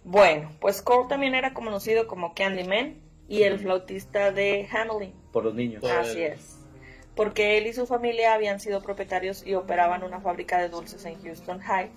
bueno, 0.03 0.51
pues 0.59 0.81
Cole 0.81 1.07
también 1.09 1.35
era 1.35 1.53
conocido 1.53 2.07
como 2.07 2.33
Candyman 2.33 2.95
y 3.27 3.43
el 3.43 3.59
flautista 3.59 4.31
de 4.31 4.67
Hamelin. 4.71 5.13
Por 5.31 5.45
los 5.45 5.53
niños. 5.55 5.81
Por- 5.81 5.91
Así 5.91 6.21
es. 6.23 6.57
Porque 7.15 7.57
él 7.57 7.67
y 7.67 7.73
su 7.73 7.85
familia 7.85 8.33
habían 8.33 8.59
sido 8.59 8.81
propietarios 8.81 9.45
y 9.45 9.53
operaban 9.53 10.03
una 10.03 10.21
fábrica 10.21 10.57
de 10.59 10.69
dulces 10.69 11.05
en 11.05 11.21
Houston 11.21 11.61
Heights 11.61 11.93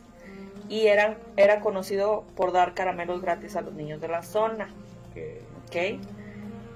y 0.68 0.87
eran, 0.87 1.16
era 1.37 1.61
conocido 1.61 2.24
por 2.37 2.53
dar 2.53 2.74
caramelos 2.74 3.20
gratis 3.22 3.57
a 3.57 3.61
los 3.61 3.74
niños 3.74 4.00
de 4.00 4.09
la 4.09 4.22
zona. 4.22 4.68
Que- 5.14 5.42
¿ok? 5.66 6.00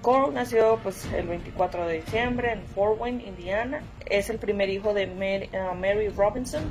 Cole 0.03 0.33
nació 0.33 0.79
pues, 0.83 1.07
el 1.13 1.27
24 1.27 1.87
de 1.87 1.95
diciembre 2.01 2.53
en 2.53 2.63
Fort 2.67 3.01
Wayne, 3.01 3.25
Indiana. 3.27 3.83
Es 4.07 4.31
el 4.31 4.39
primer 4.39 4.69
hijo 4.69 4.95
de 4.95 5.07
Mary, 5.07 5.51
uh, 5.53 5.75
Mary 5.75 6.09
Robinson 6.09 6.63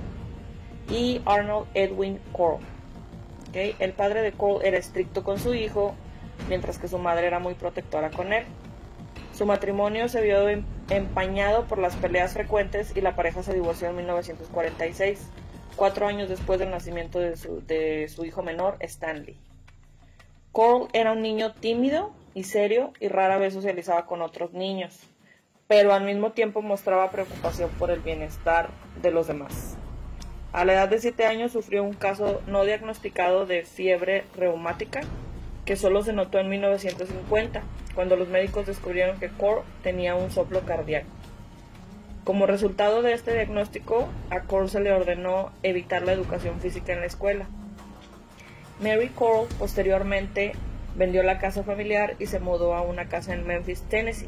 y 0.89 1.21
Arnold 1.25 1.67
Edwin 1.73 2.19
Cole. 2.31 2.63
¿ok? 3.49 3.75
El 3.79 3.93
padre 3.93 4.21
de 4.21 4.31
Cole 4.31 4.65
era 4.67 4.77
estricto 4.77 5.23
con 5.23 5.39
su 5.39 5.53
hijo, 5.53 5.93
mientras 6.47 6.77
que 6.77 6.87
su 6.87 6.97
madre 6.99 7.27
era 7.27 7.39
muy 7.39 7.53
protectora 7.55 8.11
con 8.11 8.31
él. 8.31 8.45
Su 9.33 9.45
matrimonio 9.45 10.07
se 10.07 10.21
vio 10.21 10.47
em- 10.47 10.63
empañado 10.89 11.65
por 11.65 11.79
las 11.79 11.95
peleas 11.97 12.33
frecuentes 12.33 12.95
y 12.95 13.01
la 13.01 13.15
pareja 13.15 13.43
se 13.43 13.53
divorció 13.53 13.89
en 13.89 13.97
1946, 13.97 15.29
cuatro 15.77 16.07
años 16.07 16.27
después 16.27 16.59
del 16.59 16.71
nacimiento 16.71 17.19
de 17.19 18.07
su, 18.09 18.25
hijo 18.25 18.43
menor, 18.43 18.75
Stanley. 18.81 19.37
Cole 20.51 20.87
era 20.91 21.13
un 21.13 21.21
niño 21.21 21.53
tímido 21.53 22.11
y 22.33 22.43
serio 22.43 22.91
y 22.99 23.07
rara 23.07 23.37
vez 23.37 23.53
socializaba 23.53 24.07
con 24.07 24.21
otros 24.21 24.51
niños, 24.51 24.99
pero 25.67 25.93
al 25.93 26.03
mismo 26.03 26.31
tiempo 26.31 26.61
mostraba 26.61 27.11
preocupación 27.11 27.69
por 27.77 27.91
el 27.91 27.99
bienestar 27.99 28.71
de 29.01 29.11
los 29.11 29.27
demás. 29.27 29.77
A 30.51 30.65
la 30.65 30.73
edad 30.73 30.89
de 30.89 30.99
7 30.99 31.25
años 31.25 31.51
sufrió 31.51 31.83
un 31.83 31.93
caso 31.93 32.41
no 32.47 32.65
diagnosticado 32.65 33.45
de 33.45 33.63
fiebre 33.63 34.25
reumática 34.35 35.01
que 35.65 35.75
solo 35.75 36.01
se 36.01 36.13
notó 36.13 36.39
en 36.39 36.49
1950, 36.49 37.61
cuando 37.93 38.15
los 38.15 38.29
médicos 38.29 38.65
descubrieron 38.65 39.19
que 39.19 39.29
Cole 39.29 39.61
tenía 39.83 40.15
un 40.15 40.31
soplo 40.31 40.61
cardíaco. 40.61 41.16
Como 42.27 42.45
resultado 42.45 43.03
de 43.03 43.13
este 43.13 43.31
diagnóstico, 43.33 44.09
a 44.31 44.41
Cole 44.41 44.67
se 44.67 44.81
le 44.81 44.91
ordenó 44.91 45.49
evitar 45.63 46.01
la 46.01 46.11
educación 46.11 46.59
física 46.59 46.91
en 46.91 46.99
la 46.99 47.05
escuela. 47.05 47.47
Mary 48.81 49.07
Cole 49.15 49.47
posteriormente 49.57 50.51
vendió 50.97 51.23
la 51.23 51.39
casa 51.39 51.63
familiar 51.63 52.17
y 52.19 52.25
se 52.25 52.41
mudó 52.41 52.73
a 52.73 52.81
una 52.81 53.07
casa 53.07 53.33
en 53.33 53.47
Memphis, 53.47 53.81
Tennessee, 53.83 54.27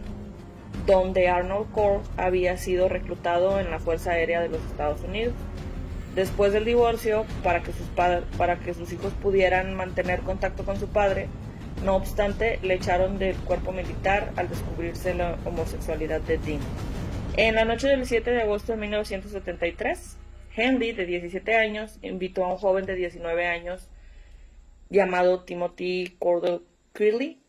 donde 0.86 1.28
Arnold 1.28 1.74
Cole 1.74 2.00
había 2.16 2.56
sido 2.58 2.88
reclutado 2.88 3.60
en 3.60 3.70
la 3.70 3.80
Fuerza 3.80 4.12
Aérea 4.12 4.40
de 4.40 4.48
los 4.48 4.64
Estados 4.64 5.02
Unidos. 5.02 5.34
Después 6.16 6.54
del 6.54 6.64
divorcio, 6.64 7.26
para 7.44 7.64
que 7.64 7.74
sus, 7.74 7.88
pa- 7.88 8.22
para 8.38 8.60
que 8.60 8.74
sus 8.74 8.94
hijos 8.94 9.12
pudieran 9.22 9.76
mantener 9.76 10.22
contacto 10.22 10.64
con 10.64 10.80
su 10.80 10.88
padre, 10.88 11.28
no 11.84 11.98
obstante, 11.98 12.60
le 12.64 12.76
echaron 12.76 13.20
del 13.20 13.36
cuerpo 13.36 13.74
militar 13.74 14.32
al 14.38 14.48
descubrirse 14.48 15.14
la 15.14 15.36
homosexualidad 15.44 16.22
de 16.22 16.38
Dean. 16.38 16.62
En 17.42 17.56
la 17.56 17.64
noche 17.64 17.88
del 17.88 18.06
7 18.06 18.32
de 18.32 18.42
agosto 18.42 18.74
de 18.74 18.80
1973, 18.80 20.18
Henry, 20.58 20.92
de 20.92 21.06
17 21.06 21.56
años, 21.56 21.98
invitó 22.02 22.44
a 22.44 22.52
un 22.52 22.58
joven 22.58 22.86
de 22.86 22.96
19 22.96 23.48
años 23.48 23.88
llamado 24.90 25.46
Timothy 25.46 26.18
Cordell 26.20 26.64
Curley 26.92 27.42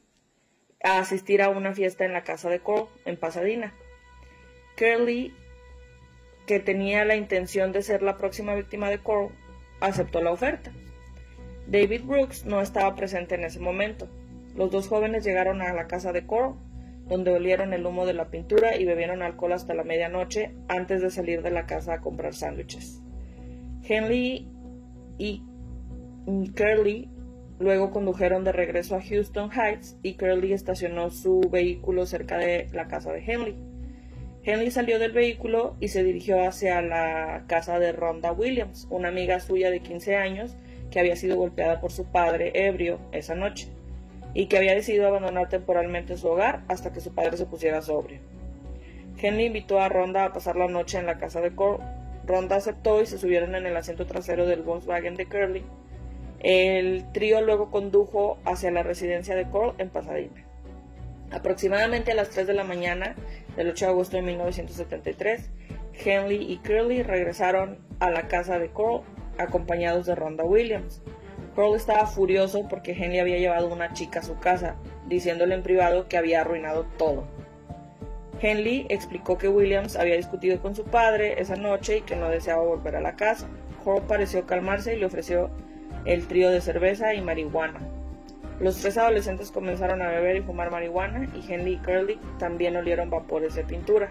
a 0.84 1.00
asistir 1.00 1.42
a 1.42 1.48
una 1.48 1.74
fiesta 1.74 2.04
en 2.04 2.12
la 2.12 2.22
casa 2.22 2.48
de 2.48 2.60
Cole 2.60 2.84
en 3.04 3.16
Pasadena. 3.16 3.74
Curley, 4.78 5.34
que 6.46 6.60
tenía 6.60 7.04
la 7.04 7.16
intención 7.16 7.72
de 7.72 7.82
ser 7.82 8.00
la 8.02 8.16
próxima 8.16 8.54
víctima 8.54 8.90
de 8.90 9.00
Cole, 9.00 9.30
aceptó 9.80 10.22
la 10.22 10.30
oferta. 10.30 10.70
David 11.66 12.04
Brooks 12.04 12.44
no 12.44 12.60
estaba 12.60 12.94
presente 12.94 13.34
en 13.34 13.42
ese 13.42 13.58
momento. 13.58 14.08
Los 14.54 14.70
dos 14.70 14.86
jóvenes 14.86 15.24
llegaron 15.24 15.60
a 15.60 15.72
la 15.72 15.88
casa 15.88 16.12
de 16.12 16.24
Cole, 16.24 16.54
donde 17.10 17.32
olieron 17.32 17.72
el 17.72 17.84
humo 17.84 18.06
de 18.06 18.14
la 18.14 18.30
pintura 18.30 18.76
y 18.76 18.84
bebieron 18.84 19.20
alcohol 19.20 19.52
hasta 19.52 19.74
la 19.74 19.82
medianoche 19.82 20.54
antes 20.68 21.02
de 21.02 21.10
salir 21.10 21.42
de 21.42 21.50
la 21.50 21.66
casa 21.66 21.94
a 21.94 22.00
comprar 22.00 22.34
sándwiches. 22.34 23.02
Henley 23.82 24.48
y 25.18 25.42
Curley 26.56 27.10
luego 27.58 27.90
condujeron 27.90 28.44
de 28.44 28.52
regreso 28.52 28.94
a 28.94 29.02
Houston 29.02 29.50
Heights 29.50 29.98
y 30.04 30.14
Curley 30.14 30.52
estacionó 30.52 31.10
su 31.10 31.40
vehículo 31.50 32.06
cerca 32.06 32.38
de 32.38 32.68
la 32.72 32.86
casa 32.86 33.12
de 33.12 33.24
Henley. 33.24 33.56
Henley 34.44 34.70
salió 34.70 35.00
del 35.00 35.10
vehículo 35.10 35.76
y 35.80 35.88
se 35.88 36.04
dirigió 36.04 36.40
hacia 36.46 36.80
la 36.80 37.44
casa 37.48 37.80
de 37.80 37.90
Rhonda 37.90 38.30
Williams, 38.30 38.86
una 38.88 39.08
amiga 39.08 39.40
suya 39.40 39.72
de 39.72 39.80
15 39.80 40.14
años 40.14 40.56
que 40.92 41.00
había 41.00 41.16
sido 41.16 41.36
golpeada 41.36 41.80
por 41.80 41.90
su 41.90 42.04
padre 42.04 42.52
ebrio 42.54 43.00
esa 43.10 43.34
noche 43.34 43.68
y 44.34 44.46
que 44.46 44.56
había 44.56 44.74
decidido 44.74 45.06
abandonar 45.06 45.48
temporalmente 45.48 46.16
su 46.16 46.28
hogar 46.28 46.62
hasta 46.68 46.92
que 46.92 47.00
su 47.00 47.14
padre 47.14 47.36
se 47.36 47.46
pusiera 47.46 47.82
sobrio. 47.82 48.20
Henley 49.20 49.46
invitó 49.46 49.80
a 49.80 49.88
Rhonda 49.88 50.24
a 50.24 50.32
pasar 50.32 50.56
la 50.56 50.68
noche 50.68 50.98
en 50.98 51.06
la 51.06 51.18
casa 51.18 51.40
de 51.40 51.54
Cole. 51.54 51.84
Rhonda 52.26 52.56
aceptó 52.56 53.02
y 53.02 53.06
se 53.06 53.18
subieron 53.18 53.54
en 53.54 53.66
el 53.66 53.76
asiento 53.76 54.06
trasero 54.06 54.46
del 54.46 54.62
Volkswagen 54.62 55.16
de 55.16 55.26
Curly. 55.26 55.64
El 56.40 57.04
trío 57.12 57.42
luego 57.42 57.70
condujo 57.70 58.38
hacia 58.44 58.70
la 58.70 58.82
residencia 58.82 59.34
de 59.34 59.48
Cole 59.50 59.74
en 59.78 59.90
Pasadena. 59.90 60.46
Aproximadamente 61.30 62.12
a 62.12 62.14
las 62.14 62.30
3 62.30 62.46
de 62.46 62.54
la 62.54 62.64
mañana 62.64 63.14
del 63.56 63.68
8 63.68 63.84
de 63.84 63.90
agosto 63.90 64.16
de 64.16 64.22
1973, 64.22 65.50
Henley 66.02 66.50
y 66.50 66.56
Curly 66.58 67.02
regresaron 67.02 67.78
a 68.00 68.10
la 68.10 68.26
casa 68.26 68.58
de 68.58 68.70
Cole 68.70 69.02
acompañados 69.38 70.06
de 70.06 70.14
Rhonda 70.14 70.44
Williams. 70.44 71.02
Cole 71.60 71.76
estaba 71.76 72.06
furioso 72.06 72.66
porque 72.68 72.92
Henley 72.92 73.18
había 73.18 73.36
llevado 73.36 73.68
una 73.68 73.92
chica 73.92 74.20
a 74.20 74.22
su 74.22 74.38
casa, 74.38 74.76
diciéndole 75.08 75.54
en 75.54 75.62
privado 75.62 76.08
que 76.08 76.16
había 76.16 76.40
arruinado 76.40 76.86
todo. 76.96 77.24
Henley 78.40 78.86
explicó 78.88 79.36
que 79.36 79.50
Williams 79.50 79.94
había 79.96 80.16
discutido 80.16 80.58
con 80.62 80.74
su 80.74 80.84
padre 80.84 81.38
esa 81.38 81.56
noche 81.56 81.98
y 81.98 82.00
que 82.00 82.16
no 82.16 82.30
deseaba 82.30 82.62
volver 82.62 82.96
a 82.96 83.02
la 83.02 83.14
casa. 83.14 83.46
Cole 83.84 84.00
pareció 84.08 84.46
calmarse 84.46 84.96
y 84.96 85.00
le 85.00 85.04
ofreció 85.04 85.50
el 86.06 86.26
trío 86.28 86.48
de 86.48 86.62
cerveza 86.62 87.12
y 87.12 87.20
marihuana. 87.20 87.80
Los 88.58 88.78
tres 88.78 88.96
adolescentes 88.96 89.50
comenzaron 89.50 90.00
a 90.00 90.08
beber 90.08 90.36
y 90.36 90.40
fumar 90.40 90.70
marihuana 90.70 91.28
y 91.34 91.52
Henley 91.52 91.74
y 91.74 91.78
Curly 91.80 92.18
también 92.38 92.74
olieron 92.74 93.10
vapores 93.10 93.54
de 93.54 93.64
pintura. 93.64 94.08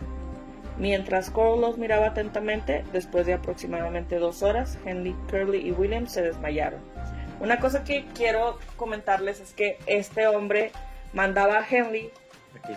Mientras 0.78 1.32
Cole 1.32 1.61
los 1.61 1.80
miraba 1.80 2.09
atentamente, 2.09 2.84
después 2.93 3.26
de 3.26 3.34
aproximadamente 3.34 4.19
dos 4.19 4.43
horas, 4.43 4.78
Henley, 4.86 5.15
Curly 5.32 5.67
y 5.67 5.71
Williams 5.71 6.11
se 6.11 6.21
desmayaron. 6.21 6.98
Una 7.39 7.59
cosa 7.59 7.83
que 7.83 8.05
quiero 8.13 8.59
comentarles 8.75 9.39
es 9.39 9.53
que 9.53 9.77
este 9.85 10.27
hombre 10.27 10.71
mandaba 11.13 11.59
a 11.59 11.65
sí. 11.65 12.11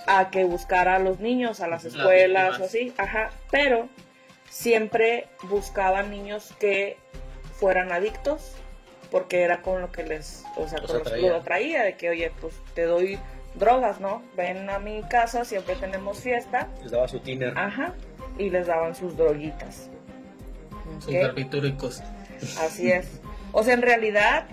a 0.06 0.30
que 0.30 0.44
buscara 0.44 0.96
a 0.96 0.98
los 0.98 1.20
niños 1.20 1.60
a 1.60 1.68
las 1.68 1.84
Las 1.84 1.94
escuelas 1.94 2.60
o 2.60 2.64
así, 2.64 2.92
ajá, 2.98 3.30
pero 3.50 3.88
siempre 4.48 5.28
buscaban 5.44 6.10
niños 6.10 6.54
que 6.58 6.96
fueran 7.58 7.92
adictos 7.92 8.52
porque 9.10 9.42
era 9.42 9.60
con 9.62 9.80
lo 9.80 9.92
que 9.92 10.04
les, 10.04 10.44
o 10.56 10.66
sea, 10.66 10.78
Los 10.78 10.90
con 10.90 11.00
los 11.00 11.18
lo 11.20 11.36
atraía, 11.36 11.82
de 11.82 11.96
que, 11.96 12.08
oye, 12.08 12.32
pues 12.40 12.54
te 12.74 12.84
doy 12.84 13.18
drogas, 13.54 14.00
¿no? 14.00 14.22
Ven 14.36 14.70
a 14.70 14.78
mi 14.78 15.02
casa, 15.02 15.44
siempre 15.44 15.76
tenemos 15.76 16.20
fiesta, 16.20 16.68
Les 16.82 16.90
daba 16.90 17.06
su 17.08 17.20
tiner. 17.20 17.56
ajá, 17.56 17.94
y 18.38 18.48
les 18.48 18.66
daban 18.66 18.94
sus 18.94 19.16
droguitas. 19.16 19.90
Sus 21.00 21.14
barbitúricos. 21.14 22.02
Así 22.58 22.90
es. 22.90 23.21
O 23.52 23.62
sea, 23.62 23.74
en 23.74 23.82
realidad, 23.82 24.46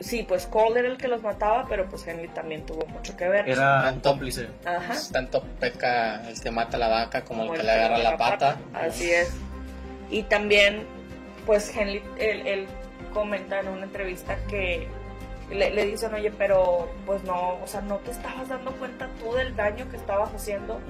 sí, 0.00 0.24
pues 0.26 0.46
Cole 0.46 0.80
era 0.80 0.88
el 0.88 0.96
que 0.96 1.08
los 1.08 1.22
mataba, 1.22 1.66
pero 1.68 1.86
pues 1.88 2.06
Henry 2.06 2.28
también 2.28 2.64
tuvo 2.64 2.86
mucho 2.86 3.16
que 3.16 3.28
ver. 3.28 3.48
Era 3.48 3.90
un 3.92 4.00
cómplice. 4.00 4.48
Ajá. 4.64 4.94
Tanto 5.12 5.42
peca 5.60 6.26
el 6.28 6.40
que 6.40 6.50
mata 6.50 6.76
a 6.76 6.80
la 6.80 6.88
vaca 6.88 7.24
como 7.24 7.44
el 7.44 7.50
que 7.50 7.60
el 7.60 7.66
le 7.66 7.72
agarra 7.72 7.98
la 7.98 8.16
pata. 8.16 8.56
Así 8.72 9.10
es. 9.10 9.32
Y 10.10 10.22
también, 10.22 10.86
pues 11.44 11.74
Henry, 11.76 12.02
él, 12.18 12.46
él 12.46 12.66
comenta 13.12 13.60
en 13.60 13.68
una 13.68 13.84
entrevista 13.84 14.36
que 14.48 14.86
le, 15.50 15.70
le 15.70 15.86
dicen, 15.86 16.12
oye, 16.14 16.30
pero 16.30 16.88
pues 17.04 17.22
no, 17.24 17.58
o 17.62 17.66
sea, 17.66 17.80
no 17.80 17.96
te 17.98 18.10
estabas 18.10 18.48
dando 18.48 18.72
cuenta 18.72 19.08
tú 19.18 19.32
del 19.34 19.56
daño 19.56 19.88
que 19.90 19.96
estabas 19.96 20.32
haciendo. 20.32 20.80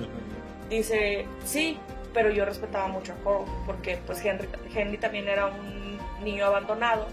Dice, 0.69 1.27
sí, 1.45 1.79
pero 2.13 2.31
yo 2.31 2.45
respetaba 2.45 2.89
mucho 2.89 3.13
a 3.13 3.17
Cole, 3.17 3.45
porque 3.65 3.99
pues 4.07 4.25
Henry, 4.25 4.49
Henry 4.75 4.99
también 4.99 5.29
era 5.29 5.47
un 5.47 5.86
niño 6.23 6.47
abandonado. 6.47 7.07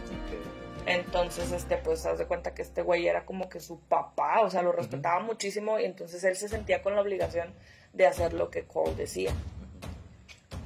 Entonces, 0.85 1.51
este, 1.51 1.77
pues, 1.77 2.05
haz 2.05 2.19
de 2.19 2.25
cuenta 2.25 2.53
que 2.53 2.61
este 2.61 2.81
güey 2.81 3.07
era 3.07 3.25
como 3.25 3.47
que 3.49 3.59
su 3.59 3.79
papá, 3.79 4.41
o 4.41 4.49
sea, 4.49 4.61
lo 4.61 4.71
respetaba 4.71 5.21
muchísimo 5.21 5.79
y 5.79 5.85
entonces 5.85 6.23
él 6.23 6.35
se 6.35 6.49
sentía 6.49 6.81
con 6.81 6.95
la 6.95 7.01
obligación 7.01 7.53
de 7.93 8.05
hacer 8.05 8.33
lo 8.33 8.49
que 8.49 8.63
Cole 8.63 8.95
decía. 8.95 9.31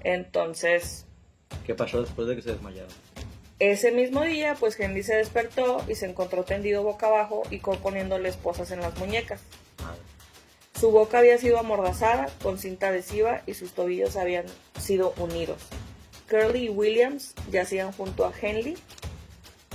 Entonces, 0.04 1.06
¿Qué 1.66 1.76
pasó 1.76 2.02
después 2.02 2.28
de 2.28 2.36
que 2.36 2.42
se 2.42 2.52
desmayaron? 2.52 2.92
ese 3.60 3.92
mismo 3.92 4.22
día, 4.24 4.56
pues 4.60 4.80
Henry 4.80 5.02
se 5.02 5.16
despertó 5.16 5.84
y 5.88 5.96
se 5.96 6.06
encontró 6.06 6.44
tendido 6.44 6.84
boca 6.84 7.08
abajo 7.08 7.44
y 7.50 7.60
Cole 7.60 7.80
poniéndole 7.80 8.30
esposas 8.30 8.72
en 8.72 8.82
las 8.82 8.98
muñecas. 8.98 9.42
Su 10.80 10.92
boca 10.92 11.18
había 11.18 11.40
sido 11.40 11.58
amordazada 11.58 12.28
con 12.44 12.60
cinta 12.60 12.90
adhesiva 12.90 13.42
y 13.48 13.56
sus 13.56 13.74
tobillos 13.74 14.16
habían 14.16 14.46
sido 14.80 15.14
unidos. 15.18 15.58
Curly 16.28 16.66
y 16.66 16.70
Williams 16.70 17.34
yacían 17.52 17.92
junto 17.94 18.26
a 18.26 18.34
Henley, 18.40 18.78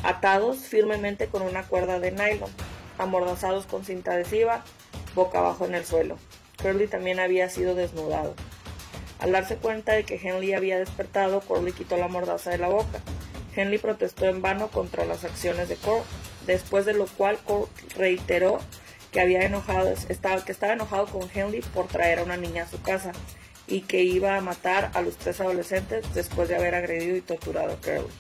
atados 0.03 0.59
firmemente 0.59 1.27
con 1.27 1.43
una 1.43 1.63
cuerda 1.63 1.99
de 1.99 2.13
nylon, 2.13 2.51
amordazados 2.99 3.67
con 3.67 3.85
cinta 3.85 4.13
adhesiva, 4.13 4.63
boca 5.15 5.39
abajo 5.39 5.65
en 5.65 5.75
el 5.75 5.85
suelo. 5.85 6.19
Curly 6.61 6.89
también 6.89 7.21
había 7.21 7.49
sido 7.49 7.75
desnudado. 7.75 8.35
Al 9.19 9.33
darse 9.33 9.57
cuenta 9.57 9.93
de 9.93 10.05
que 10.05 10.21
Henley 10.23 10.53
había 10.53 10.79
despertado, 10.79 11.41
Curly 11.41 11.73
quitó 11.73 11.97
la 11.97 12.09
mordaza 12.09 12.51
de 12.51 12.59
la 12.59 12.69
boca. 12.69 13.01
Henley 13.55 13.79
protestó 13.79 14.27
en 14.27 14.43
vano 14.43 14.69
contra 14.69 15.05
las 15.05 15.25
acciones 15.25 15.69
de 15.69 15.77
Cole, 15.77 16.03
después 16.47 16.85
de 16.85 16.95
lo 16.95 17.07
cual 17.07 17.39
Cole 17.39 17.67
reiteró 17.97 18.59
que 19.11 19.21
había 19.21 19.43
enojado, 19.43 19.93
estaba, 20.09 20.45
que 20.45 20.53
estaba 20.53 20.73
enojado 20.73 21.07
con 21.07 21.29
Henley 21.33 21.61
por 21.61 21.87
traer 21.87 22.19
a 22.19 22.25
una 22.25 22.37
niña 22.37 22.65
a 22.65 22.69
su 22.69 22.81
casa 22.83 23.13
y 23.67 23.83
que 23.83 24.03
iba 24.03 24.37
a 24.37 24.41
matar 24.41 24.91
a 24.95 25.03
los 25.03 25.17
tres 25.17 25.41
adolescentes 25.41 26.05
después 26.15 26.49
de 26.49 26.57
haber 26.57 26.75
agredido 26.75 27.17
y 27.17 27.21
torturado 27.21 27.73
a 27.73 27.77
Curly. 27.77 28.13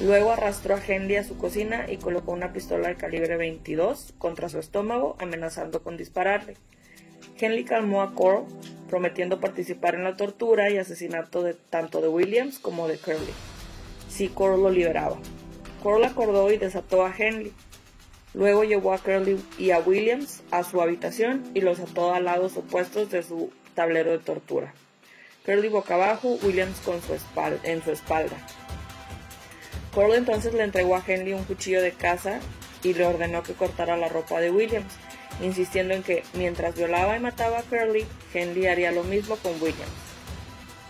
Luego 0.00 0.30
arrastró 0.30 0.76
a 0.76 0.84
Henley 0.84 1.16
a 1.16 1.24
su 1.24 1.36
cocina 1.36 1.86
y 1.90 1.96
colocó 1.96 2.32
una 2.32 2.52
pistola 2.52 2.88
de 2.88 2.96
calibre 2.96 3.36
22 3.36 4.14
contra 4.18 4.48
su 4.48 4.58
estómago, 4.60 5.16
amenazando 5.18 5.82
con 5.82 5.96
dispararle. 5.96 6.54
Henley 7.36 7.64
calmó 7.64 8.02
a 8.02 8.14
Cole, 8.14 8.46
prometiendo 8.88 9.40
participar 9.40 9.96
en 9.96 10.04
la 10.04 10.16
tortura 10.16 10.70
y 10.70 10.78
asesinato 10.78 11.42
de 11.42 11.54
tanto 11.54 12.00
de 12.00 12.08
Williams 12.08 12.60
como 12.60 12.86
de 12.86 12.96
Curly, 12.98 13.32
si 14.08 14.28
Cole 14.28 14.62
lo 14.62 14.70
liberaba. 14.70 15.18
Cole 15.82 16.06
acordó 16.06 16.52
y 16.52 16.58
desató 16.58 17.04
a 17.04 17.14
Henley. 17.16 17.52
Luego 18.34 18.62
llevó 18.62 18.92
a 18.92 18.98
Curly 18.98 19.40
y 19.58 19.70
a 19.70 19.80
Williams 19.80 20.42
a 20.52 20.62
su 20.62 20.80
habitación 20.80 21.44
y 21.54 21.60
los 21.60 21.80
ató 21.80 22.14
a 22.14 22.20
lados 22.20 22.56
opuestos 22.56 23.10
de 23.10 23.22
su 23.22 23.50
tablero 23.78 24.10
de 24.10 24.18
tortura. 24.18 24.74
Curly 25.46 25.68
boca 25.68 25.94
abajo, 25.94 26.36
Williams 26.42 26.80
con 26.80 27.00
su 27.00 27.16
en 27.62 27.84
su 27.84 27.92
espalda. 27.92 28.36
Cole 29.94 30.16
entonces 30.16 30.52
le 30.52 30.64
entregó 30.64 30.96
a 30.96 31.04
Henley 31.06 31.32
un 31.32 31.44
cuchillo 31.44 31.80
de 31.80 31.92
caza 31.92 32.40
y 32.82 32.94
le 32.94 33.06
ordenó 33.06 33.44
que 33.44 33.52
cortara 33.52 33.96
la 33.96 34.08
ropa 34.08 34.40
de 34.40 34.50
Williams, 34.50 34.92
insistiendo 35.40 35.94
en 35.94 36.02
que 36.02 36.24
mientras 36.34 36.74
violaba 36.74 37.16
y 37.16 37.20
mataba 37.20 37.60
a 37.60 37.62
Curly, 37.62 38.04
Henley 38.34 38.66
haría 38.66 38.90
lo 38.90 39.04
mismo 39.04 39.36
con 39.36 39.52
Williams. 39.62 40.08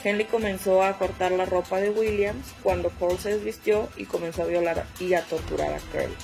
Henley 0.03 0.24
comenzó 0.24 0.82
a 0.82 0.97
cortar 0.97 1.32
la 1.32 1.45
ropa 1.45 1.80
de 1.80 1.91
Williams 1.91 2.55
cuando 2.62 2.89
Cole 2.99 3.18
se 3.18 3.34
desvistió 3.34 3.91
y 3.99 4.07
comenzó 4.07 4.45
a 4.45 4.47
violar 4.47 4.86
y 4.99 5.12
a 5.12 5.20
torturar 5.24 5.74
a 5.74 5.78
Curly. 5.93 6.16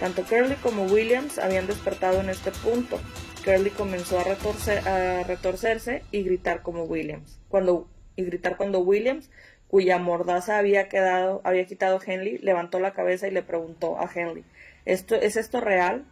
Tanto 0.00 0.24
Curly 0.24 0.56
como 0.56 0.86
Williams 0.86 1.38
habían 1.38 1.68
despertado 1.68 2.18
en 2.18 2.28
este 2.28 2.50
punto. 2.50 2.98
Curly 3.44 3.70
comenzó 3.70 4.18
a, 4.18 4.24
retorcer- 4.24 4.86
a 4.86 5.22
retorcerse 5.24 6.02
y 6.10 6.22
gritar 6.22 6.62
como 6.62 6.84
Williams. 6.84 7.40
Cuando, 7.48 7.88
y 8.16 8.24
gritar 8.24 8.56
cuando 8.56 8.80
Williams, 8.80 9.30
cuya 9.68 9.98
mordaza 9.98 10.58
había 10.58 10.88
quedado, 10.88 11.40
había 11.44 11.66
quitado 11.66 12.00
Henley, 12.04 12.38
levantó 12.38 12.80
la 12.80 12.92
cabeza 12.92 13.28
y 13.28 13.30
le 13.30 13.42
preguntó 13.42 13.98
a 13.98 14.10
Henley, 14.12 14.44
¿Esto, 14.84 15.14
¿es 15.14 15.36
esto 15.36 15.60
real? 15.60 16.04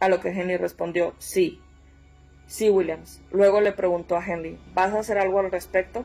A 0.00 0.08
lo 0.08 0.20
que 0.20 0.28
Henley 0.28 0.56
respondió, 0.56 1.14
sí. 1.18 1.60
Sí, 2.46 2.70
Williams. 2.70 3.20
Luego 3.30 3.60
le 3.60 3.72
preguntó 3.72 4.16
a 4.16 4.24
Henley, 4.24 4.58
¿vas 4.72 4.94
a 4.94 5.00
hacer 5.00 5.18
algo 5.18 5.40
al 5.40 5.50
respecto? 5.50 6.04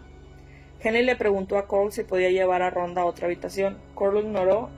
Henley 0.81 1.03
le 1.05 1.15
preguntó 1.15 1.57
a 1.57 1.67
Cole 1.67 1.91
si 1.91 2.03
podía 2.03 2.29
llevar 2.29 2.61
a 2.61 2.69
Ronda 2.69 3.03
a 3.03 3.05
otra 3.05 3.27
habitación. 3.27 3.77
Cole 3.95 4.15
lo 4.21 4.27
ignoró 4.27 4.69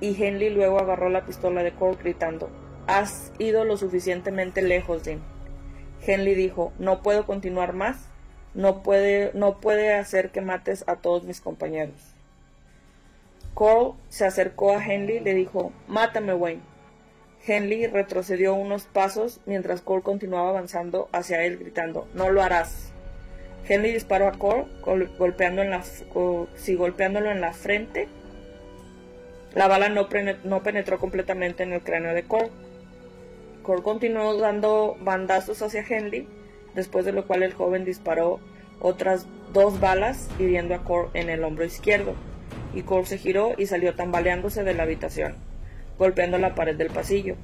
y 0.00 0.22
Henley 0.22 0.48
luego 0.50 0.78
agarró 0.78 1.10
la 1.10 1.26
pistola 1.26 1.62
de 1.62 1.72
Cole 1.72 1.98
gritando, 2.00 2.48
Has 2.88 3.32
ido 3.38 3.64
lo 3.64 3.76
suficientemente 3.76 4.62
lejos, 4.62 5.04
Dean. 5.04 5.20
Henley 6.04 6.34
dijo, 6.34 6.72
no 6.78 7.02
puedo 7.02 7.26
continuar 7.26 7.74
más, 7.74 8.08
no 8.54 8.82
puede, 8.82 9.30
no 9.34 9.60
puede 9.60 9.92
hacer 9.94 10.30
que 10.30 10.40
mates 10.40 10.84
a 10.86 10.96
todos 10.96 11.24
mis 11.24 11.40
compañeros. 11.40 12.14
Cole 13.54 13.92
se 14.08 14.24
acercó 14.24 14.72
a 14.72 14.82
Henley 14.84 15.18
y 15.18 15.20
le 15.20 15.34
dijo, 15.34 15.72
mátame, 15.86 16.32
Wayne. 16.32 16.62
Henley 17.46 17.86
retrocedió 17.86 18.54
unos 18.54 18.84
pasos 18.84 19.40
mientras 19.46 19.80
Cole 19.82 20.02
continuaba 20.02 20.48
avanzando 20.50 21.08
hacia 21.12 21.44
él 21.44 21.58
gritando, 21.58 22.08
no 22.14 22.30
lo 22.30 22.42
harás. 22.42 22.92
Henley 23.68 23.92
disparó 23.92 24.28
a 24.28 24.32
Cole, 24.32 24.66
gol- 24.82 25.10
golpeando 25.18 25.60
en 25.62 25.70
la, 25.70 25.84
golpeándolo 26.14 27.30
en 27.30 27.40
la 27.42 27.52
frente. 27.52 28.08
La 29.54 29.66
bala 29.68 29.88
no 29.90 30.08
penetró 30.62 30.98
completamente 30.98 31.64
en 31.64 31.72
el 31.74 31.82
cráneo 31.82 32.14
de 32.14 32.22
Cole. 32.22 32.50
Cole 33.68 33.82
continuó 33.82 34.34
dando 34.38 34.96
bandazos 35.02 35.60
hacia 35.60 35.84
Henley, 35.86 36.26
después 36.74 37.04
de 37.04 37.12
lo 37.12 37.26
cual 37.26 37.42
el 37.42 37.52
joven 37.52 37.84
disparó 37.84 38.40
otras 38.80 39.26
dos 39.52 39.78
balas 39.78 40.30
hiriendo 40.38 40.74
a 40.74 40.84
Cole 40.84 41.10
en 41.12 41.28
el 41.28 41.44
hombro 41.44 41.66
izquierdo, 41.66 42.14
y 42.72 42.80
Cole 42.80 43.04
se 43.04 43.18
giró 43.18 43.52
y 43.58 43.66
salió 43.66 43.94
tambaleándose 43.94 44.64
de 44.64 44.72
la 44.72 44.84
habitación, 44.84 45.34
golpeando 45.98 46.38
la 46.38 46.54
pared 46.54 46.76
del 46.76 46.88
pasillo. 46.88 47.36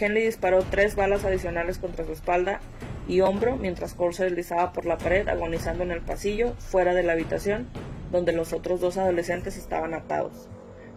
Henley 0.00 0.24
disparó 0.24 0.62
tres 0.62 0.96
balas 0.96 1.26
adicionales 1.26 1.76
contra 1.76 2.06
su 2.06 2.12
espalda 2.12 2.60
y 3.06 3.20
hombro 3.20 3.58
mientras 3.58 3.92
Cole 3.92 4.14
se 4.14 4.24
deslizaba 4.24 4.72
por 4.72 4.86
la 4.86 4.96
pared 4.96 5.28
agonizando 5.28 5.84
en 5.84 5.90
el 5.90 6.00
pasillo 6.00 6.54
fuera 6.54 6.94
de 6.94 7.02
la 7.02 7.12
habitación 7.12 7.68
donde 8.10 8.32
los 8.32 8.54
otros 8.54 8.80
dos 8.80 8.96
adolescentes 8.96 9.58
estaban 9.58 9.92
atados. 9.92 10.48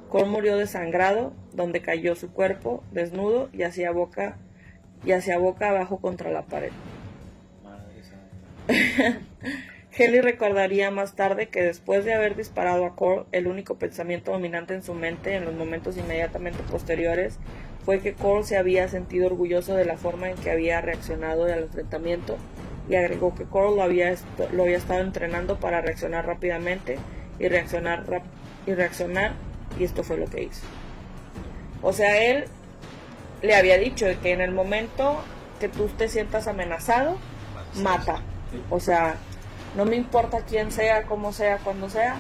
Cole 0.08 0.30
murió 0.30 0.56
desangrado, 0.56 1.34
donde 1.52 1.82
cayó 1.82 2.16
su 2.16 2.32
cuerpo 2.32 2.82
desnudo 2.94 3.50
y 3.52 3.64
hacia 3.64 3.92
boca 3.92 4.38
y 5.06 5.12
hacia 5.14 5.38
boca 5.38 5.70
abajo 5.70 5.98
contra 5.98 6.32
la 6.32 6.44
pared. 6.44 6.72
Madre 7.64 8.04
santa. 8.04 9.20
Henley 9.98 10.22
recordaría 10.22 10.92
más 10.92 11.16
tarde 11.16 11.48
que 11.50 11.62
después 11.64 12.06
de 12.06 12.14
haber 12.14 12.36
disparado 12.36 12.86
a 12.86 12.96
Cole, 12.96 13.24
el 13.32 13.48
único 13.48 13.76
pensamiento 13.76 14.32
dominante 14.32 14.74
en 14.74 14.84
su 14.84 14.94
mente 14.94 15.36
en 15.36 15.46
los 15.46 15.56
momentos 15.56 15.98
inmediatamente 15.98 16.62
posteriores 16.70 17.38
fue 17.86 18.00
que 18.00 18.14
Cole 18.14 18.44
se 18.44 18.58
había 18.58 18.88
sentido 18.88 19.28
orgulloso 19.28 19.76
de 19.76 19.86
la 19.86 19.98
forma 19.98 20.30
en 20.30 20.36
que 20.38 20.52
había 20.52 20.80
reaccionado 20.82 21.46
al 21.46 21.60
enfrentamiento 21.64 22.38
y 22.90 22.96
agregó 22.96 23.34
que 23.36 23.46
Cole 23.46 23.76
lo 23.78 23.84
había, 23.84 24.12
est- 24.12 24.26
lo 24.54 24.64
había 24.64 24.78
estado 24.78 25.02
entrenando 25.02 25.60
para 25.60 25.82
reaccionar 25.82 26.26
rápidamente 26.26 26.98
y 27.40 27.48
reaccionar 27.48 28.08
rap- 28.08 28.24
y 28.68 28.74
reaccionar 28.74 29.32
y 29.80 29.84
esto 29.86 30.04
fue 30.04 30.18
lo 30.18 30.28
que 30.28 30.44
hizo. 30.44 30.66
O 31.82 31.94
sea, 31.94 32.22
él 32.22 32.46
le 33.42 33.56
había 33.56 33.78
dicho 33.78 34.06
que 34.22 34.32
en 34.32 34.42
el 34.42 34.52
momento 34.52 35.22
que 35.60 35.70
tú 35.70 35.88
te 35.98 36.08
sientas 36.08 36.48
amenazado, 36.48 37.18
mata. 37.76 38.22
O 38.70 38.80
sea, 38.80 39.16
no 39.76 39.86
me 39.86 39.96
importa 39.96 40.40
quién 40.48 40.72
sea, 40.72 41.04
cómo 41.04 41.32
sea, 41.34 41.58
cuando 41.58 41.90
sea. 41.90 42.18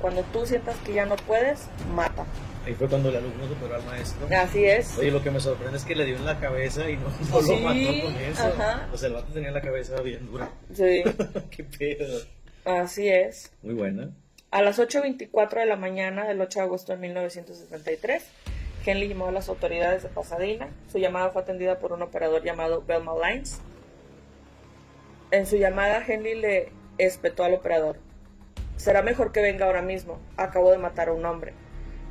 Cuando 0.00 0.22
tú 0.32 0.46
sientas 0.46 0.76
que 0.84 0.94
ya 0.94 1.04
no 1.06 1.16
puedes, 1.16 1.66
mata. 1.94 2.24
Ahí 2.64 2.74
fue 2.74 2.88
cuando 2.88 3.10
el 3.10 3.16
alumno 3.16 3.46
superó 3.46 3.76
al 3.76 3.84
maestro. 3.84 4.26
Así 4.36 4.64
es. 4.64 4.98
Oye, 4.98 5.10
lo 5.12 5.22
que 5.22 5.30
me 5.30 5.38
sorprende 5.38 5.76
es 5.76 5.84
que 5.84 5.94
le 5.94 6.04
dio 6.04 6.16
en 6.16 6.24
la 6.26 6.40
cabeza 6.40 6.88
y 6.90 6.96
no, 6.96 7.04
no 7.30 7.42
Sí, 7.42 7.50
lo 7.50 7.68
mató 7.68 8.04
con 8.06 8.16
eso. 8.22 8.42
ajá. 8.46 8.88
O 8.92 8.96
sea, 8.96 9.08
el 9.08 9.14
vato 9.14 9.32
tenía 9.32 9.50
la 9.52 9.60
cabeza 9.60 10.00
bien 10.00 10.26
dura. 10.26 10.48
Sí, 10.74 11.04
Qué 11.50 11.62
pedo. 11.64 12.20
así 12.64 13.08
es. 13.08 13.52
Muy 13.62 13.74
buena. 13.74 14.10
A 14.50 14.62
las 14.62 14.78
8.24 14.80 15.50
de 15.60 15.66
la 15.66 15.76
mañana 15.76 16.24
del 16.26 16.40
8 16.40 16.58
de 16.60 16.64
agosto 16.64 16.92
de 16.92 16.98
1973, 16.98 18.24
Henley 18.86 19.08
llamó 19.08 19.26
a 19.26 19.32
las 19.32 19.48
autoridades 19.48 20.04
de 20.04 20.08
Pasadena. 20.08 20.68
Su 20.86 20.98
llamada 20.98 21.30
fue 21.30 21.42
atendida 21.42 21.80
por 21.80 21.92
un 21.92 22.02
operador 22.02 22.44
llamado 22.44 22.84
Belma 22.86 23.14
Lines. 23.14 23.60
En 25.32 25.44
su 25.44 25.56
llamada, 25.56 26.04
Henley 26.06 26.36
le 26.36 26.72
espetó 26.96 27.42
al 27.42 27.54
operador. 27.54 27.96
Será 28.76 29.02
mejor 29.02 29.32
que 29.32 29.42
venga 29.42 29.66
ahora 29.66 29.82
mismo. 29.82 30.20
Acabo 30.36 30.70
de 30.70 30.78
matar 30.78 31.08
a 31.08 31.12
un 31.12 31.26
hombre. 31.26 31.52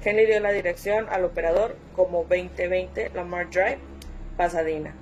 Henley 0.03 0.26
dio 0.26 0.39
la 0.41 0.51
dirección 0.51 1.07
al 1.09 1.23
operador 1.23 1.78
como 1.95 2.26
2020 2.26 3.11
Lamar 3.15 3.49
Drive, 3.49 3.80
Pasadena. 4.36 4.93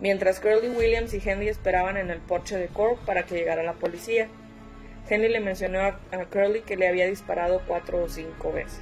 Mientras 0.00 0.40
Curly 0.40 0.70
Williams 0.70 1.14
y 1.14 1.22
Henley 1.24 1.48
esperaban 1.48 1.96
en 1.96 2.10
el 2.10 2.20
porche 2.20 2.56
de 2.56 2.66
Cork 2.66 2.98
para 3.04 3.24
que 3.24 3.36
llegara 3.36 3.62
la 3.62 3.74
policía. 3.74 4.28
Henley 5.08 5.30
le 5.30 5.40
mencionó 5.40 5.80
a, 5.80 6.00
a 6.10 6.24
Curly 6.24 6.62
que 6.62 6.76
le 6.76 6.88
había 6.88 7.06
disparado 7.06 7.62
cuatro 7.66 8.02
o 8.02 8.08
cinco 8.08 8.52
veces. 8.52 8.80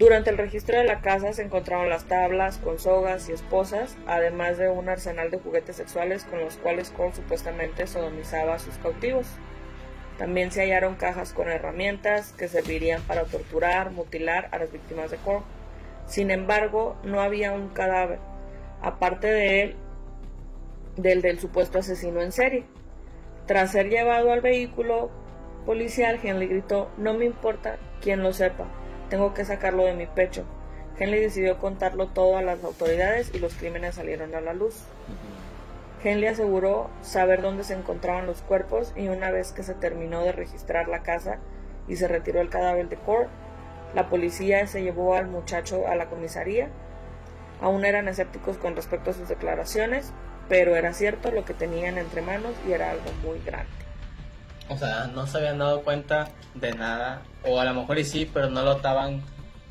Durante 0.00 0.30
el 0.30 0.38
registro 0.38 0.78
de 0.78 0.84
la 0.84 1.02
casa 1.02 1.34
se 1.34 1.42
encontraron 1.42 1.90
las 1.90 2.06
tablas 2.06 2.56
con 2.56 2.78
sogas 2.78 3.28
y 3.28 3.32
esposas, 3.32 3.98
además 4.06 4.56
de 4.56 4.70
un 4.70 4.88
arsenal 4.88 5.30
de 5.30 5.36
juguetes 5.36 5.76
sexuales 5.76 6.24
con 6.24 6.40
los 6.40 6.56
cuales 6.56 6.88
Cole 6.88 7.12
supuestamente 7.12 7.86
sodomizaba 7.86 8.54
a 8.54 8.58
sus 8.58 8.78
cautivos. 8.78 9.26
También 10.16 10.52
se 10.52 10.62
hallaron 10.62 10.94
cajas 10.94 11.34
con 11.34 11.50
herramientas 11.50 12.32
que 12.32 12.48
servirían 12.48 13.02
para 13.02 13.24
torturar, 13.24 13.90
mutilar 13.90 14.48
a 14.52 14.58
las 14.58 14.72
víctimas 14.72 15.10
de 15.10 15.18
Cole. 15.18 15.42
Sin 16.06 16.30
embargo, 16.30 16.96
no 17.04 17.20
había 17.20 17.52
un 17.52 17.68
cadáver, 17.68 18.20
aparte 18.80 19.26
de 19.26 19.60
él, 19.60 19.76
del 20.96 21.38
supuesto 21.38 21.78
asesino 21.78 22.22
en 22.22 22.32
serie. 22.32 22.64
Tras 23.44 23.72
ser 23.72 23.90
llevado 23.90 24.32
al 24.32 24.40
vehículo 24.40 25.10
policial, 25.66 26.18
Henley 26.22 26.48
gritó, 26.48 26.90
no 26.96 27.12
me 27.12 27.26
importa 27.26 27.76
quien 28.00 28.22
lo 28.22 28.32
sepa, 28.32 28.66
tengo 29.10 29.34
que 29.34 29.44
sacarlo 29.44 29.84
de 29.84 29.92
mi 29.92 30.06
pecho. 30.06 30.44
Henley 30.98 31.20
decidió 31.20 31.58
contarlo 31.58 32.06
todo 32.06 32.36
a 32.38 32.42
las 32.42 32.64
autoridades 32.64 33.30
y 33.34 33.38
los 33.38 33.54
crímenes 33.54 33.96
salieron 33.96 34.34
a 34.34 34.40
la 34.40 34.54
luz. 34.54 34.84
Henley 36.02 36.28
aseguró 36.28 36.88
saber 37.02 37.42
dónde 37.42 37.64
se 37.64 37.74
encontraban 37.74 38.26
los 38.26 38.40
cuerpos 38.40 38.94
y 38.96 39.08
una 39.08 39.30
vez 39.30 39.52
que 39.52 39.62
se 39.62 39.74
terminó 39.74 40.22
de 40.22 40.32
registrar 40.32 40.88
la 40.88 41.02
casa 41.02 41.38
y 41.88 41.96
se 41.96 42.08
retiró 42.08 42.40
el 42.40 42.48
cadáver 42.48 42.88
de 42.88 42.96
Core, 42.96 43.28
la 43.94 44.08
policía 44.08 44.66
se 44.66 44.82
llevó 44.82 45.14
al 45.14 45.26
muchacho 45.26 45.88
a 45.88 45.96
la 45.96 46.06
comisaría. 46.06 46.68
Aún 47.60 47.84
eran 47.84 48.08
escépticos 48.08 48.56
con 48.56 48.76
respecto 48.76 49.10
a 49.10 49.14
sus 49.14 49.28
declaraciones, 49.28 50.12
pero 50.48 50.76
era 50.76 50.94
cierto 50.94 51.30
lo 51.30 51.44
que 51.44 51.54
tenían 51.54 51.98
entre 51.98 52.22
manos 52.22 52.54
y 52.66 52.72
era 52.72 52.90
algo 52.90 53.10
muy 53.24 53.40
grande. 53.40 53.70
O 54.70 54.78
sea, 54.78 55.10
no 55.12 55.26
se 55.26 55.38
habían 55.38 55.58
dado 55.58 55.82
cuenta 55.82 56.28
de 56.54 56.72
nada. 56.72 57.22
O 57.44 57.60
a 57.60 57.64
lo 57.64 57.74
mejor 57.74 57.98
y 57.98 58.04
sí, 58.04 58.30
pero 58.32 58.48
no 58.48 58.62
lo 58.62 58.76
estaban. 58.76 59.20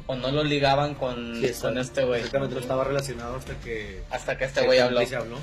O 0.07 0.15
no 0.15 0.31
lo 0.31 0.43
ligaban 0.43 0.93
con, 0.95 1.39
Sí, 1.41 1.51
con 1.61 1.77
este 1.77 2.03
güey. 2.03 2.19
Exactamente, 2.19 2.55
no 2.55 2.61
estaba 2.61 2.83
relacionado 2.83 3.37
hasta 3.37 3.53
que. 3.55 4.03
Hasta 4.11 4.37
que 4.37 4.45
este 4.45 4.65
güey 4.65 4.79
habló. 4.79 5.05
Se 5.05 5.15
habló. 5.15 5.37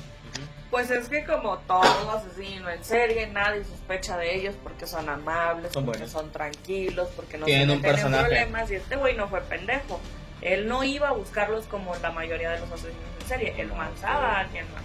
Pues 0.69 0.91
es 0.91 1.07
que 1.07 1.23
como 1.25 1.57
todo 1.59 2.11
asesino 2.11 2.69
en 2.69 2.83
serie, 2.83 3.27
nadie 3.27 3.63
sospecha 3.63 4.17
de 4.17 4.35
ellos 4.35 4.55
porque 4.61 4.85
son 4.85 5.07
amables, 5.07 5.71
Son 5.71 5.85
porque 5.85 5.99
buenos. 5.99 6.11
son 6.11 6.29
tranquilos, 6.31 7.07
porque 7.15 7.37
no 7.37 7.45
Tienen 7.45 7.71
un 7.71 7.81
problemas 7.81 8.69
y 8.69 8.75
este 8.75 8.97
güey 8.97 9.15
no 9.15 9.27
fue 9.29 9.41
pendejo. 9.41 9.99
Él 10.41 10.67
no 10.67 10.83
iba 10.83 11.09
a 11.09 11.13
buscarlos 11.13 11.65
como 11.65 11.95
la 11.95 12.11
mayoría 12.11 12.51
de 12.51 12.59
los 12.59 12.69
asesinos 12.69 12.95
en 13.21 13.27
serie, 13.27 13.53
él 13.57 13.69
mataba 13.75 14.35
a 14.35 14.39
alguien 14.41 14.65
más. 14.73 14.83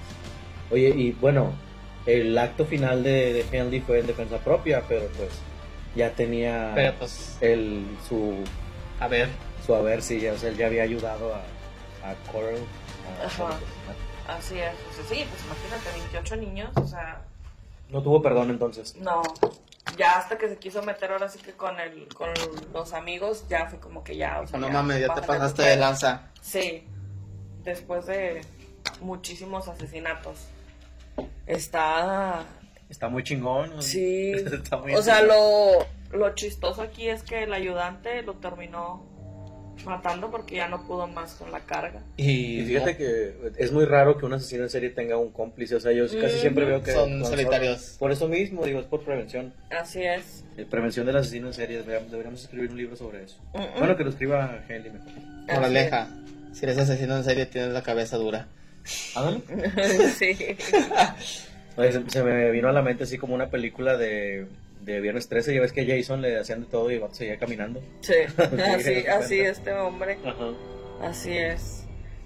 Oye, 0.70 0.88
y 0.96 1.12
bueno, 1.12 1.52
el 2.06 2.36
acto 2.38 2.64
final 2.66 3.02
de, 3.02 3.32
de 3.32 3.46
Henley 3.58 3.80
fue 3.80 4.00
en 4.00 4.06
defensa 4.06 4.38
propia, 4.38 4.82
pero 4.88 5.06
pues 5.16 5.30
ya 5.94 6.10
tenía 6.10 6.72
Pero 6.74 6.94
pues, 6.98 7.36
el, 7.40 7.86
su, 8.08 8.34
a 9.00 9.08
ver. 9.08 9.28
su 9.66 9.74
haber, 9.74 10.02
sí, 10.02 10.20
ya, 10.20 10.32
o 10.32 10.36
sea, 10.38 10.48
él 10.50 10.56
ya 10.56 10.66
había 10.66 10.82
ayudado 10.82 11.34
a, 11.34 11.38
a 12.08 12.14
Coral. 12.32 12.56
a- 13.22 13.26
Ajá. 13.26 13.48
a- 13.48 14.34
Así 14.36 14.56
es, 14.58 14.72
o 14.90 14.94
sea, 14.94 15.04
sí, 15.16 15.26
pues 15.28 15.44
imagínate, 15.44 15.98
28 15.98 16.36
niños, 16.36 16.70
o 16.76 16.86
sea, 16.86 17.22
No 17.90 18.02
tuvo 18.02 18.22
perdón 18.22 18.50
entonces. 18.50 18.94
no. 18.96 19.22
Ya 19.98 20.16
hasta 20.16 20.38
que 20.38 20.48
se 20.48 20.56
quiso 20.56 20.80
meter 20.82 21.10
ahora 21.12 21.28
sí 21.28 21.38
que 21.40 21.52
con 21.52 21.78
el, 21.78 22.06
con 22.14 22.28
los 22.72 22.92
amigos, 22.94 23.44
ya 23.50 23.66
fue 23.66 23.78
como 23.78 24.02
que 24.02 24.16
ya, 24.16 24.40
o 24.40 24.46
sea, 24.46 24.58
No 24.58 24.68
ya, 24.68 24.72
mames, 24.72 25.00
ya 25.00 25.12
te 25.12 25.20
pasaste 25.22 25.62
de 25.62 25.76
lanza. 25.76 26.30
Sí, 26.40 26.84
después 27.62 28.06
de 28.06 28.40
muchísimos 29.02 29.68
asesinatos. 29.68 30.36
Está... 31.46 32.44
Está 32.88 33.08
muy 33.08 33.22
chingón. 33.22 33.76
¿no? 33.76 33.82
Sí. 33.82 34.32
Está 34.52 34.76
muy 34.76 34.94
O 34.94 35.02
sea, 35.02 35.22
lo, 35.22 35.86
lo 36.12 36.34
chistoso 36.34 36.82
aquí 36.82 37.08
es 37.08 37.22
que 37.22 37.44
el 37.44 37.52
ayudante 37.52 38.22
lo 38.22 38.34
terminó 38.34 39.12
matando 39.84 40.30
porque 40.30 40.56
ya 40.56 40.68
no 40.68 40.86
pudo 40.86 41.06
más 41.06 41.34
con 41.34 41.50
la 41.50 41.60
carga. 41.60 42.02
Y, 42.16 42.62
fíjate 42.64 42.96
que 42.96 43.34
es 43.56 43.72
muy 43.72 43.84
raro 43.84 44.16
que 44.18 44.26
un 44.26 44.34
asesino 44.34 44.64
en 44.64 44.70
serie 44.70 44.90
tenga 44.90 45.16
un 45.16 45.30
cómplice. 45.30 45.76
O 45.76 45.80
sea, 45.80 45.92
yo 45.92 46.04
casi 46.20 46.38
siempre 46.38 46.64
veo 46.64 46.82
que. 46.82 46.92
Son 46.92 47.24
solitarios. 47.24 47.96
Por 47.98 48.12
eso 48.12 48.28
mismo, 48.28 48.64
digo, 48.64 48.80
es 48.80 48.86
por 48.86 49.02
prevención. 49.04 49.52
Así 49.70 50.02
es. 50.02 50.44
Eh, 50.56 50.66
Prevención 50.68 51.06
del 51.06 51.16
asesino 51.16 51.48
en 51.48 51.54
serie. 51.54 51.82
Deberíamos, 51.82 52.42
escribir 52.42 52.70
un 52.70 52.76
libro 52.76 52.96
sobre 52.96 53.24
eso. 53.24 53.38
Mm, 53.54 53.60
mm. 53.60 53.78
Bueno, 53.78 53.96
que 53.96 54.04
lo 54.04 54.10
escriba 54.10 54.62
Henley 54.68 54.92
mejor. 54.92 55.12
Moraleja. 55.48 56.08
Si 56.52 56.64
eres 56.64 56.78
asesino 56.78 57.16
en 57.16 57.24
serie, 57.24 57.46
tienes 57.46 57.72
la 57.72 57.82
cabeza 57.82 58.16
dura. 58.16 58.46
Ándale. 59.14 60.08
sí. 60.18 60.36
Oye, 61.76 61.92
se, 61.92 62.10
se 62.10 62.22
me 62.22 62.50
vino 62.50 62.68
a 62.68 62.72
la 62.72 62.82
mente 62.82 63.04
así 63.04 63.16
como 63.18 63.34
una 63.34 63.48
película 63.48 63.96
de, 63.96 64.46
de 64.82 65.00
Viernes 65.00 65.28
13. 65.28 65.54
Ya 65.54 65.60
ves 65.60 65.72
que 65.72 65.80
a 65.82 65.96
Jason 65.96 66.20
le 66.20 66.38
hacían 66.38 66.60
de 66.62 66.66
todo 66.66 66.90
y 66.90 66.96
el 66.96 67.02
seguía 67.12 67.38
caminando. 67.38 67.80
Sí, 68.00 68.14
así, 68.74 69.06
así 69.06 69.40
este 69.40 69.72
hombre. 69.72 70.18
Ajá. 70.24 70.52
Así 71.00 71.36
es. 71.36 71.78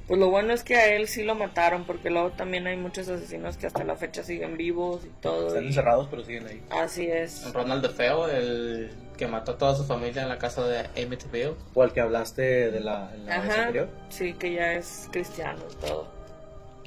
Pues 0.08 0.20
lo 0.20 0.30
bueno 0.30 0.52
es 0.52 0.62
que 0.62 0.76
a 0.76 0.94
él 0.94 1.08
sí 1.08 1.24
lo 1.24 1.34
mataron, 1.34 1.84
porque 1.84 2.10
luego 2.10 2.30
también 2.30 2.66
hay 2.68 2.76
muchos 2.76 3.08
asesinos 3.08 3.56
que 3.56 3.66
hasta 3.66 3.82
la 3.82 3.96
fecha 3.96 4.22
siguen 4.22 4.56
vivos 4.56 5.04
y 5.04 5.08
todo. 5.20 5.48
Están 5.48 5.64
y- 5.64 5.66
encerrados, 5.68 6.06
pero 6.08 6.24
siguen 6.24 6.46
ahí. 6.46 6.62
Así 6.70 7.06
es. 7.08 7.52
Ronald 7.52 7.82
de 7.82 7.88
Feo, 7.88 8.28
el 8.28 8.90
que 9.16 9.26
mató 9.26 9.52
a 9.52 9.58
toda 9.58 9.74
su 9.74 9.84
familia 9.84 10.22
en 10.22 10.28
la 10.28 10.38
casa 10.38 10.64
de 10.66 10.80
Amityville. 11.02 11.54
O 11.74 11.82
al 11.82 11.92
que 11.92 12.00
hablaste 12.00 12.70
de 12.70 12.80
la, 12.80 13.10
en 13.14 13.26
la 13.26 13.40
vez 13.40 13.50
Ajá. 13.50 13.60
anterior. 13.62 13.88
Sí, 14.08 14.32
que 14.34 14.52
ya 14.54 14.74
es 14.74 15.08
cristiano 15.10 15.62
y 15.72 15.74
todo. 15.86 16.15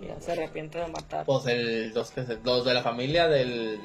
Ya 0.02 0.20
se 0.22 0.32
arrepiente 0.32 0.80
de 0.80 0.88
matar. 0.88 1.26
Pues 1.26 1.46
el, 1.48 1.94
los, 1.94 2.12
que 2.12 2.24
se- 2.26 2.38
los 2.44 2.66
de 2.66 2.74
la 2.74 2.82
familia 2.84 3.28
del 3.28 3.80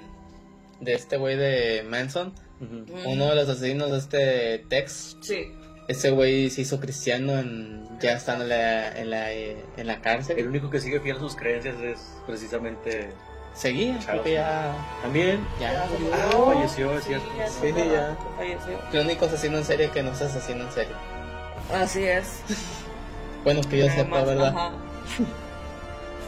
de 0.80 0.94
este 0.94 1.16
güey 1.16 1.36
de 1.36 1.84
Manson. 1.88 2.32
Ujú. 2.60 2.74
Mm. 2.96 3.06
Uno 3.06 3.26
de 3.30 3.34
los 3.36 3.48
asesinos 3.48 3.90
de 3.90 3.98
este 3.98 4.58
Tex. 4.68 5.16
Sí. 5.20 5.52
Ese 5.88 6.10
güey 6.10 6.48
se 6.50 6.62
hizo 6.62 6.80
cristiano 6.80 7.32
en, 7.38 7.86
ya 8.00 8.12
estando 8.12 8.44
en 8.44 8.48
la, 8.50 8.98
en 8.98 9.10
la, 9.10 9.32
eh, 9.32 9.56
en 9.76 9.86
la 9.86 9.94
El 9.94 10.00
cárcel. 10.00 10.48
único 10.48 10.70
que 10.70 10.80
sigue 10.80 10.98
fiel 11.00 11.16
a 11.16 11.20
sus 11.20 11.36
creencias 11.36 11.76
es 11.80 11.98
precisamente. 12.26 13.10
Seguía, 13.54 13.98
creo 14.04 14.22
que 14.24 14.32
ya. 14.32 14.74
También. 15.02 15.46
Ya. 15.60 15.84
Ah, 15.84 16.30
falleció, 16.46 16.92
es 16.98 17.04
cierto. 17.04 17.26
ya 17.38 17.48
Sí, 17.48 17.66
ya. 17.76 18.16
Falleció. 18.36 18.80
El 18.92 19.06
único 19.06 19.26
asesino 19.26 19.58
en 19.58 19.64
serie 19.64 19.90
que 19.90 20.02
no 20.02 20.10
es 20.10 20.20
asesino 20.22 20.64
en 20.64 20.72
serie. 20.72 20.92
Así 21.72 22.02
es. 22.02 22.40
Bueno, 23.44 23.60
que 23.68 23.78
yo 23.78 23.88
sepa, 23.90 24.22
¿verdad? 24.24 24.48
ajá. 24.48 24.72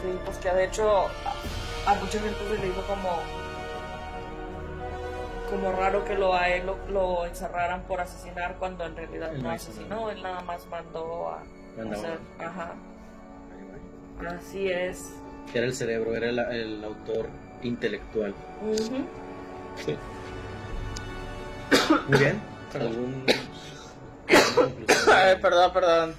Sí, 0.07 0.19
pues 0.25 0.37
que 0.39 0.51
de 0.51 0.65
hecho 0.65 0.89
a, 0.89 1.91
a 1.91 1.95
mucha 1.97 2.21
gente 2.21 2.39
se 2.49 2.59
le 2.59 2.69
hizo 2.69 2.83
como 2.87 3.09
como 5.51 5.73
raro 5.73 6.05
que 6.05 6.15
lo 6.15 6.35
a 6.35 6.49
él 6.49 6.67
lo, 6.67 6.77
lo 6.91 7.27
encerraran 7.27 7.83
por 7.83 8.01
asesinar 8.01 8.57
cuando 8.59 8.85
en 8.85 8.97
realidad 8.97 9.33
Él 9.35 9.43
no 9.43 9.51
asesinó, 9.51 10.11
él 10.11 10.23
nada 10.23 10.41
más 10.43 10.65
mandó 10.67 11.29
a 11.31 11.43
Mandaba. 11.77 11.97
hacer, 12.03 12.19
ajá, 12.39 12.75
así 14.39 14.71
es. 14.71 15.11
Era 15.55 15.67
el 15.67 15.75
cerebro, 15.75 16.15
era 16.17 16.29
el, 16.31 16.39
el 16.39 16.85
autor 16.85 17.29
intelectual. 17.63 18.35
Ujú. 18.63 19.07
Sí. 19.85 19.97
Muy 22.09 22.19
bien. 22.19 22.41
¿Algún? 22.75 23.25
Ay, 25.13 25.37
perdón, 25.41 25.73
perdón. 25.73 26.15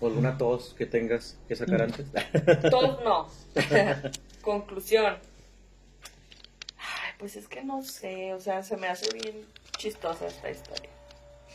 ¿O 0.00 0.06
alguna 0.08 0.36
tos 0.36 0.74
que 0.76 0.86
tengas 0.86 1.36
que 1.48 1.56
sacar 1.56 1.82
antes? 1.82 2.06
Todos 2.70 3.02
no. 3.02 3.28
Conclusión. 4.42 5.16
Ay, 6.78 7.12
pues 7.18 7.36
es 7.36 7.48
que 7.48 7.64
no 7.64 7.82
sé, 7.82 8.34
o 8.34 8.40
sea, 8.40 8.62
se 8.62 8.76
me 8.76 8.88
hace 8.88 9.12
bien 9.14 9.44
chistosa 9.78 10.26
esta 10.26 10.50
historia. 10.50 10.90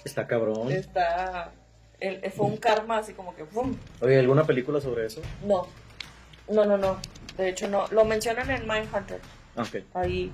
Está 0.03 0.25
cabrón. 0.27 0.71
Está. 0.71 1.51
el- 1.99 2.31
fue 2.31 2.47
un 2.47 2.57
karma 2.57 2.97
así 2.97 3.13
como 3.13 3.35
que. 3.35 3.45
¡pum! 3.45 3.75
Oye, 4.01 4.19
¿alguna 4.19 4.45
película 4.45 4.81
sobre 4.81 5.05
eso? 5.05 5.21
No. 5.45 5.67
No, 6.49 6.65
no, 6.65 6.77
no. 6.77 6.97
De 7.37 7.49
hecho, 7.49 7.67
no. 7.67 7.87
Lo 7.89 8.03
mencionan 8.05 8.49
en 8.49 8.67
Mindhunter. 8.67 9.21
Ah, 9.55 9.61
Ok. 9.61 9.83
Ahí 9.93 10.31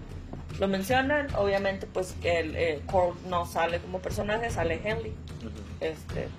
lo 0.59 0.67
mencionan. 0.69 1.27
Obviamente, 1.35 1.85
pues 1.87 2.15
el 2.23 2.55
eh, 2.55 2.81
Cole 2.89 3.19
no 3.27 3.45
sale 3.45 3.79
como 3.79 3.99
personaje, 3.99 4.49
sale 4.49 4.79
Henley. 4.83 5.11
Ujú, 5.39 5.49
Este. 5.81 6.29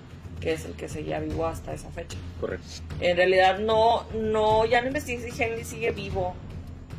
Que 0.41 0.53
es 0.53 0.65
el 0.65 0.73
que 0.75 0.89
seguía 0.89 1.19
vivo 1.21 1.47
hasta 1.47 1.73
esa 1.75 1.91
fecha. 1.91 2.17
Correcto. 2.41 2.67
En 3.01 3.17
realidad, 3.17 3.59
no. 3.59 4.05
no 4.15 4.65
Ya 4.67 4.81
no 4.81 4.89
investigué 4.89 5.31
si 5.31 5.43
Henley 5.43 5.65
sigue 5.65 5.91
vivo. 5.91 6.35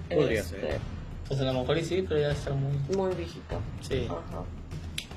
Podría 0.10 0.42
Este, 0.42 0.60
ser. 0.60 0.80
Pues 1.28 1.40
a 1.40 1.44
lo 1.44 1.54
mejor 1.54 1.78
y 1.78 1.86
sí, 1.86 2.04
pero 2.08 2.20
ya 2.20 2.32
está 2.32 2.52
muy... 2.54 2.74
Muy 2.96 3.16
viejito. 3.16 3.60
Sí. 3.88 4.08
Ajá. 4.10 4.44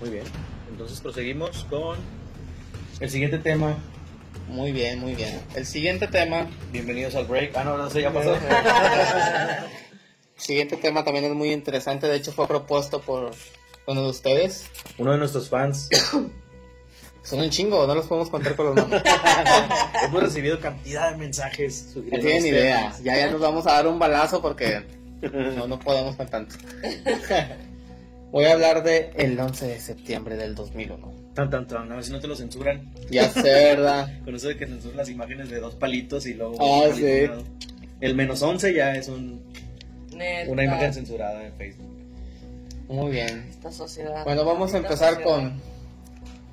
Muy 0.01 0.11
bien. 0.11 0.25
Entonces 0.71 1.01
proseguimos 1.01 1.65
con 1.71 1.99
el 3.01 3.11
siguiente 3.11 3.39
tema. 3.39 3.77
Muy 4.49 4.73
bien, 4.73 5.01
muy 5.01 5.15
bien. 5.15 5.41
El 5.55 5.65
siguiente 5.67 6.07
tema... 6.07 6.47
Bienvenidos 6.71 7.15
al 7.15 7.27
break. 7.27 7.57
Ah, 7.57 7.65
no, 7.65 7.79
no 7.79 7.89
sé, 7.89 8.03
ya 8.03 8.13
pasó. 8.13 8.37
siguiente 10.37 10.77
tema 10.77 11.05
también 11.05 11.25
es 11.25 11.33
muy 11.33 11.53
interesante. 11.53 12.07
De 12.09 12.17
hecho, 12.17 12.33
fue 12.33 12.47
propuesto 12.47 13.01
por 13.01 13.31
uno 13.87 14.03
de 14.03 14.11
ustedes. 14.11 14.69
Uno 14.99 15.13
de 15.13 15.19
nuestros 15.19 15.49
fans. 15.49 15.89
Son 17.23 17.41
un 17.41 17.51
chingo, 17.51 17.87
no 17.87 17.95
los 17.95 18.07
podemos 18.07 18.31
contar 18.31 18.57
con 18.57 18.67
los 18.67 18.77
nombres. 18.77 19.03
Hemos 20.05 20.23
recibido 20.23 20.59
cantidad 20.61 21.13
de 21.13 21.19
mensajes. 21.19 21.93
No 21.95 22.19
tienen 22.19 22.47
idea. 22.47 22.93
Ya, 23.03 23.17
ya 23.17 23.31
nos 23.31 23.41
vamos 23.41 23.67
a 23.67 23.73
dar 23.73 23.87
un 23.87 23.99
balazo 23.99 24.43
porque 24.43 24.83
no, 25.31 25.67
no 25.69 25.79
podemos 25.79 26.17
con 26.17 26.27
tanto. 26.27 26.57
Voy 28.33 28.47
a 28.47 28.53
hablar 28.53 28.83
de 28.83 29.11
el 29.17 29.39
11 29.39 29.67
de 29.67 29.79
septiembre 29.79 30.37
del 30.37 30.55
2001. 30.55 31.13
Tan, 31.35 31.51
tan, 31.51 31.67
tan. 31.67 31.93
A 31.93 31.95
ver 31.95 32.05
si 32.05 32.13
no 32.13 32.19
te 32.19 32.27
lo 32.27 32.35
censuran. 32.35 32.93
Ya 33.11 33.29
sé, 33.29 33.43
¿verdad? 33.43 34.21
Con 34.25 34.35
eso 34.35 34.49
de 34.49 34.57
que 34.57 34.67
censuran 34.67 34.97
las 34.97 35.09
imágenes 35.09 35.51
de 35.51 35.61
dos 35.61 35.75
palitos 35.75 36.27
y 36.27 36.35
luego. 36.35 36.57
Ah, 36.61 36.91
sí. 36.95 37.29
El 38.01 38.15
menos 38.15 38.43
11 38.43 38.75
ya 38.75 38.95
es 38.97 39.09
un, 39.09 39.43
Neta. 40.15 40.51
una 40.51 40.65
imagen 40.65 40.93
censurada 40.93 41.47
en 41.47 41.53
Facebook. 41.55 41.93
Muy 42.89 43.13
bien. 43.13 43.47
Esta 43.49 43.71
sociedad. 43.71 44.25
Bueno, 44.25 44.45
vamos 44.45 44.75
a 44.75 44.79
empezar 44.79 45.15
sociedad. 45.15 45.23
con... 45.25 45.72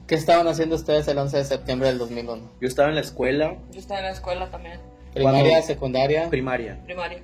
¿Qué 0.10 0.16
estaban 0.16 0.48
haciendo 0.48 0.76
ustedes 0.76 1.08
el 1.08 1.20
11 1.20 1.38
de 1.38 1.46
septiembre 1.46 1.88
del 1.90 2.00
2001? 2.00 2.50
Yo 2.60 2.68
estaba 2.68 2.90
en 2.90 2.96
la 2.96 3.02
escuela 3.02 3.58
Yo 3.72 3.80
estaba 3.80 4.00
en 4.00 4.08
la 4.08 4.12
escuela 4.12 4.50
también. 4.50 4.80
Primaria, 5.14 5.44
Cuando- 5.52 5.68
secundaria. 5.68 6.30
primaria. 6.32 6.80
Primaria. 6.84 7.20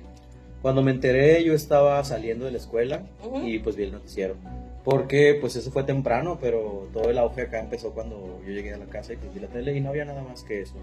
Cuando 0.62 0.82
me 0.82 0.92
enteré, 0.92 1.42
yo 1.42 1.52
estaba 1.52 2.02
saliendo 2.04 2.44
de 2.44 2.52
la 2.52 2.58
escuela 2.58 3.02
Ujú. 3.24 3.40
y 3.44 3.58
pues 3.58 3.74
vi 3.74 3.82
el 3.82 3.90
noticiero. 3.90 4.36
Porque 4.84 5.36
pues 5.40 5.56
eso 5.56 5.72
fue 5.72 5.82
temprano, 5.82 6.38
pero 6.40 6.86
todo 6.92 7.10
el 7.10 7.18
auge 7.18 7.42
acá 7.42 7.58
empezó 7.58 7.90
cuando 7.90 8.40
yo 8.46 8.52
llegué 8.52 8.72
a 8.72 8.76
la 8.76 8.86
casa 8.86 9.14
y 9.14 9.16
pues 9.16 9.34
vi 9.34 9.40
la 9.40 9.48
tele 9.48 9.76
y 9.76 9.80
no 9.80 9.88
había 9.90 10.04
nada 10.04 10.22
más 10.22 10.44
que 10.44 10.62
eso. 10.62 10.74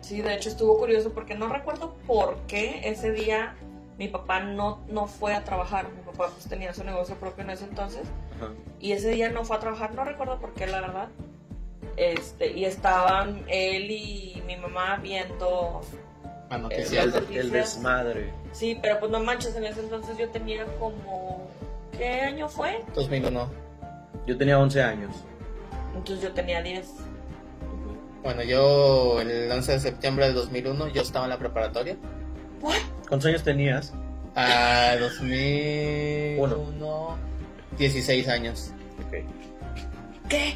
Sí, 0.00 0.22
de 0.22 0.34
hecho 0.34 0.48
estuvo 0.48 0.78
curioso 0.78 1.12
porque 1.12 1.34
no 1.34 1.48
recuerdo 1.52 1.94
por 2.06 2.38
qué 2.46 2.80
ese 2.84 3.12
día 3.12 3.54
mi 3.98 4.08
papá 4.08 4.40
no, 4.40 4.80
no 4.88 5.06
fue 5.06 5.34
a 5.34 5.44
trabajar. 5.44 5.88
Mi 5.94 6.00
papá 6.10 6.30
pues 6.32 6.46
tenía 6.48 6.72
su 6.72 6.84
negocio 6.84 7.16
propio 7.16 7.44
en 7.44 7.50
ese 7.50 7.64
entonces. 7.64 8.02
Ajá. 8.40 8.52
Y 8.80 8.92
ese 8.92 9.10
día 9.10 9.28
no 9.30 9.44
fue 9.44 9.56
a 9.56 9.60
trabajar, 9.60 9.94
no 9.94 10.04
recuerdo 10.04 10.38
por 10.40 10.54
qué, 10.54 10.66
la 10.66 10.80
verdad. 10.80 11.08
Este, 11.96 12.52
y 12.52 12.64
estaban 12.64 13.44
él 13.48 13.90
y 13.90 14.42
mi 14.46 14.56
mamá 14.56 14.96
viendo. 15.02 15.80
Ah, 16.50 16.56
El, 16.56 16.62
noticias. 16.62 17.04
el- 17.06 17.10
noticias. 17.12 17.44
el 17.44 17.50
desmadre. 17.50 18.32
Sí, 18.52 18.78
pero 18.80 19.00
pues 19.00 19.10
no 19.10 19.20
manches, 19.20 19.54
en 19.56 19.64
ese 19.64 19.80
entonces 19.80 20.16
yo 20.16 20.28
tenía 20.30 20.64
como. 20.78 21.48
¿Qué 21.96 22.20
año 22.20 22.48
fue? 22.48 22.84
2001. 22.94 23.50
Yo 24.26 24.38
tenía 24.38 24.58
11 24.58 24.82
años. 24.82 25.10
Entonces 25.96 26.22
yo 26.24 26.32
tenía 26.32 26.62
10. 26.62 26.88
Bueno, 28.22 28.42
yo 28.44 29.20
el 29.20 29.50
11 29.50 29.72
de 29.72 29.80
septiembre 29.80 30.26
del 30.26 30.34
2001 30.34 30.88
yo 30.88 31.02
estaba 31.02 31.24
en 31.26 31.30
la 31.30 31.38
preparatoria. 31.38 31.96
¿Cuántos 33.08 33.26
años 33.26 33.42
tenías? 33.42 33.92
A 34.36 34.94
2001, 35.00 37.18
16 37.78 38.28
años. 38.28 38.70
Ok. 39.06 39.14
¿Qué? 40.28 40.54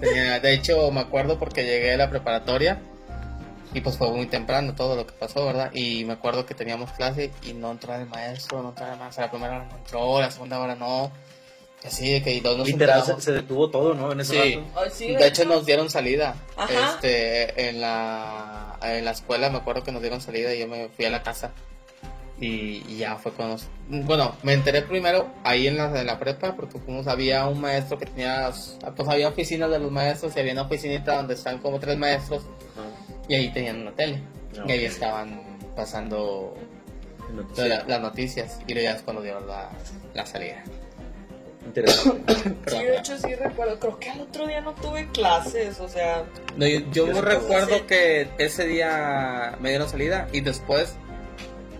Tenía- 0.00 0.40
de 0.40 0.54
hecho, 0.54 0.90
me 0.90 1.00
acuerdo 1.00 1.38
porque 1.38 1.64
llegué 1.64 1.94
a 1.94 1.96
la 1.96 2.10
preparatoria 2.10 2.78
y 3.74 3.80
pues 3.80 3.96
fue 3.96 4.10
muy 4.12 4.26
temprano 4.26 4.74
todo 4.74 4.96
lo 4.96 5.06
que 5.06 5.12
pasó, 5.12 5.44
¿verdad? 5.46 5.70
Y 5.74 6.04
me 6.04 6.14
acuerdo 6.14 6.46
que 6.46 6.54
teníamos 6.54 6.90
clase 6.92 7.30
y 7.46 7.52
no 7.52 7.70
entraba 7.72 8.00
el 8.02 8.08
maestro, 8.08 8.62
no 8.62 8.70
entraba 8.70 8.92
el 8.94 8.98
maestro. 8.98 9.24
La 9.24 9.30
primera 9.30 9.56
hora 9.56 9.66
no 9.70 9.76
entró, 9.76 10.20
la 10.20 10.30
segunda 10.30 10.58
hora 10.60 10.74
no. 10.74 11.10
Y 11.82 11.86
así 11.86 12.12
de 12.12 12.22
que 12.22 12.34
y 12.34 12.40
dos 12.40 12.58
nos 12.58 12.66
Literal 12.68 13.02
se, 13.04 13.20
se 13.20 13.32
detuvo 13.32 13.70
todo, 13.70 13.94
¿no? 13.94 14.12
En 14.12 14.20
ese 14.20 14.32
Sí. 14.42 14.54
rato. 14.56 14.80
Ay, 14.80 14.90
sí, 14.92 15.06
De 15.14 15.26
hecho 15.26 15.44
nos 15.46 15.64
dieron 15.64 15.88
salida. 15.88 16.34
Ajá. 16.56 16.90
Este, 16.94 17.68
en 17.68 17.80
la 17.80 18.78
en 18.82 19.04
la 19.04 19.10
escuela 19.10 19.50
me 19.50 19.58
acuerdo 19.58 19.82
que 19.82 19.92
nos 19.92 20.00
dieron 20.02 20.20
salida 20.20 20.54
y 20.54 20.60
yo 20.60 20.68
me 20.68 20.88
fui 20.88 21.04
a 21.06 21.10
la 21.10 21.22
casa. 21.22 21.52
Y, 22.40 22.82
y 22.88 22.96
ya 22.98 23.16
fue 23.16 23.32
cuando 23.32 23.56
bueno, 23.88 24.34
me 24.42 24.54
enteré 24.54 24.80
primero 24.82 25.28
ahí 25.44 25.66
en 25.66 25.76
la, 25.76 25.86
en 26.00 26.06
la 26.06 26.18
prepa 26.18 26.54
porque 26.56 26.78
fuimos, 26.78 27.06
había 27.06 27.46
un 27.46 27.60
maestro 27.60 27.98
que 27.98 28.06
tenía 28.06 28.50
pues 28.96 29.08
había 29.10 29.28
oficinas 29.28 29.70
de 29.70 29.78
los 29.78 29.90
maestros 29.92 30.34
y 30.36 30.40
había 30.40 30.52
una 30.54 30.62
oficinita 30.62 31.16
donde 31.16 31.34
están 31.34 31.58
como 31.58 31.78
tres 31.78 31.98
maestros 31.98 32.44
y 33.28 33.34
ahí 33.34 33.52
tenían 33.52 33.82
una 33.82 33.92
tele. 33.92 34.22
Ah, 34.58 34.64
Y 34.66 34.72
ahí 34.72 34.84
estaban 34.86 35.40
pasando 35.76 36.54
la- 37.56 37.84
las 37.86 38.00
noticias 38.00 38.58
y 38.66 38.72
luego 38.74 38.88
ya 38.90 38.96
es 38.96 39.02
cuando 39.02 39.22
dieron 39.22 39.46
la, 39.46 39.68
la 40.14 40.24
salida. 40.26 40.64
Interesante. 41.66 42.34
Sí, 42.66 42.78
de 42.84 42.96
hecho 42.96 43.18
sí 43.18 43.34
recuerdo. 43.34 43.78
Creo 43.78 43.98
que 43.98 44.10
al 44.10 44.20
otro 44.22 44.46
día 44.46 44.60
no 44.62 44.72
tuve 44.74 45.08
clases, 45.12 45.78
o 45.80 45.88
sea. 45.88 46.24
No, 46.56 46.66
yo 46.66 46.80
yo 46.90 47.20
recuerdo 47.20 47.86
que 47.86 48.28
ese 48.38 48.66
día 48.66 49.56
me 49.60 49.68
dieron 49.70 49.88
salida 49.88 50.26
y 50.32 50.40
después, 50.40 50.94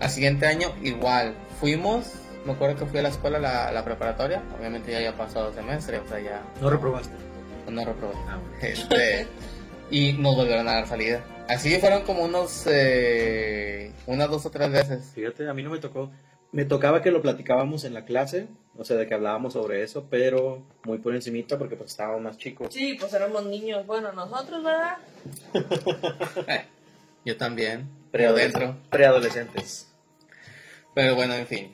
al 0.01 0.09
siguiente 0.09 0.45
año, 0.47 0.73
igual. 0.81 1.35
Fuimos, 1.59 2.13
me 2.45 2.53
acuerdo 2.53 2.75
que 2.77 2.85
fui 2.85 2.99
a 2.99 3.03
la 3.03 3.09
escuela, 3.09 3.39
la, 3.39 3.71
la 3.71 3.85
preparatoria. 3.85 4.41
Obviamente 4.57 4.91
ya 4.91 4.97
había 4.97 5.15
pasado 5.15 5.53
semestre, 5.53 5.99
o 5.99 6.07
sea, 6.07 6.19
ya 6.19 6.41
¿No 6.59 6.69
reprobaste? 6.69 7.13
no 7.69 7.85
reprobé. 7.85 8.13
Ah, 8.27 8.37
bueno. 8.37 8.57
Este, 8.61 9.27
y 9.89 10.13
nos 10.13 10.35
volvieron 10.35 10.67
a 10.67 10.73
dar 10.73 10.87
salida. 10.87 11.23
Así 11.47 11.77
fueron 11.79 12.03
como 12.03 12.23
unos, 12.23 12.65
eh, 12.67 13.91
unas 14.07 14.29
dos 14.29 14.45
o 14.45 14.49
tres 14.51 14.71
veces. 14.71 15.11
Fíjate, 15.13 15.47
a 15.49 15.53
mí 15.53 15.63
no 15.63 15.69
me 15.69 15.79
tocó. 15.79 16.11
Me 16.53 16.65
tocaba 16.65 17.01
que 17.01 17.11
lo 17.11 17.21
platicábamos 17.21 17.85
en 17.85 17.93
la 17.93 18.03
clase, 18.03 18.47
o 18.77 18.83
sea, 18.83 18.97
de 18.97 19.07
que 19.07 19.13
hablábamos 19.13 19.53
sobre 19.53 19.83
eso, 19.83 20.07
pero 20.09 20.61
muy 20.83 20.97
por 20.97 21.15
encimita 21.15 21.57
porque 21.57 21.77
pues 21.77 21.91
estábamos 21.91 22.21
más 22.21 22.37
chicos. 22.37 22.73
Sí, 22.73 22.97
pues 22.99 23.13
éramos 23.13 23.45
niños. 23.45 23.85
Bueno, 23.85 24.11
nosotros, 24.11 24.61
¿verdad? 24.63 24.97
Eh, 26.47 26.65
yo 27.23 27.37
también. 27.37 27.87
Preadolescentes. 28.11 29.87
Pero 30.93 31.15
bueno, 31.15 31.33
en 31.33 31.47
fin. 31.47 31.73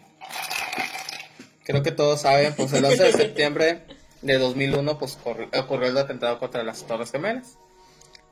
Creo 1.64 1.84
que 1.84 1.92
todos 1.92 2.22
saben, 2.22 2.54
pues 2.56 2.72
el 2.74 2.86
11 2.86 3.04
de 3.04 3.12
septiembre 3.14 3.82
de 4.22 4.38
2001 4.38 4.98
pues, 4.98 5.18
ocurrió 5.18 5.90
el 5.90 5.98
atentado 5.98 6.40
contra 6.40 6.64
las 6.64 6.86
Torres 6.86 7.12
Gemelas, 7.12 7.58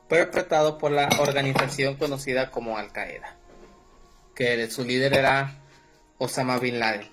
perpetrado 0.08 0.78
por 0.78 0.90
la 0.90 1.08
organización 1.18 1.96
conocida 1.96 2.50
como 2.50 2.78
Al 2.78 2.92
Qaeda, 2.92 3.36
que 4.34 4.70
su 4.70 4.84
líder 4.84 5.14
era 5.14 5.62
Osama 6.18 6.58
Bin 6.58 6.78
Laden. 6.78 7.08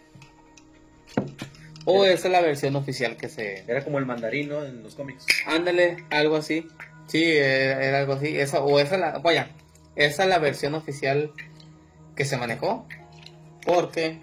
O 1.85 2.05
esa 2.05 2.27
es 2.27 2.31
la 2.31 2.41
versión 2.41 2.75
oficial 2.77 3.17
que 3.17 3.27
se... 3.27 3.65
Era 3.67 3.83
como 3.83 3.99
el 3.99 4.05
mandarino 4.05 4.63
en 4.63 4.83
los 4.83 4.95
cómics. 4.95 5.25
Ándale, 5.45 6.05
algo 6.11 6.37
así. 6.37 6.65
Sí, 7.07 7.21
era, 7.21 7.83
era 7.83 7.99
algo 7.99 8.13
así. 8.13 8.39
Esa, 8.39 8.63
o 8.63 8.79
esa 8.79 8.97
la... 8.97 9.17
Vaya, 9.19 9.49
esa 9.95 10.23
es 10.23 10.29
la 10.29 10.39
versión 10.39 10.75
oficial 10.75 11.33
que 12.15 12.23
se 12.23 12.37
manejó. 12.37 12.87
Porque 13.65 14.21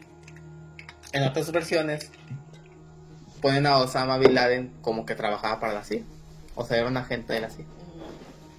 en 1.12 1.22
otras 1.22 1.51
versiones 1.53 2.11
ponen 3.41 3.66
a 3.66 3.78
Osama 3.78 4.18
Bin 4.18 4.34
Laden 4.34 4.72
como 4.82 5.07
que 5.07 5.14
trabajaba 5.14 5.61
para 5.61 5.72
la 5.72 5.84
CIA. 5.84 6.03
O 6.55 6.64
sea, 6.64 6.78
era 6.78 6.88
un 6.88 6.97
agente 6.97 7.32
de 7.32 7.41
la 7.41 7.51
CIA. 7.51 7.64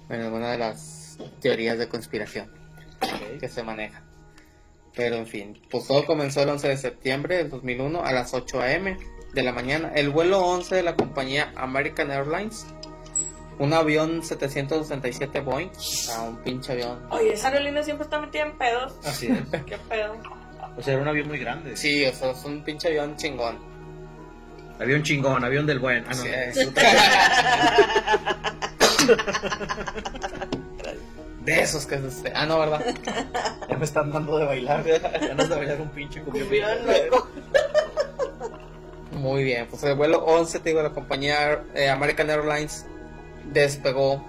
En 0.08 0.20
alguna 0.20 0.50
de 0.50 0.58
las 0.58 1.18
teorías 1.40 1.78
de 1.78 1.88
conspiración 1.88 2.50
que 3.40 3.48
se 3.48 3.62
manejan. 3.62 4.04
Pero 4.94 5.16
en 5.16 5.26
fin, 5.26 5.60
pues 5.70 5.86
todo 5.86 6.04
comenzó 6.04 6.42
el 6.42 6.50
11 6.50 6.68
de 6.68 6.76
septiembre 6.76 7.36
del 7.38 7.48
2001 7.48 8.04
a 8.04 8.12
las 8.12 8.34
8 8.34 8.60
a.m. 8.60 8.98
de 9.32 9.42
la 9.42 9.52
mañana. 9.52 9.92
El 9.94 10.10
vuelo 10.10 10.40
11 10.40 10.74
de 10.74 10.82
la 10.82 10.96
compañía 10.96 11.52
American 11.56 12.10
Airlines, 12.10 12.66
un 13.58 13.72
avión 13.72 14.22
767 14.22 15.40
Boeing, 15.40 15.70
o 15.70 15.80
sea, 15.80 16.22
un 16.22 16.36
pinche 16.42 16.72
avión. 16.72 17.06
Oye, 17.10 17.32
esa 17.32 17.48
aerolínea 17.48 17.82
siempre 17.82 18.04
está 18.04 18.20
metida 18.20 18.42
en 18.42 18.58
pedos. 18.58 18.94
Así 19.04 19.28
es. 19.28 19.62
¿Qué 19.64 19.78
pedo? 19.88 20.41
O 20.76 20.82
sea, 20.82 20.94
era 20.94 21.02
un 21.02 21.08
avión 21.08 21.28
muy 21.28 21.38
grande. 21.38 21.76
Sí, 21.76 22.04
o 22.06 22.12
sea, 22.12 22.30
es 22.30 22.44
un 22.44 22.62
pinche 22.62 22.88
avión 22.88 23.16
chingón. 23.16 23.58
Avión 24.80 25.02
chingón, 25.02 25.44
avión 25.44 25.66
del 25.66 25.78
buen. 25.78 26.04
Ah, 26.08 26.14
no. 26.14 26.22
Sí. 26.22 26.30
De 31.44 31.60
esos 31.60 31.86
que 31.86 31.96
es 31.96 32.22
Ah, 32.34 32.46
no, 32.46 32.58
¿verdad? 32.60 32.80
Ya 33.68 33.76
me 33.76 33.84
están 33.84 34.12
dando 34.12 34.38
de 34.38 34.44
bailar. 34.46 34.84
Ganas 34.84 35.48
de 35.48 35.56
bailar 35.56 35.80
un 35.80 35.88
pinche 35.88 36.20
loco. 36.20 37.28
Muy 39.10 39.44
bien, 39.44 39.66
pues 39.68 39.82
el 39.82 39.94
vuelo 39.94 40.24
11, 40.24 40.60
te 40.60 40.70
digo, 40.70 40.82
la 40.82 40.90
compañía 40.90 41.62
eh, 41.74 41.88
American 41.88 42.30
Airlines 42.30 42.86
despegó 43.52 44.24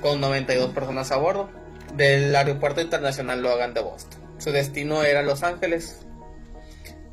con 0.00 0.20
92 0.20 0.70
personas 0.70 1.10
a 1.12 1.16
bordo 1.16 1.48
del 1.94 2.34
aeropuerto 2.34 2.80
internacional 2.80 3.42
Logan 3.42 3.74
de 3.74 3.80
Boston. 3.80 4.21
Su 4.42 4.50
destino 4.50 5.04
era 5.04 5.22
Los 5.22 5.44
Ángeles. 5.44 6.04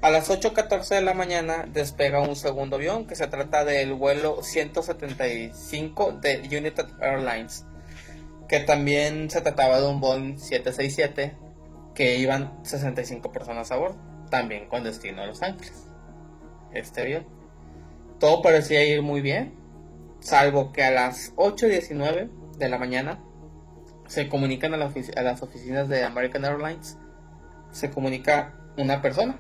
A 0.01 0.09
las 0.09 0.31
8.14 0.31 0.95
de 0.95 1.01
la 1.03 1.13
mañana 1.13 1.67
despega 1.71 2.21
un 2.21 2.35
segundo 2.35 2.77
avión 2.77 3.05
que 3.05 3.13
se 3.13 3.27
trata 3.27 3.63
del 3.63 3.93
vuelo 3.93 4.41
175 4.41 6.13
de 6.13 6.39
United 6.39 6.87
Airlines, 6.99 7.67
que 8.47 8.61
también 8.61 9.29
se 9.29 9.41
trataba 9.41 9.79
de 9.79 9.85
un 9.85 9.99
Boeing 10.01 10.39
767 10.39 11.37
que 11.93 12.17
iban 12.17 12.65
65 12.65 13.31
personas 13.31 13.71
a 13.71 13.75
bordo. 13.75 14.01
también 14.31 14.67
con 14.67 14.83
destino 14.83 15.21
a 15.21 15.27
Los 15.27 15.43
Ángeles. 15.43 15.87
Este 16.73 17.01
avión. 17.01 17.27
Todo 18.19 18.41
parecía 18.41 18.83
ir 18.83 19.03
muy 19.03 19.21
bien, 19.21 19.53
salvo 20.19 20.73
que 20.73 20.81
a 20.83 20.89
las 20.89 21.35
8.19 21.35 22.57
de 22.57 22.69
la 22.69 22.79
mañana 22.79 23.23
se 24.07 24.27
comunican 24.29 24.73
a, 24.73 24.77
la 24.77 24.91
a 25.15 25.21
las 25.21 25.43
oficinas 25.43 25.87
de 25.89 26.03
American 26.03 26.43
Airlines, 26.43 26.97
se 27.71 27.89
comunica 27.89 28.53
una 28.77 29.01
persona 29.01 29.39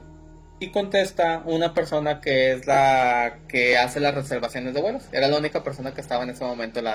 y 0.59 0.71
contesta 0.71 1.41
una 1.45 1.73
persona 1.73 2.19
que 2.19 2.51
es 2.51 2.67
la 2.67 3.39
que 3.47 3.77
hace 3.77 3.99
las 3.99 4.13
reservaciones 4.13 4.73
de 4.73 4.81
vuelos. 4.81 5.05
Era 5.11 5.27
la 5.27 5.37
única 5.37 5.63
persona 5.63 5.93
que 5.93 6.01
estaba 6.01 6.23
en 6.23 6.31
ese 6.31 6.43
momento 6.43 6.79
en 6.79 6.85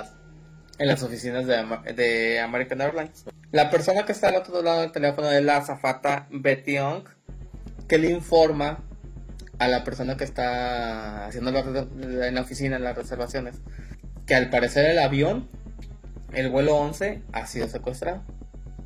las, 0.88 1.02
oficinas 1.02 1.46
de, 1.46 2.40
American 2.40 2.80
Airlines. 2.80 3.24
La 3.52 3.70
persona 3.70 4.04
que 4.04 4.12
está 4.12 4.28
al 4.28 4.36
otro 4.36 4.62
lado 4.62 4.82
del 4.82 4.92
teléfono 4.92 5.30
es 5.30 5.42
la 5.42 5.58
azafata 5.58 6.26
Betty 6.30 6.74
Young, 6.74 7.04
que 7.88 7.98
le 7.98 8.10
informa 8.10 8.84
a 9.58 9.68
la 9.68 9.84
persona 9.84 10.16
que 10.16 10.24
está 10.24 11.26
haciendo 11.26 11.52
la 11.52 11.60
en 11.60 12.34
la 12.34 12.40
oficina 12.40 12.78
las 12.78 12.96
reservaciones 12.96 13.60
que 14.26 14.34
al 14.34 14.50
parecer 14.50 14.90
el 14.90 14.98
avión, 14.98 15.48
el 16.32 16.50
vuelo 16.50 16.76
11, 16.76 17.22
ha 17.32 17.46
sido 17.46 17.68
secuestrado. 17.68 18.22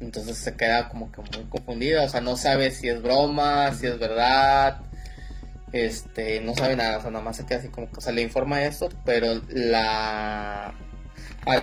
Entonces 0.00 0.38
se 0.38 0.54
queda 0.54 0.88
como 0.88 1.10
que 1.10 1.20
muy 1.20 1.48
confundida, 1.48 2.04
o 2.04 2.08
sea, 2.08 2.20
no 2.20 2.36
sabe 2.36 2.70
si 2.70 2.88
es 2.88 3.02
broma, 3.02 3.72
si 3.74 3.86
es 3.86 3.98
verdad, 3.98 4.80
este, 5.72 6.40
no 6.40 6.54
sabe 6.54 6.76
nada, 6.76 6.98
o 6.98 7.00
sea, 7.00 7.10
nada 7.10 7.24
más 7.24 7.36
se 7.36 7.46
queda 7.46 7.58
así 7.58 7.68
como 7.68 7.90
que, 7.90 7.98
o 7.98 8.00
sea, 8.00 8.12
le 8.12 8.22
informa 8.22 8.62
esto, 8.62 8.88
pero 9.04 9.40
la... 9.48 10.74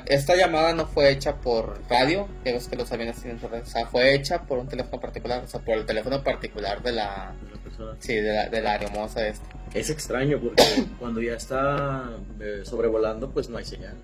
Esta 0.07 0.35
llamada 0.35 0.73
no 0.73 0.87
fue 0.87 1.11
hecha 1.11 1.35
por 1.35 1.79
radio, 1.89 2.27
ya 2.43 2.53
ves 2.53 2.67
que 2.67 2.75
los 2.75 2.91
aviones 2.91 3.21
tienen 3.21 3.39
su 3.39 3.47
red, 3.47 3.61
o 3.61 3.65
sea, 3.65 3.85
fue 3.85 4.15
hecha 4.15 4.41
por 4.41 4.57
un 4.57 4.67
teléfono 4.67 4.99
particular, 4.99 5.43
o 5.43 5.47
sea, 5.47 5.59
por 5.59 5.77
el 5.77 5.85
teléfono 5.85 6.23
particular 6.23 6.81
de 6.81 6.91
la, 6.91 7.35
persona. 7.63 7.95
sí, 7.99 8.15
de 8.15 8.33
la, 8.33 8.49
de 8.49 8.61
la 8.61 8.71
aeromoza 8.71 9.27
esta. 9.27 9.45
Es 9.75 9.91
extraño 9.91 10.39
porque 10.39 10.63
cuando 10.99 11.21
ya 11.21 11.35
está 11.35 12.09
eh, 12.39 12.61
sobrevolando, 12.63 13.29
pues 13.29 13.47
no 13.47 13.57
hay 13.57 13.65
señal 13.65 13.95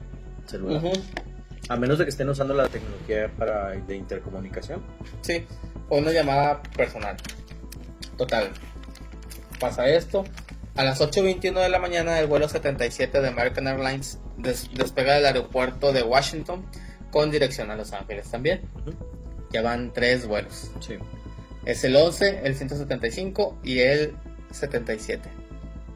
celular. 0.45 0.81
A 1.69 1.75
menos 1.77 1.97
de 1.99 2.05
que 2.05 2.09
estén 2.09 2.27
usando 2.29 2.53
la 2.53 2.67
tecnología 2.67 3.29
para 3.37 3.69
de 3.71 3.95
intercomunicación. 3.95 4.81
Sí, 5.21 5.45
fue 5.87 5.99
una 5.99 6.11
llamada 6.11 6.61
personal. 6.75 7.15
Total. 8.17 8.49
Pasa 9.59 9.87
esto. 9.87 10.23
A 10.75 10.83
las 10.83 11.01
8.21 11.01 11.59
de 11.61 11.69
la 11.69 11.79
mañana, 11.79 12.19
el 12.19 12.27
vuelo 12.27 12.47
77 12.49 13.21
de 13.21 13.27
American 13.27 13.67
Airlines 13.67 14.19
des- 14.37 14.69
despega 14.73 15.15
del 15.15 15.25
aeropuerto 15.25 15.91
de 15.93 16.01
Washington 16.03 16.65
con 17.11 17.29
dirección 17.29 17.69
a 17.71 17.75
Los 17.75 17.91
Ángeles 17.93 18.29
también. 18.31 18.61
Ya 19.51 19.61
van 19.61 19.91
tres 19.93 20.25
vuelos. 20.27 20.71
Sí. 20.79 20.95
Es 21.65 21.83
el 21.83 21.95
11, 21.95 22.41
el 22.43 22.55
175 22.55 23.59
y 23.63 23.79
el 23.79 24.15
77. 24.51 25.29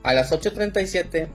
A 0.04 0.14
las 0.14 0.32
8.37 0.32 1.28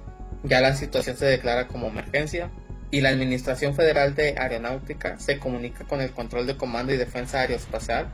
ya 0.44 0.60
la 0.60 0.74
situación 0.76 1.16
se 1.16 1.24
declara 1.26 1.66
como 1.66 1.88
emergencia 1.88 2.50
y 2.90 3.00
la 3.00 3.10
Administración 3.10 3.74
Federal 3.74 4.14
de 4.14 4.34
Aeronáutica 4.38 5.18
se 5.18 5.38
comunica 5.38 5.84
con 5.84 6.00
el 6.00 6.10
Control 6.10 6.46
de 6.46 6.56
Comando 6.56 6.92
y 6.92 6.96
Defensa 6.96 7.40
Aeroespacial, 7.40 8.08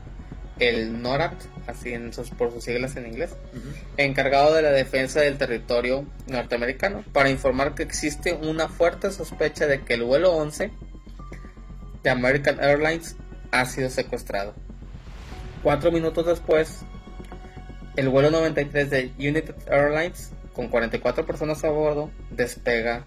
el 0.59 1.01
NORAD, 1.01 1.33
así 1.67 1.93
en 1.93 2.13
sus, 2.13 2.29
por 2.31 2.51
sus 2.51 2.63
siglas 2.63 2.95
en 2.95 3.07
inglés, 3.07 3.35
encargado 3.97 4.53
de 4.53 4.61
la 4.61 4.71
defensa 4.71 5.21
del 5.21 5.37
territorio 5.37 6.05
norteamericano, 6.27 7.03
para 7.13 7.29
informar 7.29 7.75
que 7.75 7.83
existe 7.83 8.33
una 8.33 8.67
fuerte 8.67 9.11
sospecha 9.11 9.67
de 9.67 9.81
que 9.81 9.95
el 9.95 10.03
vuelo 10.03 10.33
11 10.33 10.71
de 12.03 12.09
American 12.09 12.59
Airlines 12.59 13.15
ha 13.51 13.65
sido 13.65 13.89
secuestrado. 13.89 14.53
Cuatro 15.63 15.91
minutos 15.91 16.25
después, 16.25 16.81
el 17.95 18.09
vuelo 18.09 18.29
93 18.29 18.89
de 18.89 19.11
United 19.17 19.55
Airlines, 19.67 20.31
con 20.53 20.69
44 20.69 21.25
personas 21.25 21.63
a 21.63 21.69
bordo, 21.69 22.11
despega 22.31 23.05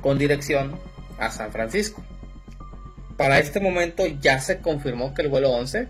con 0.00 0.18
dirección 0.18 0.78
a 1.18 1.30
San 1.30 1.52
Francisco. 1.52 2.02
Para 3.16 3.38
este 3.38 3.60
momento 3.60 4.06
ya 4.06 4.40
se 4.40 4.58
confirmó 4.60 5.12
que 5.12 5.22
el 5.22 5.28
vuelo 5.28 5.50
11 5.50 5.88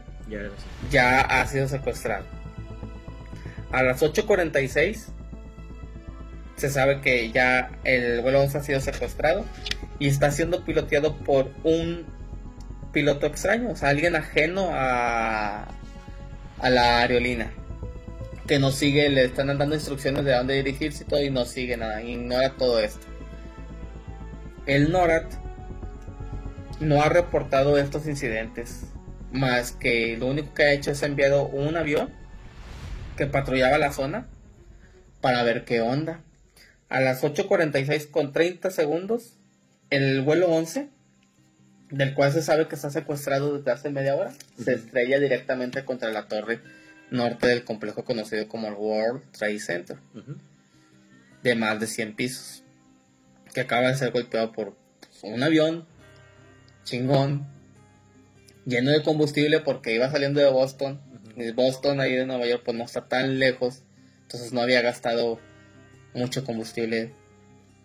Ya 0.90 1.20
ha 1.20 1.46
sido 1.46 1.68
secuestrado. 1.68 2.24
A 3.70 3.82
las 3.82 4.02
8.46 4.02 5.06
se 6.56 6.70
sabe 6.70 7.00
que 7.00 7.30
ya 7.30 7.70
el 7.84 8.20
vuelo 8.20 8.40
11 8.40 8.58
ha 8.58 8.62
sido 8.62 8.80
secuestrado 8.80 9.44
y 9.98 10.08
está 10.08 10.30
siendo 10.30 10.64
piloteado 10.64 11.16
por 11.16 11.50
un 11.64 12.06
piloto 12.92 13.26
extraño, 13.26 13.70
o 13.70 13.76
sea, 13.76 13.90
alguien 13.90 14.16
ajeno 14.16 14.70
a, 14.72 15.68
a 16.58 16.70
la 16.70 17.00
aerolínea. 17.00 17.52
Que 18.46 18.58
no 18.58 18.70
sigue, 18.70 19.10
le 19.10 19.24
están 19.24 19.48
dando 19.58 19.74
instrucciones 19.74 20.24
de 20.24 20.32
dónde 20.32 20.54
dirigirse 20.54 21.04
y 21.04 21.06
todo 21.06 21.22
y 21.22 21.30
no 21.30 21.44
sigue 21.44 21.76
nada, 21.76 22.02
ignora 22.02 22.54
todo 22.56 22.80
esto. 22.80 23.06
El 24.68 24.92
NORAD 24.92 25.24
no 26.80 27.00
ha 27.00 27.08
reportado 27.08 27.78
estos 27.78 28.06
incidentes, 28.06 28.82
más 29.32 29.72
que 29.72 30.18
lo 30.18 30.26
único 30.26 30.52
que 30.52 30.62
ha 30.64 30.72
hecho 30.74 30.90
es 30.90 31.02
enviado 31.02 31.46
un 31.46 31.74
avión 31.78 32.10
que 33.16 33.24
patrullaba 33.24 33.78
la 33.78 33.92
zona 33.92 34.28
para 35.22 35.42
ver 35.42 35.64
qué 35.64 35.80
onda. 35.80 36.20
A 36.90 37.00
las 37.00 37.22
8.46 37.22 38.10
con 38.10 38.34
30 38.34 38.70
segundos, 38.70 39.38
el 39.88 40.20
vuelo 40.20 40.48
11, 40.48 40.90
del 41.88 42.12
cual 42.12 42.32
se 42.32 42.42
sabe 42.42 42.68
que 42.68 42.74
está 42.74 42.90
secuestrado 42.90 43.56
desde 43.56 43.70
hace 43.70 43.88
media 43.88 44.16
hora, 44.16 44.34
se 44.62 44.74
estrella 44.74 45.18
directamente 45.18 45.86
contra 45.86 46.12
la 46.12 46.28
torre 46.28 46.60
norte 47.10 47.46
del 47.46 47.64
complejo 47.64 48.04
conocido 48.04 48.46
como 48.48 48.68
el 48.68 48.74
World 48.74 49.22
Trade 49.32 49.60
Center. 49.60 49.96
De 51.42 51.54
más 51.54 51.80
de 51.80 51.86
100 51.86 52.16
pisos, 52.16 52.64
que 53.58 53.62
acaba 53.64 53.88
de 53.88 53.96
ser 53.96 54.12
golpeado 54.12 54.52
por 54.52 54.76
un 55.22 55.42
avión 55.42 55.84
chingón, 56.84 57.44
lleno 58.66 58.92
de 58.92 59.02
combustible 59.02 59.58
porque 59.58 59.92
iba 59.96 60.08
saliendo 60.12 60.38
de 60.40 60.48
Boston, 60.48 61.00
Ujú. 61.32 61.42
y 61.42 61.50
Boston 61.50 62.00
ahí 62.00 62.14
de 62.14 62.24
Nueva 62.24 62.46
York 62.46 62.62
pues 62.64 62.76
no 62.76 62.84
está 62.84 63.08
tan 63.08 63.40
lejos, 63.40 63.82
entonces 64.22 64.52
no 64.52 64.60
había 64.60 64.80
gastado 64.80 65.40
mucho 66.14 66.44
combustible 66.44 67.12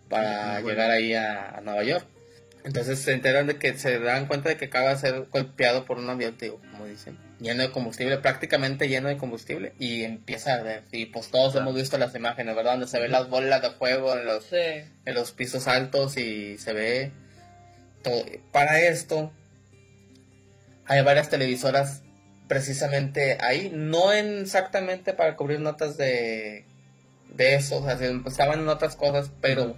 para 0.09 0.53
Bueno. 0.61 0.69
llegar 0.69 0.91
ahí 0.91 1.15
a, 1.15 1.57
a 1.57 1.61
Nueva 1.61 1.83
York. 1.83 2.05
Entonces 2.63 2.99
se 2.99 3.13
enteran 3.13 3.47
de 3.47 3.57
que 3.57 3.73
se 3.73 3.97
dan 3.99 4.27
cuenta 4.27 4.49
de 4.49 4.57
que 4.57 4.65
acaba 4.65 4.91
de 4.91 4.97
ser 4.97 5.25
golpeado 5.31 5.85
por 5.85 5.97
un 5.97 6.07
avión, 6.09 6.37
digo, 6.39 6.61
como 6.71 6.85
dicen, 6.85 7.17
lleno 7.43 7.61
de 7.61 7.69
combustible, 7.71 8.17
prácticamente 8.17 8.87
lleno 8.89 9.09
de 9.09 9.17
combustible, 9.17 9.73
y 9.77 10.03
empieza 10.03 10.51
a 10.53 10.55
arder. 10.55 10.83
Y 10.91 11.05
pues 11.07 11.29
todos 11.29 11.55
hemos 11.55 11.75
visto 11.75 11.97
las 11.99 12.15
imágenes, 12.15 12.55
¿verdad? 12.55 12.71
Donde 12.71 12.87
se 12.87 12.99
ven 12.99 13.11
las 13.11 13.29
bolas 13.29 13.61
de 13.61 13.69
fuego 13.71 14.17
en 14.17 14.25
los, 14.25 14.45
Sí. 14.45 14.55
en 15.05 15.13
los 15.13 15.31
pisos 15.33 15.67
altos 15.67 16.17
y 16.17 16.57
se 16.57 16.73
ve 16.73 17.11
todo. 18.01 18.23
Para 18.51 18.79
esto, 18.81 19.31
hay 20.85 21.01
varias 21.03 21.29
televisoras 21.29 22.01
precisamente 22.47 23.37
ahí, 23.41 23.71
no 23.73 24.13
en 24.13 24.41
exactamente 24.41 25.13
para 25.13 25.35
cubrir 25.35 25.59
notas 25.59 25.97
de, 25.97 26.65
de 27.33 27.55
eso, 27.55 27.77
o 27.79 27.83
sea, 27.85 27.97
se- 27.97 28.21
estaban 28.27 28.59
en 28.59 28.67
otras 28.67 28.95
cosas, 28.95 29.31
pero 29.41 29.75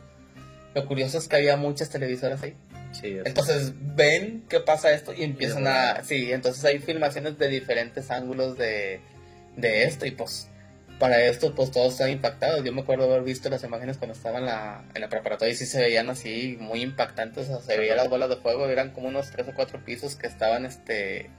lo 0.73 0.85
curioso 0.87 1.17
es 1.17 1.27
que 1.27 1.35
había 1.37 1.57
muchas 1.57 1.89
televisoras 1.89 2.41
ahí. 2.43 2.55
Sí, 2.99 3.07
es- 3.17 3.25
Entonces 3.25 3.73
ven 3.95 4.43
qué 4.49 4.59
pasa 4.59 4.91
esto 4.93 5.13
y 5.13 5.23
empiezan 5.23 5.67
a... 5.67 6.03
Sí, 6.03 6.31
entonces 6.31 6.63
hay 6.65 6.79
filmaciones 6.79 7.37
de 7.37 7.47
diferentes 7.49 8.09
ángulos 8.11 8.57
de, 8.57 8.99
de 9.57 9.83
esto 9.83 10.05
y 10.05 10.11
pues 10.11 10.49
para 10.99 11.21
esto 11.25 11.53
pues 11.53 11.71
todos 11.71 11.93
están 11.93 12.09
impactados. 12.09 12.63
Yo 12.63 12.71
me 12.71 12.81
acuerdo 12.81 13.03
haber 13.05 13.23
visto 13.23 13.49
las 13.49 13.63
imágenes 13.65 13.97
cuando 13.97 14.15
estaba 14.15 14.39
en 14.39 14.45
la, 14.45 14.85
en 14.93 15.01
la 15.01 15.09
preparatoria 15.09 15.53
y 15.53 15.57
sí 15.57 15.65
se 15.65 15.81
veían 15.81 16.09
así 16.09 16.57
muy 16.59 16.81
impactantes. 16.81 17.49
O 17.49 17.59
sea, 17.59 17.73
se 17.75 17.77
veían 17.77 17.97
las 17.97 18.09
bolas 18.09 18.29
de 18.29 18.37
fuego, 18.37 18.65
eran 18.69 18.91
como 18.91 19.09
unos 19.09 19.29
tres 19.31 19.47
o 19.49 19.53
cuatro 19.53 19.83
pisos 19.83 20.15
que 20.15 20.27
estaban 20.27 20.65
este 20.65 21.29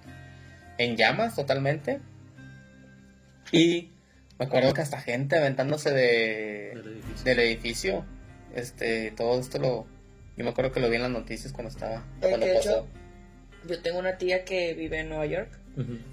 en 0.78 0.96
llamas 0.96 1.34
totalmente. 1.36 2.00
Y 3.52 3.90
me 4.38 4.44
acuerdo 4.46 4.74
que 4.74 4.82
hasta 4.82 5.00
gente 5.00 5.36
aventándose 5.36 5.90
de, 5.90 6.72
del 6.74 6.88
edificio. 6.88 7.24
del 7.24 7.38
edificio. 7.40 8.04
Este, 8.54 9.10
todo 9.12 9.40
esto 9.40 9.58
lo. 9.58 9.86
Yo 10.36 10.44
me 10.44 10.50
acuerdo 10.50 10.72
que 10.72 10.80
lo 10.80 10.88
vi 10.88 10.96
en 10.96 11.02
las 11.02 11.10
noticias 11.10 11.52
cuando 11.52 11.70
estaba. 11.70 12.04
Eh, 12.20 12.28
Cuando 12.28 12.46
pasó. 12.46 12.58
hecho, 12.58 12.86
yo 13.66 13.82
tengo 13.82 13.98
una 13.98 14.18
tía 14.18 14.44
que 14.44 14.74
vive 14.74 15.00
en 15.00 15.08
Nueva 15.08 15.26
York 15.26 15.50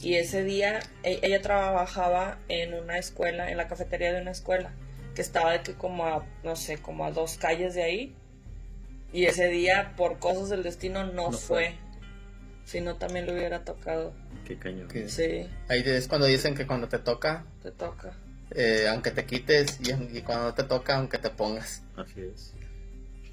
y 0.02 0.16
ese 0.16 0.44
día 0.44 0.80
e- 1.04 1.20
ella 1.22 1.42
trabajaba 1.42 2.38
en 2.50 2.74
una 2.74 2.98
escuela, 2.98 3.50
en 3.50 3.56
la 3.58 3.68
cafetería 3.70 4.12
de 4.14 4.22
una 4.22 4.32
escuela, 4.32 4.72
que 5.16 5.22
estaba 5.22 5.54
de 5.54 5.62
que 5.62 5.74
como 5.74 6.06
a, 6.06 6.26
no 6.44 6.56
sé, 6.58 6.78
como 6.80 7.06
a 7.06 7.12
dos 7.12 7.38
calles 7.38 7.74
de 7.76 7.84
ahí. 7.84 8.16
Y 9.14 9.26
ese 9.26 9.48
día, 9.48 9.94
por 9.96 10.18
cosas 10.20 10.50
del 10.50 10.64
destino, 10.64 11.06
no, 11.06 11.30
No 11.30 11.32
fue. 11.32 11.38
fue. 11.38 11.76
Si 12.66 12.82
no, 12.82 12.96
también 12.96 13.26
le 13.26 13.34
hubiera 13.34 13.64
tocado. 13.64 14.14
Qué 14.46 14.58
cañón. 14.58 14.90
Sí, 15.08 15.48
Ahí 15.70 15.84
es 15.86 16.08
cuando 16.08 16.26
dicen 16.28 16.56
que 16.56 16.66
cuando 16.66 16.88
te 16.90 16.98
toca, 16.98 17.46
te 17.62 17.72
toca. 17.72 18.14
eh, 18.52 18.88
aunque 18.90 19.12
te 19.12 19.26
quites, 19.26 19.80
y, 19.82 20.18
y 20.18 20.22
cuando 20.24 20.46
no 20.46 20.54
te 20.56 20.64
toca, 20.64 20.96
aunque 20.98 21.20
te 21.20 21.30
pongas. 21.30 21.84
Así 21.96 22.22
es. 22.22 22.54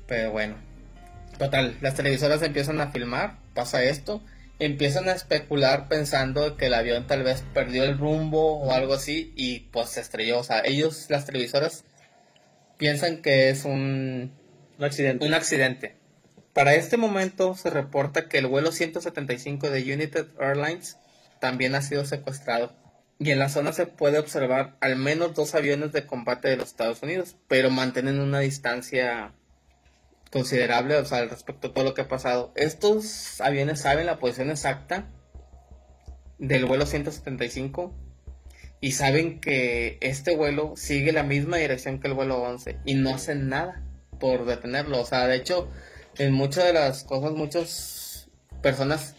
Pero 0.07 0.33
bueno. 0.33 0.57
Total, 1.41 1.75
las 1.81 1.95
televisoras 1.95 2.43
empiezan 2.43 2.83
a 2.83 2.91
filmar, 2.93 3.39
pasa 3.55 3.83
esto, 3.83 4.23
empiezan 4.59 5.09
a 5.09 5.13
especular 5.13 5.89
pensando 5.89 6.59
que 6.59 6.67
el 6.67 6.75
avión 6.75 7.07
tal 7.07 7.23
vez 7.23 7.43
perdió 7.55 7.83
el 7.85 7.97
rumbo 7.97 8.59
o 8.59 8.75
algo 8.75 8.93
así 8.93 9.33
y 9.37 9.61
pues 9.73 9.89
se 9.89 10.03
estrelló. 10.03 10.41
O 10.41 10.45
sea, 10.45 10.61
ellos, 10.63 11.07
las 11.09 11.25
televisoras, 11.25 11.85
piensan 12.77 13.23
que 13.23 13.49
es 13.49 13.65
un, 13.65 14.35
Un 14.77 14.85
accidente. 14.85 15.27
un 15.27 15.33
accidente. 15.33 15.97
Para 16.53 16.75
este 16.75 16.99
momento 16.99 17.57
se 17.57 17.71
reporta 17.71 18.29
que 18.29 18.37
el 18.37 18.47
vuelo 18.47 18.71
175 18.71 19.71
de 19.71 19.95
United 19.95 20.27
Airlines 20.39 20.99
también 21.41 21.75
ha 21.75 21.81
sido 21.81 22.05
secuestrado. 22.05 22.77
Y 23.19 23.31
en 23.31 23.39
la 23.39 23.49
zona 23.49 23.73
se 23.73 23.87
puede 23.87 24.19
observar 24.19 24.77
al 24.83 24.97
menos 24.97 25.35
dos 25.35 25.55
aviones 25.55 25.93
de 25.93 26.05
combate 26.05 26.49
de 26.49 26.59
los 26.59 26.69
Estados 26.69 27.03
Unidos, 27.03 27.37
pero 27.49 27.71
mantienen 27.71 28.21
una 28.21 28.41
distancia 28.41 29.33
considerable, 30.31 30.97
o 30.97 31.05
sea, 31.05 31.25
respecto 31.25 31.69
a 31.69 31.75
todo 31.75 31.85
lo 31.85 31.95
que 31.95 32.03
ha 32.03 32.09
pasado. 32.09 32.53
Estos 32.55 33.41
aviones 33.41 33.81
saben 33.81 34.07
la 34.07 34.19
posición 34.19 34.51
exacta 34.51 35.09
del 36.39 36.65
vuelo 36.67 36.87
175 36.87 37.93
y 38.81 38.93
saben 38.93 39.41
que 39.41 39.99
este 40.01 40.35
vuelo 40.35 40.75
sigue 40.77 41.13
la 41.13 41.23
misma 41.23 41.59
dirección 41.59 42.01
que 42.01 42.09
el 42.09 42.15
vuelo 42.15 42.41
11 42.43 42.79
y 42.85 42.95
no 42.95 43.15
hacen 43.15 43.49
nada 43.49 43.83
por 44.19 44.47
detenerlo. 44.47 45.01
O 45.01 45.05
sea, 45.05 45.27
de 45.27 45.37
hecho, 45.37 45.69
en 46.17 46.33
muchas 46.33 46.65
de 46.65 46.73
las 46.73 47.05
cosas, 47.05 47.33
muchas 47.33 48.31
personas 48.63 49.15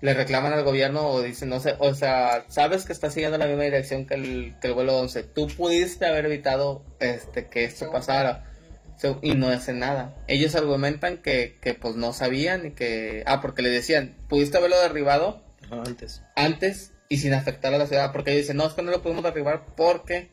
le 0.00 0.12
reclaman 0.12 0.52
al 0.52 0.64
gobierno 0.64 1.08
o 1.08 1.22
dicen, 1.22 1.48
no 1.48 1.60
sé, 1.60 1.76
o 1.78 1.94
sea, 1.94 2.44
sabes 2.48 2.84
que 2.84 2.92
está 2.92 3.10
siguiendo 3.10 3.38
la 3.38 3.46
misma 3.46 3.62
dirección 3.62 4.06
que 4.06 4.14
el, 4.14 4.56
que 4.60 4.68
el 4.68 4.74
vuelo 4.74 4.98
11. 4.98 5.22
Tú 5.22 5.46
pudiste 5.48 6.04
haber 6.06 6.26
evitado 6.26 6.84
este 6.98 7.48
que 7.48 7.64
esto 7.64 7.90
pasara. 7.90 8.53
So, 8.96 9.18
y 9.22 9.34
no 9.34 9.48
hacen 9.48 9.78
nada. 9.80 10.14
Ellos 10.28 10.54
argumentan 10.54 11.18
que, 11.18 11.58
que 11.60 11.74
pues 11.74 11.96
no 11.96 12.12
sabían 12.12 12.66
y 12.66 12.70
que... 12.72 13.22
Ah, 13.26 13.40
porque 13.40 13.62
le 13.62 13.70
decían, 13.70 14.16
pudiste 14.28 14.56
haberlo 14.56 14.80
derribado 14.80 15.42
Ajá, 15.62 15.82
antes. 15.84 16.22
antes 16.36 16.92
y 17.08 17.18
sin 17.18 17.34
afectar 17.34 17.74
a 17.74 17.78
la 17.78 17.86
ciudad. 17.86 18.12
Porque 18.12 18.32
ellos 18.32 18.44
dicen, 18.44 18.56
no, 18.56 18.66
es 18.66 18.72
que 18.72 18.82
no 18.82 18.90
lo 18.90 19.02
pudimos 19.02 19.24
derribar 19.24 19.66
porque 19.76 20.30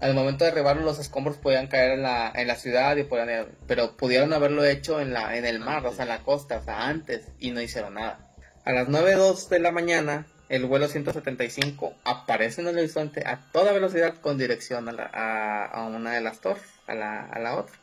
al 0.00 0.14
momento 0.14 0.44
de 0.44 0.50
derribarlo 0.50 0.82
los 0.82 0.98
escombros 0.98 1.36
podían 1.36 1.68
caer 1.68 1.92
en 1.92 2.02
la, 2.02 2.32
en 2.34 2.46
la 2.48 2.56
ciudad 2.56 2.96
y 2.96 3.04
podían, 3.04 3.48
pero 3.66 3.96
pudieron 3.96 4.32
haberlo 4.32 4.64
hecho 4.64 5.00
en 5.00 5.12
la 5.12 5.36
en 5.36 5.46
el 5.46 5.58
mar, 5.58 5.86
o 5.86 5.92
sea, 5.92 6.02
en 6.04 6.10
la 6.10 6.22
costa, 6.22 6.58
o 6.58 6.62
sea, 6.62 6.86
antes 6.88 7.28
y 7.38 7.50
no 7.50 7.60
hicieron 7.60 7.94
nada. 7.94 8.30
A 8.64 8.72
las 8.72 8.88
9.02 8.88 9.48
de 9.48 9.58
la 9.60 9.72
mañana, 9.72 10.26
el 10.48 10.64
vuelo 10.66 10.86
175 10.88 11.94
aparece 12.04 12.60
en 12.60 12.68
el 12.68 12.78
horizonte 12.78 13.26
a 13.26 13.40
toda 13.52 13.72
velocidad 13.72 14.14
con 14.20 14.38
dirección 14.38 14.88
a, 14.88 14.92
la- 14.92 15.10
a, 15.12 15.64
a 15.66 15.86
una 15.86 16.12
de 16.12 16.20
las 16.20 16.40
torres, 16.40 16.64
a 16.86 16.94
la, 16.94 17.24
a 17.24 17.38
la 17.38 17.56
otra. 17.56 17.74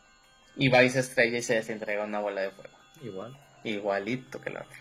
Y 0.55 0.69
va 0.69 0.83
y 0.83 0.89
se 0.89 0.99
estrella 0.99 1.37
y 1.39 1.41
se 1.43 1.55
desentrega 1.55 2.03
una 2.03 2.19
bola 2.19 2.41
de 2.41 2.51
fuego 2.51 2.69
Igual. 3.01 3.37
igualito 3.63 4.39
que 4.39 4.49
la 4.51 4.61
otra. 4.61 4.77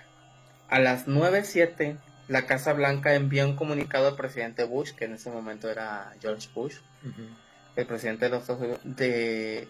A 0.68 0.78
las 0.78 1.06
9.07, 1.06 1.96
la 2.28 2.46
Casa 2.46 2.72
Blanca 2.72 3.14
envía 3.14 3.46
un 3.46 3.56
comunicado 3.56 4.08
al 4.08 4.16
presidente 4.16 4.64
Bush, 4.64 4.92
que 4.92 5.06
en 5.06 5.14
ese 5.14 5.30
momento 5.30 5.68
era 5.70 6.12
George 6.20 6.48
Bush, 6.54 6.76
el 7.76 7.86
presidente 7.86 8.26
de 8.26 8.30
los 8.30 8.40
Estados 8.42 8.62
Unidos, 8.62 8.80
de, 8.84 9.66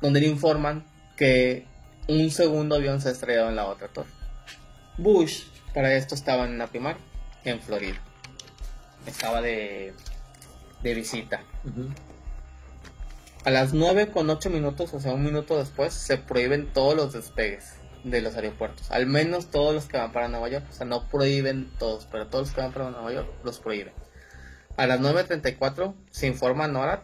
donde 0.00 0.20
le 0.20 0.26
informan 0.26 0.84
que 1.16 1.66
un 2.08 2.30
segundo 2.30 2.74
avión 2.76 3.00
se 3.00 3.08
ha 3.08 3.12
estrellado 3.12 3.48
en 3.48 3.56
la 3.56 3.66
otra 3.66 3.88
torre. 3.88 4.10
Bush, 4.98 5.44
para 5.74 5.94
esto, 5.94 6.14
estaba 6.14 6.44
en 6.44 6.52
una 6.54 6.66
primaria, 6.66 7.00
en 7.44 7.60
Florida. 7.60 7.98
Estaba 9.06 9.40
de, 9.40 9.94
de 10.82 10.94
visita. 10.94 11.42
A 13.44 13.50
las 13.50 13.72
9 13.72 14.08
con 14.08 14.28
8 14.28 14.50
minutos, 14.50 14.92
o 14.92 15.00
sea, 15.00 15.12
un 15.12 15.24
minuto 15.24 15.58
después, 15.58 15.94
se 15.94 16.18
prohíben 16.18 16.72
todos 16.72 16.94
los 16.94 17.12
despegues 17.12 17.74
de 18.04 18.20
los 18.20 18.36
aeropuertos. 18.36 18.90
Al 18.90 19.06
menos 19.06 19.50
todos 19.50 19.74
los 19.74 19.86
que 19.86 19.96
van 19.96 20.12
para 20.12 20.28
Nueva 20.28 20.48
York. 20.48 20.66
O 20.68 20.72
sea, 20.72 20.86
no 20.86 21.08
prohíben 21.08 21.70
todos, 21.78 22.06
pero 22.10 22.26
todos 22.28 22.48
los 22.48 22.54
que 22.54 22.60
van 22.60 22.72
para 22.72 22.90
Nueva 22.90 23.12
York 23.12 23.28
los 23.44 23.58
prohíben. 23.58 23.92
A 24.76 24.86
las 24.86 25.00
9.34 25.00 25.94
se 26.10 26.26
informa 26.26 26.64
a 26.64 26.68
NORAD 26.68 27.02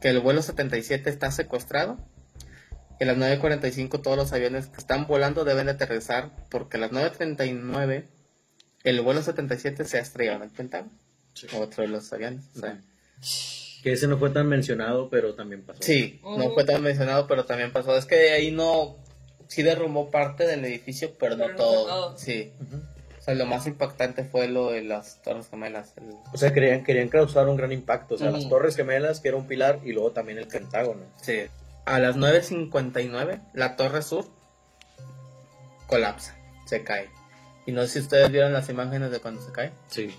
que 0.00 0.08
el 0.08 0.20
vuelo 0.20 0.42
77 0.42 1.10
está 1.10 1.30
secuestrado. 1.30 1.98
Y 2.98 3.04
a 3.04 3.06
las 3.06 3.18
9.45 3.18 4.00
todos 4.02 4.16
los 4.16 4.32
aviones 4.32 4.68
que 4.68 4.78
están 4.78 5.06
volando 5.06 5.44
deben 5.44 5.66
de 5.66 5.72
aterrizar 5.72 6.30
porque 6.50 6.78
a 6.78 6.80
las 6.80 6.92
9.39 6.92 8.06
el 8.90 9.00
vuelo 9.02 9.22
77 9.22 9.84
se 9.84 9.98
ha 9.98 10.00
estrellado 10.00 10.38
en 10.38 10.42
el 10.44 10.50
Pentágono. 10.50 10.90
Sí. 11.34 11.46
Otro 11.56 11.82
de 11.82 11.88
los 11.88 12.12
aviones. 12.12 12.44
o 12.56 12.60
sea, 12.60 12.72
Ujú. 12.72 12.82
Que 13.82 13.92
ese 13.92 14.08
no 14.08 14.18
fue 14.18 14.30
tan 14.30 14.48
mencionado, 14.48 15.10
pero 15.10 15.34
también 15.34 15.62
pasó. 15.62 15.80
Sí, 15.82 16.20
no 16.24 16.50
fue 16.54 16.64
tan 16.64 16.82
mencionado, 16.82 17.26
pero 17.28 17.44
también 17.44 17.72
pasó. 17.72 17.96
Es 17.96 18.04
que 18.06 18.30
ahí 18.32 18.50
no. 18.50 18.96
Sí 19.48 19.62
derrumbó 19.62 20.10
parte 20.10 20.44
del 20.44 20.64
edificio, 20.64 21.12
pero 21.20 21.36
no 21.36 21.44
Pero 21.44 21.52
no 21.52 21.62
todo. 21.62 22.18
Sí. 22.18 22.52
O 23.20 23.22
sea, 23.22 23.34
lo 23.34 23.46
más 23.46 23.66
impactante 23.68 24.24
fue 24.24 24.48
lo 24.48 24.72
de 24.72 24.82
las 24.82 25.22
Torres 25.22 25.48
Gemelas. 25.48 25.92
el- 25.98 26.14
O 26.32 26.36
sea, 26.36 26.52
querían, 26.52 26.82
querían 26.82 27.08
causar 27.08 27.48
un 27.48 27.56
gran 27.56 27.70
impacto. 27.70 28.16
O 28.16 28.18
sea, 28.18 28.30
las 28.32 28.48
Torres 28.48 28.74
Gemelas, 28.76 29.20
que 29.20 29.28
era 29.28 29.36
un 29.36 29.46
pilar, 29.46 29.80
y 29.84 29.92
luego 29.92 30.10
también 30.12 30.38
el 30.38 30.48
Pentágono. 30.48 31.02
Sí. 31.22 31.42
A 31.84 32.00
las 32.00 32.16
9.59, 32.16 33.40
la 33.54 33.76
Torre 33.76 34.02
Sur 34.02 34.26
colapsa, 35.86 36.36
se 36.66 36.82
cae. 36.82 37.08
Y 37.66 37.72
no 37.72 37.82
sé 37.82 37.88
si 37.88 37.98
ustedes 38.00 38.30
vieron 38.30 38.52
las 38.52 38.68
imágenes 38.68 39.10
de 39.10 39.18
cuando 39.20 39.42
se 39.42 39.52
cae. 39.52 39.72
Sí. 39.88 40.14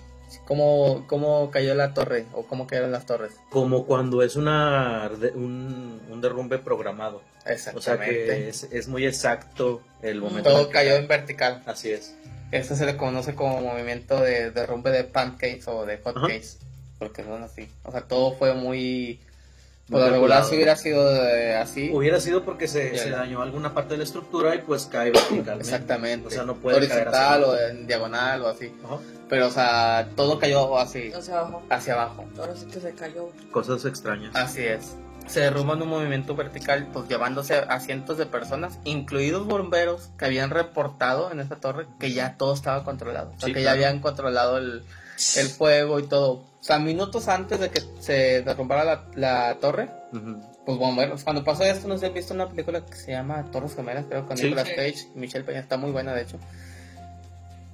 ¿Cómo, 0.45 1.05
cómo 1.07 1.49
cayó 1.51 1.73
la 1.73 1.93
torre 1.93 2.25
o 2.33 2.45
cómo 2.45 2.67
cayeron 2.67 2.91
las 2.91 3.05
torres? 3.05 3.31
Como 3.49 3.85
cuando 3.85 4.21
es 4.21 4.35
una 4.35 5.09
un, 5.35 6.01
un 6.09 6.21
derrumbe 6.21 6.59
programado. 6.59 7.17
O 7.17 7.21
sea 7.45 7.53
Exactamente. 7.53 8.25
que 8.25 8.49
es, 8.49 8.63
es 8.71 8.87
muy 8.89 9.05
exacto 9.05 9.81
el 10.01 10.19
momento. 10.19 10.49
en 10.49 10.55
Todo 10.55 10.69
cayó 10.69 10.95
en 10.95 11.07
vertical. 11.07 11.63
Así 11.65 11.91
es. 11.91 12.13
Esto 12.51 12.75
se 12.75 12.85
le 12.85 12.97
conoce 12.97 13.35
como 13.35 13.61
movimiento 13.61 14.19
de 14.19 14.51
derrumbe 14.51 14.91
de 14.91 15.05
pancakes 15.05 15.63
o 15.67 15.85
de 15.85 15.97
hotcakes. 15.97 16.57
Porque 16.99 17.23
son 17.23 17.43
así. 17.43 17.69
O 17.83 17.91
sea, 17.91 18.01
todo 18.01 18.33
fue 18.33 18.53
muy. 18.53 19.19
Por 19.89 20.01
lo 20.01 20.09
regular, 20.09 20.43
si 20.43 20.55
hubiera 20.55 20.75
sido 20.75 21.09
eh, 21.25 21.55
así. 21.55 21.89
Hubiera 21.93 22.19
sido 22.19 22.43
porque 22.43 22.67
se, 22.67 22.97
se 22.97 23.09
dañó 23.09 23.41
alguna 23.41 23.73
parte 23.73 23.93
de 23.93 23.99
la 23.99 24.03
estructura 24.03 24.53
y 24.55 24.59
pues 24.59 24.85
cae 24.85 25.11
verticalmente. 25.11 25.53
Exactamente. 25.61 26.27
O 26.27 26.31
sea, 26.31 26.43
no 26.43 26.55
puede 26.55 26.85
caer 26.87 27.07
Horizontal 27.07 27.43
hacia 27.43 27.53
o 27.53 27.57
en 27.69 27.87
diagonal 27.87 28.41
o 28.41 28.47
así. 28.49 28.73
Ajá. 28.83 28.97
Pero, 29.29 29.47
o 29.47 29.51
sea, 29.51 30.09
todo 30.15 30.39
cayó 30.39 30.77
así, 30.77 31.11
Hacia 31.13 31.39
abajo. 31.39 31.63
hacia 31.69 31.93
abajo. 31.93 32.25
Ahora 32.37 32.55
sí 32.55 32.65
que 32.65 32.79
se 32.79 32.93
cayó. 32.93 33.29
Cosas 33.51 33.83
extrañas. 33.85 34.35
Así 34.35 34.63
es. 34.63 34.95
Se 35.25 35.41
derrumba 35.41 35.73
en 35.73 35.81
un 35.81 35.89
movimiento 35.89 36.35
vertical, 36.35 36.87
pues 36.93 37.09
llevándose 37.09 37.55
a 37.55 37.79
cientos 37.81 38.17
de 38.17 38.25
personas, 38.25 38.79
incluidos 38.85 39.45
bomberos 39.45 40.09
que 40.17 40.23
habían 40.25 40.49
reportado 40.49 41.31
en 41.31 41.41
esa 41.41 41.57
torre 41.57 41.87
que 41.99 42.13
ya 42.13 42.37
todo 42.37 42.53
estaba 42.53 42.85
controlado. 42.85 43.31
O 43.35 43.39
sea, 43.39 43.47
Sí, 43.47 43.53
que 43.53 43.61
claro. 43.61 43.65
ya 43.65 43.71
habían 43.87 43.99
controlado 44.01 44.57
el, 44.57 44.83
el 45.37 45.47
fuego 45.47 45.99
y 45.99 46.07
todo. 46.07 46.31
O 46.59 46.63
sea, 46.67 46.79
minutos 46.79 47.27
antes 47.27 47.59
de 47.59 47.69
que 47.69 47.81
se 47.99 48.41
derrumbara 48.41 48.83
la, 48.83 49.05
la 49.15 49.55
torre, 49.59 49.89
Ujú. 50.13 50.41
pues 50.65 50.77
bomberos. 50.77 51.23
Cuando 51.23 51.43
pasó 51.43 51.63
esto, 51.63 51.87
no 51.87 51.97
sé, 51.97 52.07
he 52.07 52.09
visto 52.09 52.33
una 52.33 52.49
película 52.49 52.85
que 52.85 52.95
se 52.95 53.11
llama 53.11 53.45
Torres 53.51 53.75
Gemelas, 53.75 54.05
creo, 54.09 54.25
con 54.25 54.37
Sí. 54.37 54.43
Nicolas 54.45 54.67
Sí. 54.67 54.75
Cage 54.75 55.07
y 55.15 55.19
Michelle 55.19 55.45
Peña. 55.45 55.59
Está 55.59 55.77
muy 55.77 55.91
buena, 55.91 56.13
de 56.13 56.23
hecho. 56.23 56.37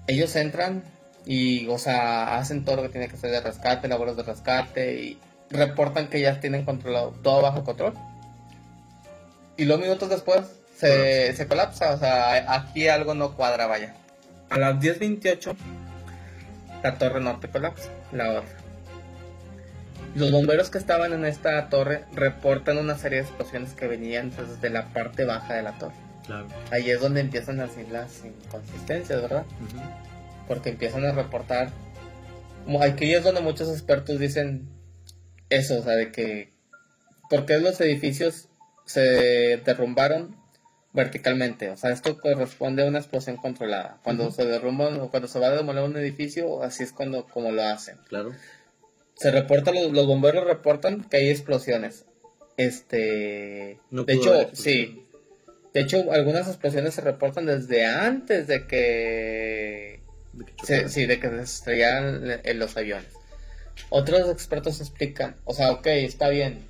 Ellos 0.08 0.36
entran 0.36 0.84
y, 1.26 1.68
o 1.70 1.78
sea, 1.78 2.38
hacen 2.38 2.66
todo 2.66 2.76
lo 2.78 2.82
que 2.84 2.90
tiene 2.90 3.08
que 3.08 3.16
hacer 3.16 3.32
de 3.32 3.42
rescate, 3.42 3.88
labores 3.88 4.16
de 4.18 4.24
rescate 4.24 4.94
y 5.02 5.18
reportan 5.50 6.08
que 6.10 6.20
ya 6.22 6.40
tienen 6.40 6.66
controlado 6.66 7.12
todo 7.24 7.42
bajo 7.42 7.64
control. 7.64 7.94
Y 9.58 9.66
luego 9.66 9.82
minutos 9.82 10.10
después 10.10 10.42
se, 10.78 11.34
se 11.36 11.48
colapsa, 11.48 11.94
o 11.94 11.98
sea, 11.98 12.54
aquí 12.54 12.88
algo 12.88 13.14
no 13.14 13.36
cuadra, 13.36 13.68
vaya. 13.68 13.96
A 14.50 14.58
las 14.58 14.76
10.28 14.80 15.56
la 16.84 16.98
torre 16.98 17.22
norte 17.22 17.48
colapsa, 17.48 17.90
la 18.12 18.32
otra. 18.32 18.58
Los 20.16 20.32
bomberos 20.32 20.70
que 20.70 20.78
estaban 20.78 21.12
en 21.14 21.26
esta 21.26 21.70
torre 21.70 22.06
reportan 22.14 22.78
una 22.78 22.98
serie 22.98 23.20
de 23.20 23.26
explosiones 23.26 23.74
que 23.74 23.88
venían 23.88 24.32
desde 24.32 24.70
la 24.70 24.90
parte 24.90 25.26
baja 25.26 25.56
de 25.56 25.64
la 25.64 25.78
torre. 25.80 25.96
Claro. 26.26 26.48
Ahí 26.72 26.92
es 26.92 27.02
donde 27.02 27.22
empiezan 27.22 27.60
a 27.60 27.64
decir 27.64 27.88
las 27.90 28.24
inconsistencias, 28.24 29.22
¿verdad? 29.22 29.46
Porque 30.48 30.70
empiezan 30.70 31.06
a 31.06 31.14
reportar. 31.14 31.70
Aquí 32.82 33.14
es 33.14 33.24
donde 33.24 33.42
muchos 33.42 33.70
expertos 33.70 34.20
dicen 34.20 34.70
eso, 35.50 35.80
o 35.80 35.84
sea, 35.84 35.94
de 35.94 36.12
que. 36.12 36.54
¿Por 37.30 37.46
qué 37.46 37.58
los 37.58 37.82
edificios 37.82 38.50
se 38.86 39.62
derrumbaron 39.66 40.36
verticalmente? 40.94 41.70
O 41.70 41.78
sea, 41.78 41.92
esto 41.92 42.20
corresponde 42.20 42.84
a 42.84 42.88
una 42.88 43.00
explosión 43.00 43.38
controlada. 43.38 44.00
Cuando 44.04 44.32
se 44.32 44.46
derrumba 44.46 44.90
o 45.04 45.10
cuando 45.10 45.28
se 45.28 45.40
va 45.40 45.48
a 45.48 45.52
demoler 45.56 45.84
un 45.84 45.98
edificio, 45.98 46.64
así 46.64 46.84
es 46.84 46.94
cuando 46.94 47.26
como 47.28 47.52
lo 47.52 47.64
hacen. 47.64 47.98
Claro. 48.08 48.32
Se 49.16 49.32
reporta, 49.32 49.72
los, 49.72 49.92
los 49.92 50.08
bomberos 50.08 50.46
reportan 50.46 51.04
que 51.04 51.18
hay 51.18 51.30
explosiones. 51.30 52.06
Este. 52.58 53.80
No 53.92 54.04
de 54.04 54.14
hecho, 54.14 54.50
sí. 54.54 55.06
De 55.74 55.82
hecho, 55.82 56.12
algunas 56.12 56.48
explosiones 56.48 56.94
se 56.94 57.02
reportan 57.02 57.46
desde 57.48 57.86
antes 57.86 58.48
de 58.48 58.68
que. 58.68 60.02
De 60.34 60.46
que 60.46 60.66
se- 60.66 60.90
sí, 60.90 61.06
de 61.06 61.20
que 61.20 61.30
se 61.30 61.42
estrellaran 61.42 62.42
en 62.44 62.60
los 62.60 62.78
aviones. 62.78 63.08
Otros 63.90 64.30
expertos 64.30 64.80
explican, 64.82 65.36
o 65.46 65.54
sea, 65.54 65.72
ok, 65.72 65.88
está 65.88 66.30
bien. 66.30 66.68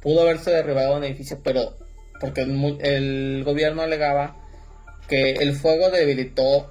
Pudo 0.00 0.22
haberse 0.22 0.50
derribado 0.50 0.96
un 0.96 1.04
edificio, 1.04 1.40
pero. 1.42 1.76
Porque 2.22 2.40
el, 2.40 2.78
el 2.80 3.42
gobierno 3.44 3.82
alegaba 3.82 4.36
que 5.08 5.32
el 5.32 5.54
fuego 5.54 5.90
debilitó 5.90 6.70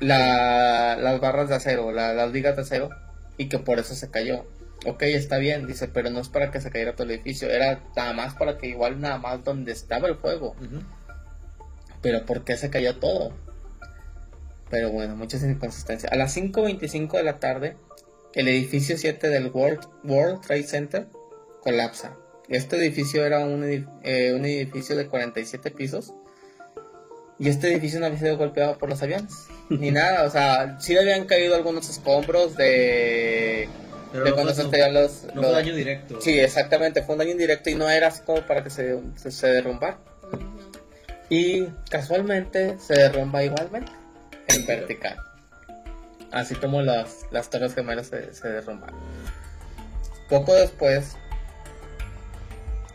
la, 0.00 0.96
las 1.00 1.20
barras 1.20 1.48
de 1.48 1.54
acero, 1.54 1.92
la- 1.92 2.14
las 2.14 2.32
vigas 2.32 2.56
de 2.56 2.62
acero, 2.62 2.90
y 3.36 3.48
que 3.48 3.58
por 3.60 3.78
eso 3.78 3.94
se 3.94 4.10
cayó. 4.10 4.44
Ok, 4.86 5.02
está 5.02 5.36
bien, 5.36 5.66
dice, 5.66 5.86
pero 5.88 6.10
no 6.10 6.20
es 6.20 6.28
para 6.30 6.50
que 6.50 6.60
se 6.60 6.70
cayera 6.70 6.94
todo 6.94 7.04
el 7.04 7.10
edificio, 7.12 7.48
era 7.50 7.84
nada 7.94 8.12
más 8.14 8.34
para 8.34 8.56
que 8.58 8.66
igual 8.66 9.00
nada 9.00 9.18
más 9.18 9.44
donde 9.44 9.70
estaba 9.72 10.08
el 10.08 10.16
fuego. 10.16 10.56
Pero 12.00 12.24
¿por 12.24 12.44
qué 12.44 12.56
se 12.56 12.70
cayó 12.70 12.96
todo? 12.96 13.32
Pero 14.70 14.90
bueno, 14.90 15.16
muchas 15.16 15.42
inconsistencias. 15.42 16.10
A 16.10 16.16
las 16.16 16.34
5.25 16.36 17.12
de 17.18 17.22
la 17.24 17.38
tarde, 17.38 17.76
el 18.34 18.48
edificio 18.48 18.96
7 18.96 19.28
del 19.28 19.48
World, 19.50 19.80
World 20.04 20.40
Trade 20.40 20.62
Center 20.62 21.08
colapsa. 21.60 22.16
Este 22.50 22.76
edificio 22.76 23.24
era 23.24 23.40
un, 23.40 23.64
eh, 24.02 24.32
un 24.34 24.44
edificio 24.44 24.96
de 24.96 25.06
47 25.06 25.70
pisos. 25.70 26.12
Y 27.38 27.48
este 27.48 27.72
edificio 27.72 28.00
no 28.00 28.06
había 28.06 28.18
sido 28.18 28.36
golpeado 28.36 28.76
por 28.76 28.90
los 28.90 29.02
aviones. 29.02 29.32
Ni 29.70 29.90
nada, 29.92 30.24
o 30.24 30.30
sea, 30.30 30.78
sí 30.78 30.92
le 30.92 31.00
habían 31.00 31.24
caído 31.26 31.54
algunos 31.54 31.88
escombros 31.88 32.56
de, 32.56 33.68
Pero 34.12 34.24
de 34.24 34.30
no 34.30 34.36
cuando 34.36 34.52
se 34.52 34.64
no- 34.64 34.90
los... 34.90 35.24
No 35.34 35.40
los- 35.42 35.44
fue 35.46 35.52
daño 35.52 35.74
directo. 35.74 36.20
Sí, 36.20 36.38
exactamente, 36.38 37.02
fue 37.02 37.14
un 37.14 37.20
daño 37.20 37.30
indirecto 37.30 37.70
y 37.70 37.76
no 37.76 37.88
era 37.88 38.08
así 38.08 38.20
como 38.26 38.42
para 38.46 38.62
que 38.62 38.68
se, 38.70 38.98
se, 39.16 39.30
se 39.30 39.46
derrumbara. 39.46 39.98
Y 41.30 41.66
casualmente 41.88 42.76
se 42.80 42.94
derrumba 42.94 43.42
igualmente 43.44 43.92
en 44.48 44.66
vertical. 44.66 45.16
Así 46.32 46.54
como 46.56 46.82
las, 46.82 47.26
las 47.30 47.48
torres 47.48 47.74
gemelas 47.74 48.08
se, 48.08 48.34
se 48.34 48.48
derrumban. 48.48 48.90
Poco 50.28 50.54
después 50.54 51.16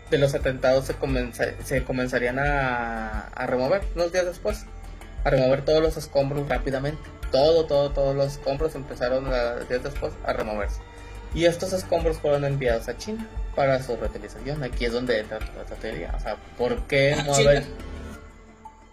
de 0.09 0.17
los 0.17 0.35
atentados 0.35 0.85
se, 0.85 0.95
comenza- 0.95 1.53
se 1.63 1.83
comenzarían 1.83 2.39
a, 2.39 3.27
a 3.27 3.47
remover, 3.47 3.81
unos 3.95 4.11
días 4.11 4.25
después, 4.25 4.65
a 5.23 5.29
remover 5.29 5.63
todos 5.65 5.81
los 5.81 5.97
escombros 5.97 6.47
rápidamente. 6.47 7.01
Todo, 7.31 7.65
todo, 7.65 7.91
todos 7.91 8.15
los 8.15 8.33
escombros 8.33 8.75
empezaron 8.75 9.27
a, 9.33 9.55
días 9.67 9.83
después 9.83 10.13
a 10.25 10.33
removerse. 10.33 10.79
Y 11.33 11.45
estos 11.45 11.73
escombros 11.73 12.17
fueron 12.17 12.45
enviados 12.45 12.87
a 12.87 12.95
China 12.97 13.27
para 13.55 13.81
su 13.83 13.97
reutilización. 13.97 14.63
Aquí 14.63 14.85
es 14.85 14.93
donde 14.93 15.19
entra 15.19 15.39
la 15.39 15.75
teoría. 15.75 16.13
O 16.15 16.19
sea, 16.19 16.37
¿por 16.57 16.83
qué 16.87 17.13
¿A 17.13 17.23
mueve? 17.23 17.65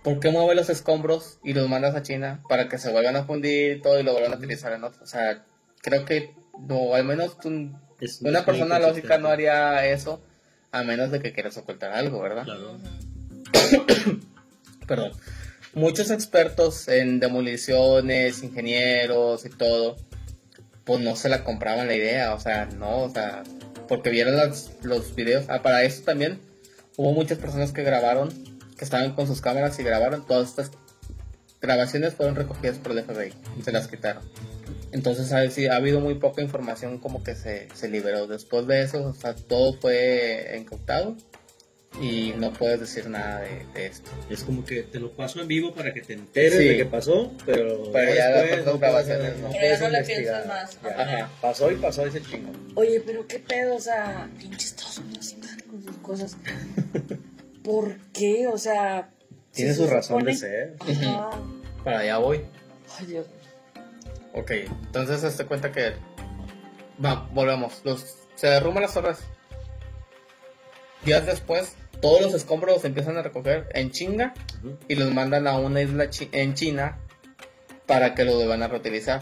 ¿por 0.03 0.19
qué 0.19 0.31
mueve 0.31 0.55
los 0.57 0.69
escombros 0.69 1.39
y 1.45 1.53
los 1.53 1.69
mandas 1.69 1.95
a 1.95 2.03
China 2.03 2.41
para 2.49 2.69
que 2.69 2.79
se 2.79 2.91
vuelvan 2.91 3.15
a 3.17 3.25
fundir 3.25 3.77
y 3.77 3.81
todo 3.81 4.01
y 4.01 4.03
lo 4.03 4.13
vuelvan 4.13 4.33
a 4.33 4.37
utilizar 4.37 4.73
en 4.73 4.83
otro? 4.85 5.03
O 5.05 5.07
sea, 5.07 5.45
creo 5.83 6.05
que 6.05 6.35
no, 6.59 6.95
al 6.95 7.05
menos 7.05 7.37
Es- 8.01 8.21
una 8.23 8.45
persona 8.45 8.79
lógica 8.81 9.19
no 9.19 9.29
haría 9.29 9.87
eso 9.87 10.21
a 10.73 10.83
menos 10.83 11.11
de 11.11 11.21
que 11.21 11.33
quieras 11.33 11.57
ocultar 11.59 11.93
algo, 11.93 12.21
¿verdad? 12.21 12.45
Claro. 12.45 12.79
Perdón. 14.87 15.13
Muchos 15.75 16.11
expertos 16.11 16.89
en 16.89 17.21
demoliciones, 17.21 18.43
ingenieros 18.43 19.47
y 19.47 19.51
todo, 19.51 19.97
pues 20.85 21.01
no 21.01 21.17
se 21.17 21.29
la 21.31 21.45
compraban 21.45 21.87
la 21.87 21.95
idea, 21.95 22.35
o 22.35 22.41
sea, 22.41 22.67
no, 22.67 23.05
o 23.05 23.11
sea, 23.11 23.43
porque 23.89 24.11
vieron 24.11 24.37
los, 24.37 24.71
los 24.83 25.15
videos. 25.15 25.47
Ah, 25.49 25.63
para 25.63 25.83
eso 25.85 26.03
también 26.03 26.41
hubo 26.97 27.13
muchas 27.13 27.39
personas 27.39 27.73
que 27.73 27.83
grabaron, 27.83 28.31
que 28.77 28.85
estaban 28.85 29.15
con 29.15 29.27
sus 29.27 29.41
cámaras 29.41 29.79
y 29.79 29.83
grabaron. 29.83 30.27
Todas 30.27 30.51
estas 30.51 30.73
grabaciones 31.63 32.15
fueron 32.15 32.35
recogidas 32.35 32.79
por 32.79 32.93
el 32.93 33.05
FBI 33.05 33.33
se 33.63 33.73
las 33.73 33.89
quitaron. 33.89 34.23
Entonces, 34.93 35.33
a 35.33 35.49
sí, 35.51 35.67
ha 35.67 35.77
habido 35.77 36.01
muy 36.01 36.15
poca 36.17 36.43
información 36.43 36.99
como 36.99 37.25
que 37.25 37.35
se, 37.35 37.69
se 37.75 37.89
liberó. 37.89 38.27
Después 38.27 38.67
de 38.67 38.83
eso, 38.83 39.03
o 39.05 39.15
sea, 39.15 39.35
todo 39.35 39.73
fue 39.81 40.55
incautado 40.59 41.17
y 42.01 42.33
no 42.39 42.53
puedes 42.53 42.81
decir 42.81 43.09
nada 43.09 43.41
de, 43.41 43.67
de 43.75 43.87
esto. 43.87 44.11
Es 44.31 44.45
como 44.45 44.65
que 44.65 44.83
te 44.83 44.99
lo 45.01 45.13
paso 45.13 45.41
en 45.41 45.49
vivo 45.49 45.75
para 45.75 45.93
que 45.93 46.01
te 46.03 46.13
enteres 46.15 46.55
Sí. 46.59 46.69
de 46.69 46.77
qué 46.79 46.87
pasó, 46.87 47.33
pero, 47.45 47.91
Pero 47.93 48.15
ya 48.15 48.29
después 48.31 48.65
no 48.67 48.79
grabaciones, 48.79 49.33
puedes- 49.33 49.41
¿no? 49.43 49.49
Puedes 49.51 49.81
no 49.81 49.89
le 49.89 49.99
investigar. 49.99 50.43
piensas 50.43 50.47
más. 50.83 50.93
Ajá. 50.99 51.31
Pasó 51.41 51.71
y 51.71 51.77
pasó 51.77 52.07
ese 52.07 52.23
chingo. 52.23 52.51
Oye, 52.75 53.03
pero 53.05 53.27
qué 53.27 53.39
pedo, 53.41 53.75
o 53.77 53.81
sea, 53.81 54.29
pinche 54.39 54.67
Estados 54.67 54.99
Unidos 54.99 55.35
sus 55.85 55.97
cosas. 55.99 56.37
¿Por 57.65 57.97
qué? 58.13 58.47
O 58.47 58.59
sea. 58.59 59.11
Tiene 59.53 59.73
si 59.73 59.79
su 59.81 59.87
se 59.87 59.95
razón 59.95 60.25
de 60.25 60.35
ser. 60.35 60.77
Ajá. 60.81 61.31
Para 61.85 61.99
allá 62.01 62.19
voy. 62.19 62.43
Ay, 62.99 63.07
Dios. 63.07 63.27
Ok, 64.35 64.51
entonces 64.51 65.23
hazte 65.25 65.45
cuenta 65.47 65.73
que. 65.73 65.93
Va, 67.05 67.29
volvemos. 67.33 67.81
Los, 67.85 68.19
se 68.35 68.47
derrumban 68.49 68.83
las 68.83 68.95
torres. 68.95 69.19
Días 71.05 71.27
después, 71.27 71.75
todos 72.01 72.21
los 72.23 72.35
escombros 72.35 72.81
se 72.83 72.87
empiezan 72.87 73.17
a 73.19 73.23
recoger 73.23 73.69
en 73.75 73.91
chinga 73.91 74.35
y 74.89 74.95
los 74.95 75.13
mandan 75.13 75.47
a 75.47 75.57
una 75.59 75.83
isla 75.83 76.11
chi- 76.11 76.29
en 76.33 76.55
China 76.55 76.99
para 77.87 78.15
que 78.15 78.25
lo 78.25 78.37
vuelvan 78.37 78.63
a 78.63 78.69
reutilizar. 78.69 79.21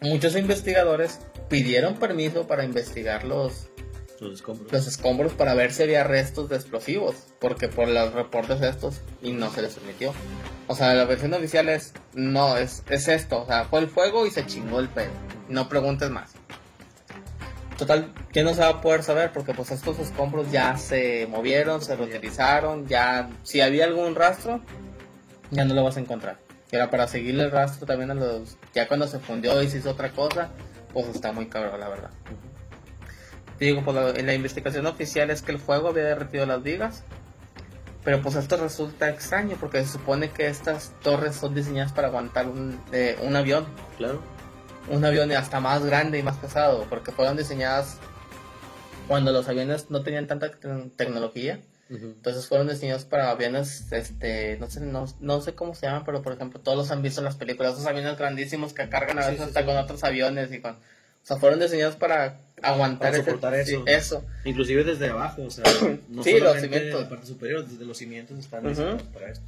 Muchos 0.00 0.36
investigadores 0.36 1.20
pidieron 1.48 1.94
permiso 1.96 2.46
para 2.46 2.64
investigar 2.64 3.24
los, 3.24 3.68
Los 4.20 4.34
escombros. 4.34 4.72
los 4.72 4.86
escombros 4.86 5.32
para 5.32 5.54
ver 5.54 5.72
si 5.72 5.82
había 5.82 6.04
restos 6.04 6.48
de 6.48 6.56
explosivos, 6.56 7.16
porque 7.40 7.68
por 7.68 7.88
los 7.88 8.12
reportes 8.12 8.62
estos 8.62 9.00
y 9.22 9.32
no 9.32 9.50
se 9.50 9.62
les 9.62 9.74
permitió. 9.74 10.12
O 10.68 10.76
sea, 10.76 10.94
la 10.94 11.04
versión 11.04 11.34
oficial 11.34 11.68
es, 11.68 11.92
no, 12.14 12.56
es, 12.56 12.84
es 12.88 13.08
esto, 13.08 13.42
o 13.42 13.46
sea, 13.46 13.64
fue 13.64 13.80
el 13.80 13.88
fuego 13.88 14.26
y 14.26 14.30
se 14.30 14.46
chingó 14.46 14.80
el 14.80 14.88
pedo. 14.88 15.10
No 15.48 15.68
preguntes 15.68 16.10
más. 16.10 16.32
Total, 17.76 18.12
que 18.32 18.44
no 18.44 18.54
se 18.54 18.60
va 18.60 18.68
a 18.68 18.80
poder 18.80 19.02
saber 19.02 19.32
porque 19.32 19.52
pues 19.52 19.72
estos 19.72 19.98
escombros 19.98 20.50
ya 20.52 20.76
se 20.76 21.26
movieron, 21.28 21.82
se 21.82 21.96
reutilizaron, 21.96 22.86
ya 22.86 23.28
si 23.42 23.60
había 23.60 23.84
algún 23.84 24.14
rastro, 24.14 24.60
ya 25.50 25.64
no 25.64 25.74
lo 25.74 25.82
vas 25.82 25.96
a 25.96 26.00
encontrar. 26.00 26.38
Era 26.70 26.88
para 26.90 27.08
seguirle 27.08 27.44
el 27.44 27.50
rastro 27.50 27.84
también 27.86 28.12
a 28.12 28.14
los, 28.14 28.56
ya 28.74 28.86
cuando 28.86 29.08
se 29.08 29.18
fundió 29.18 29.60
y 29.60 29.68
se 29.68 29.78
hizo 29.78 29.90
otra 29.90 30.12
cosa, 30.12 30.50
pues 30.92 31.08
está 31.08 31.32
muy 31.32 31.46
cabrón 31.46 31.80
la 31.80 31.88
verdad. 31.88 32.10
Digo, 33.64 33.82
pues 33.84 33.96
la- 33.96 34.10
en 34.10 34.26
la 34.26 34.34
investigación 34.34 34.86
oficial 34.86 35.30
es 35.30 35.42
que 35.42 35.52
el 35.52 35.58
fuego 35.58 35.88
había 35.88 36.04
derretido 36.04 36.46
las 36.46 36.62
vigas. 36.62 37.02
Pero 38.04 38.20
pues 38.20 38.34
esto 38.34 38.56
resulta 38.58 39.08
extraño 39.08 39.56
porque 39.58 39.82
se 39.82 39.92
supone 39.92 40.30
que 40.30 40.46
estas 40.48 40.92
torres 41.02 41.36
son 41.36 41.54
diseñadas 41.54 41.92
para 41.92 42.08
aguantar 42.08 42.46
un, 42.46 42.78
eh, 42.92 43.16
un 43.22 43.34
avión. 43.34 43.64
Claro. 43.96 44.20
Un 44.90 45.04
avión 45.04 45.32
hasta 45.32 45.60
más 45.60 45.84
grande 45.86 46.18
y 46.18 46.22
más 46.22 46.36
pesado. 46.36 46.84
Porque 46.90 47.12
fueron 47.12 47.36
diseñadas 47.38 47.96
cuando 49.08 49.32
los 49.32 49.48
aviones 49.48 49.90
no 49.90 50.02
tenían 50.02 50.26
tanta 50.26 50.50
te- 50.50 50.90
tecnología. 50.96 51.60
Entonces 51.90 52.48
fueron 52.48 52.66
diseñados 52.66 53.04
para 53.04 53.30
aviones, 53.30 53.92
este, 53.92 54.56
no 54.58 54.68
sé, 54.68 54.80
no, 54.80 55.04
no 55.20 55.40
sé 55.42 55.54
cómo 55.54 55.74
se 55.74 55.86
llaman, 55.86 56.04
pero 56.04 56.22
por 56.22 56.32
ejemplo 56.32 56.58
todos 56.58 56.76
los 56.78 56.90
han 56.90 57.02
visto 57.02 57.20
en 57.20 57.26
las 57.26 57.36
películas, 57.36 57.74
esos 57.74 57.86
aviones 57.86 58.16
grandísimos 58.18 58.72
que 58.72 58.88
cargan 58.88 59.18
a 59.18 59.22
Sí, 59.24 59.30
veces 59.32 59.42
sí, 59.44 59.48
hasta 59.50 59.60
sí. 59.60 59.66
con 59.66 59.76
otros 59.76 60.02
aviones 60.02 60.50
y 60.50 60.60
con... 60.60 60.76
O 61.24 61.26
sea, 61.26 61.36
fueron 61.38 61.58
diseñados 61.58 61.96
para 61.96 62.38
aguantar 62.62 63.10
Para 63.10 63.16
ese- 63.16 63.24
soportar 63.24 63.54
sí, 63.64 63.72
eso. 63.74 63.84
eso. 63.86 64.24
Inclusive 64.44 64.84
desde 64.84 65.08
abajo, 65.08 65.42
o 65.42 65.50
sea, 65.50 65.64
no 66.08 66.22
Sí, 66.22 66.38
los 66.38 66.60
cimientos. 66.60 67.00
la 67.02 67.08
parte 67.08 67.26
superior, 67.26 67.66
desde 67.66 67.84
los 67.84 67.96
cimientos 67.98 68.38
están 68.38 68.66
diseñados 68.68 69.02
para 69.04 69.30
esto. 69.30 69.44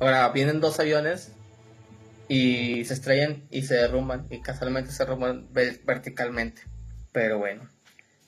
Ahora 0.00 0.28
vienen 0.30 0.60
dos 0.60 0.80
aviones 0.80 1.30
y 2.28 2.84
se 2.86 2.94
estrellan 2.94 3.42
y 3.50 3.62
se 3.62 3.74
derrumban 3.74 4.26
y 4.30 4.40
casualmente 4.40 4.90
se 4.92 5.04
derrumban 5.04 5.46
ve- 5.52 5.78
verticalmente. 5.84 6.62
Pero 7.12 7.38
bueno, 7.38 7.68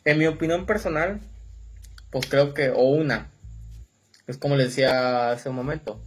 en 0.05 0.19
mi 0.19 0.27
opinión 0.27 0.67
personal, 0.67 1.21
pues 2.11 2.27
creo 2.27 2.53
que, 2.55 2.69
o 2.71 2.83
una, 2.83 3.31
es 4.27 4.37
como 4.39 4.55
le 4.57 4.65
decía 4.65 5.31
hace 5.31 5.49
un 5.49 5.57
momento, 5.57 6.01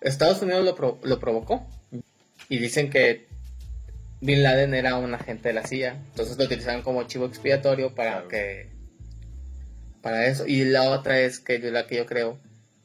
Estados 0.00 0.42
Unidos 0.42 0.64
lo, 0.64 0.74
pro- 0.74 0.98
lo 1.04 1.18
provocó 1.20 1.66
y 2.48 2.58
dicen 2.58 2.90
que 2.90 3.29
Bin 4.20 4.42
Laden 4.42 4.74
era 4.74 4.96
un 4.96 5.14
agente 5.14 5.48
de 5.48 5.54
la 5.54 5.66
CIA, 5.66 5.92
entonces 6.10 6.36
lo 6.36 6.44
utilizaron 6.44 6.82
como 6.82 7.04
chivo 7.04 7.26
expiatorio 7.26 7.94
para 7.94 8.10
Claro. 8.12 8.28
que 8.28 8.68
para 10.02 10.26
eso 10.26 10.46
y 10.46 10.64
la 10.64 10.90
otra 10.90 11.18
es 11.20 11.40
que 11.40 11.60
yo 11.60 11.70
la 11.70 11.86
que 11.86 11.96
yo 11.96 12.06
creo 12.06 12.38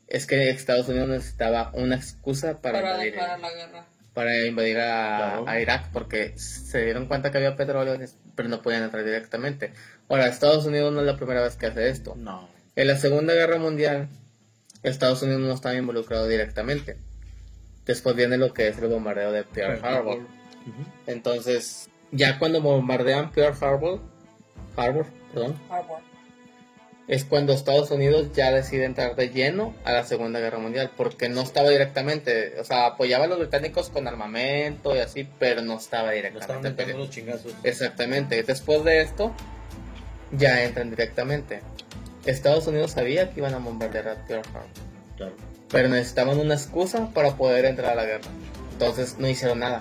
es 0.07 0.25
que 0.27 0.49
Estados 0.49 0.87
Unidos 0.89 1.09
necesitaba 1.09 1.71
una 1.73 1.95
excusa 1.95 2.61
para, 2.61 2.79
Para 2.81 2.91
invadir, 3.07 3.15
la 3.15 3.51
guerra. 3.51 3.85
para 4.13 4.45
invadir 4.45 4.77
a, 4.79 5.17
Claro. 5.17 5.47
a 5.47 5.59
Irak 5.59 5.89
porque 5.91 6.37
se 6.37 6.83
dieron 6.85 7.07
cuenta 7.07 7.31
que 7.31 7.37
había 7.37 7.55
petróleo 7.55 7.97
pero 8.35 8.49
no 8.49 8.61
podían 8.61 8.83
entrar 8.83 9.03
directamente 9.05 9.71
ahora 10.09 10.27
Estados 10.27 10.65
Unidos 10.65 10.93
no 10.93 10.99
es 11.01 11.05
la 11.05 11.15
primera 11.17 11.41
vez 11.41 11.55
que 11.55 11.67
hace 11.67 11.89
esto 11.89 12.15
No. 12.17 12.47
en 12.75 12.87
la 12.87 12.97
Segunda 12.97 13.33
Guerra 13.33 13.57
Mundial, 13.57 14.09
Estados 14.83 15.21
Unidos 15.21 15.41
no 15.41 15.53
estaba 15.53 15.73
involucrado 15.75 16.27
directamente. 16.27 16.97
Después 17.87 18.15
viene 18.15 18.37
lo 18.37 18.53
que 18.53 18.67
es 18.67 18.77
el 18.77 18.87
bombardeo 18.87 19.31
de 19.31 19.43
Pearl 19.43 19.79
Harbor. 19.83 20.27
Entonces, 21.07 21.89
ya 22.11 22.39
cuando 22.39 22.61
bombardean 22.61 23.31
Pearl 23.31 23.55
Harbor, 23.61 23.99
Harbor, 24.75 25.05
perdón, 25.33 25.55
Harbor. 25.69 25.99
es 27.07 27.23
cuando 27.23 27.53
Estados 27.53 27.91
Unidos 27.91 28.31
ya 28.33 28.51
decide 28.51 28.85
entrar 28.85 29.15
de 29.15 29.29
lleno 29.29 29.73
a 29.83 29.91
la 29.93 30.03
Segunda 30.03 30.39
Guerra 30.39 30.57
Mundial, 30.57 30.91
porque 30.97 31.29
no 31.29 31.41
estaba 31.41 31.69
directamente, 31.69 32.59
o 32.59 32.63
sea, 32.63 32.87
apoyaba 32.87 33.25
a 33.25 33.27
los 33.27 33.39
británicos 33.39 33.89
con 33.89 34.07
armamento 34.07 34.95
y 34.95 34.99
así, 34.99 35.27
pero 35.39 35.61
no 35.61 35.77
estaba 35.77 36.07
No 36.09 36.13
directamente. 36.15 36.41
estaban 36.53 36.61
peleando. 36.75 36.77
metiendo 37.03 37.05
los 37.05 37.09
chingazos. 37.43 37.53
Exactamente. 37.63 38.41
Después 38.43 38.83
de 38.83 39.01
esto, 39.01 39.31
ya 40.31 40.63
entran 40.63 40.89
directamente. 40.89 41.61
Estados 42.25 42.65
Unidos 42.65 42.91
sabía 42.91 43.29
que 43.29 43.39
iban 43.39 43.53
a 43.53 43.59
bombardear 43.59 44.07
a 44.09 44.15
Pearl 44.25 44.41
Harbor, 44.47 44.69
Claro. 45.15 45.33
pero 45.69 45.89
necesitaban 45.89 46.39
una 46.39 46.55
excusa 46.55 47.11
para 47.13 47.35
poder 47.37 47.65
entrar 47.65 47.91
a 47.91 47.95
la 47.95 48.05
guerra. 48.05 48.27
Entonces 48.73 49.17
no 49.19 49.29
hicieron 49.29 49.59
nada. 49.59 49.79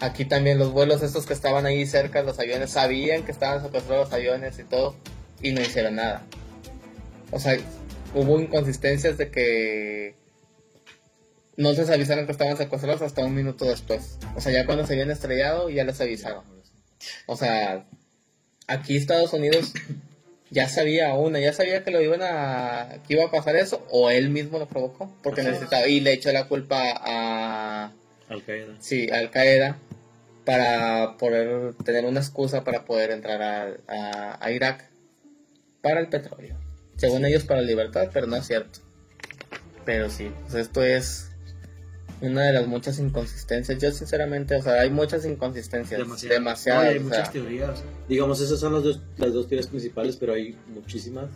Aquí 0.00 0.24
también 0.24 0.58
los 0.58 0.72
vuelos 0.72 1.02
estos 1.02 1.26
que 1.26 1.34
estaban 1.34 1.66
ahí 1.66 1.86
cerca, 1.86 2.22
los 2.22 2.38
aviones, 2.38 2.70
sabían 2.70 3.22
que 3.22 3.32
estaban 3.32 3.62
secuestrados 3.62 4.06
los 4.08 4.14
aviones 4.14 4.58
y 4.58 4.64
todo, 4.64 4.96
y 5.42 5.52
no 5.52 5.60
hicieron 5.60 5.96
nada. 5.96 6.22
O 7.30 7.38
sea, 7.38 7.58
hubo 8.14 8.40
inconsistencias 8.40 9.18
de 9.18 9.30
que 9.30 10.14
no 11.56 11.72
les 11.72 11.90
avisaron 11.90 12.24
que 12.24 12.32
estaban 12.32 12.56
secuestrados 12.56 13.02
hasta 13.02 13.24
un 13.24 13.34
minuto 13.34 13.66
después. 13.66 14.18
O 14.34 14.40
sea, 14.40 14.52
ya 14.52 14.64
cuando 14.64 14.86
se 14.86 14.94
habían 14.94 15.10
estrellado, 15.10 15.68
ya 15.68 15.84
les 15.84 16.00
avisaron. 16.00 16.44
O 17.26 17.36
sea, 17.36 17.84
aquí 18.66 18.96
Estados 18.96 19.34
Unidos 19.34 19.74
ya 20.50 20.68
sabía 20.68 21.12
una, 21.12 21.40
ya 21.40 21.52
sabía 21.52 21.84
que 21.84 21.90
lo 21.90 22.00
iban 22.00 22.22
a, 22.22 23.02
que 23.06 23.14
iba 23.14 23.26
a 23.26 23.30
pasar 23.30 23.56
eso, 23.56 23.86
o 23.90 24.10
él 24.10 24.30
mismo 24.30 24.58
lo 24.58 24.66
provocó, 24.66 25.14
porque 25.22 25.42
necesitaba, 25.42 25.86
y 25.86 26.00
le 26.00 26.14
echó 26.14 26.32
la 26.32 26.48
culpa 26.48 26.82
a 26.96 27.92
Al 28.28 28.42
Qaeda. 28.44 28.76
Sí, 28.80 29.10
Al 29.10 29.30
Qaeda 29.30 29.78
para 30.44 31.16
poder 31.18 31.74
tener 31.84 32.04
una 32.04 32.20
excusa 32.20 32.64
para 32.64 32.84
poder 32.84 33.10
entrar 33.10 33.42
a, 33.42 33.76
a- 33.88 34.38
a 34.44 34.52
Irak 34.52 34.88
para 35.82 36.00
el 36.00 36.08
petróleo. 36.08 36.56
Según 36.96 37.24
ellos 37.24 37.44
para 37.44 37.60
la 37.62 37.66
libertad, 37.66 38.08
pero 38.12 38.26
no 38.26 38.36
es 38.36 38.46
cierto. 38.46 38.80
Pero 39.84 40.10
sí, 40.10 40.30
pues 40.42 40.54
esto 40.54 40.82
es 40.82 41.30
una 42.20 42.44
de 42.44 42.52
las 42.52 42.66
muchas 42.66 42.98
inconsistencias. 42.98 43.78
Yo 43.80 43.90
sinceramente, 43.92 44.54
o 44.56 44.62
sea, 44.62 44.82
hay 44.82 44.90
muchas 44.90 45.24
inconsistencias. 45.24 45.98
Demasiado. 45.98 46.34
Demasiadas. 46.34 46.84
No, 46.84 46.90
hay 46.90 46.98
muchas 47.00 47.22
sea, 47.22 47.32
teorías. 47.32 47.82
Digamos, 48.08 48.40
esas 48.42 48.60
son 48.60 48.74
las 48.74 48.82
dos, 48.82 49.00
las 49.16 49.32
dos 49.32 49.48
teorías 49.48 49.68
principales, 49.68 50.16
pero 50.16 50.34
hay 50.34 50.56
muchísimas. 50.74 51.30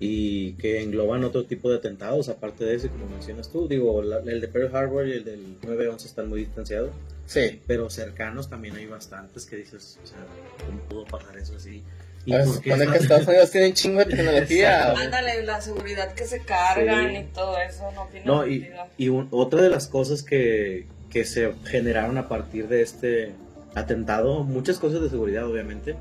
Y 0.00 0.52
que 0.54 0.80
engloban 0.80 1.24
otro 1.24 1.44
tipo 1.44 1.68
de 1.70 1.76
atentados, 1.76 2.28
aparte 2.28 2.64
de 2.64 2.76
ese, 2.76 2.88
como 2.88 3.06
mencionas 3.08 3.50
tú. 3.50 3.68
Digo, 3.68 4.00
la- 4.02 4.18
el 4.20 4.40
de 4.40 4.48
Pearl 4.48 4.74
Harbor 4.74 5.06
y 5.08 5.12
el 5.12 5.24
del 5.24 5.60
9-11 5.60 6.06
están 6.06 6.28
muy 6.30 6.40
distanciados. 6.40 6.90
Sí. 7.28 7.62
Pero 7.68 7.88
cercanos 7.90 8.50
también 8.50 8.74
hay 8.76 8.86
bastantes 8.86 9.46
que 9.46 9.54
dices, 9.56 9.98
o 10.02 10.06
sea, 10.06 10.18
¿cómo 10.66 10.80
pudo 10.88 11.04
pasar 11.04 11.38
eso 11.38 11.54
así? 11.56 11.84
¿Y 12.26 12.32
Ahora 12.32 12.44
por 12.46 12.54
se 12.56 12.60
qué 12.62 12.70
supone 12.72 12.90
que 12.92 12.98
Estados 12.98 13.26
Unidos 13.28 13.50
tiene 13.52 13.66
un 13.68 13.72
chingo 13.74 13.98
de 14.00 14.04
tecnología. 14.16 14.90
Ándale, 14.92 15.42
la 15.44 15.60
seguridad 15.60 16.12
que 16.14 16.24
se 16.24 16.40
cargan 16.40 17.10
Sí. 17.10 17.16
y 17.18 17.22
todo 17.32 17.56
eso 17.58 17.90
no 17.92 18.06
tiene 18.10 18.26
No, 18.26 18.46
y, 18.46 18.60
sentido. 18.62 18.86
y 18.98 19.08
un- 19.08 19.28
otra 19.30 19.62
de 19.62 19.70
las 19.70 19.86
cosas 19.86 20.22
que, 20.24 20.86
que 21.10 21.24
se 21.24 21.54
generaron 21.64 22.18
a 22.18 22.28
partir 22.28 22.66
de 22.68 22.82
este 22.82 23.32
atentado, 23.74 24.42
muchas 24.44 24.78
cosas 24.78 25.00
de 25.00 25.08
seguridad 25.08 25.46
obviamente, 25.46 25.94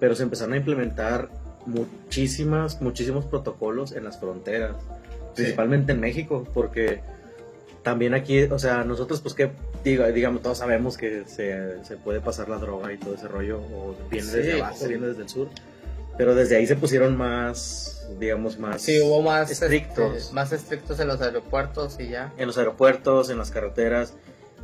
pero 0.00 0.14
se 0.16 0.24
empezaron 0.24 0.54
a 0.54 0.56
implementar 0.56 1.28
muchísimas, 1.66 2.80
muchísimos 2.82 3.24
protocolos 3.24 3.92
en 3.92 4.04
las 4.04 4.18
fronteras, 4.18 4.72
principalmente 5.34 5.92
en 5.92 6.00
México, 6.00 6.46
porque 6.52 7.00
también 7.84 8.14
aquí, 8.14 8.42
o 8.44 8.58
sea, 8.58 8.82
nosotros 8.82 9.20
pues 9.20 9.34
que, 9.34 9.52
diga- 9.84 10.10
digamos, 10.12 10.42
todos 10.42 10.58
sabemos 10.58 10.96
que 10.96 11.22
se, 11.26 11.84
se 11.84 11.96
puede 11.96 12.20
pasar 12.20 12.48
la 12.48 12.58
droga 12.58 12.92
y 12.92 12.96
todo 12.98 13.14
ese 13.14 13.28
rollo, 13.28 13.58
o 13.60 13.94
viene 14.10 14.26
Sí, 14.26 14.36
desde 14.38 14.60
abajo, 14.60 14.76
sí. 14.80 14.88
viene 14.88 15.06
desde 15.06 15.22
el 15.22 15.28
sur, 15.28 15.48
pero 16.18 16.34
desde 16.34 16.56
ahí 16.56 16.66
se 16.66 16.74
pusieron 16.76 17.16
más, 17.16 18.08
digamos, 18.18 18.58
más 18.58 18.82
Sí, 18.82 19.00
hubo 19.00 19.22
más 19.22 19.50
estrictos 19.50 20.16
este, 20.16 20.34
más 20.34 20.50
estrictos 20.52 20.98
en 20.98 21.06
los 21.08 21.20
aeropuertos 21.20 22.00
y 22.00 22.08
ya. 22.08 22.32
en 22.36 22.46
los 22.48 22.58
aeropuertos, 22.58 23.30
en 23.30 23.38
las 23.38 23.50
carreteras, 23.52 24.14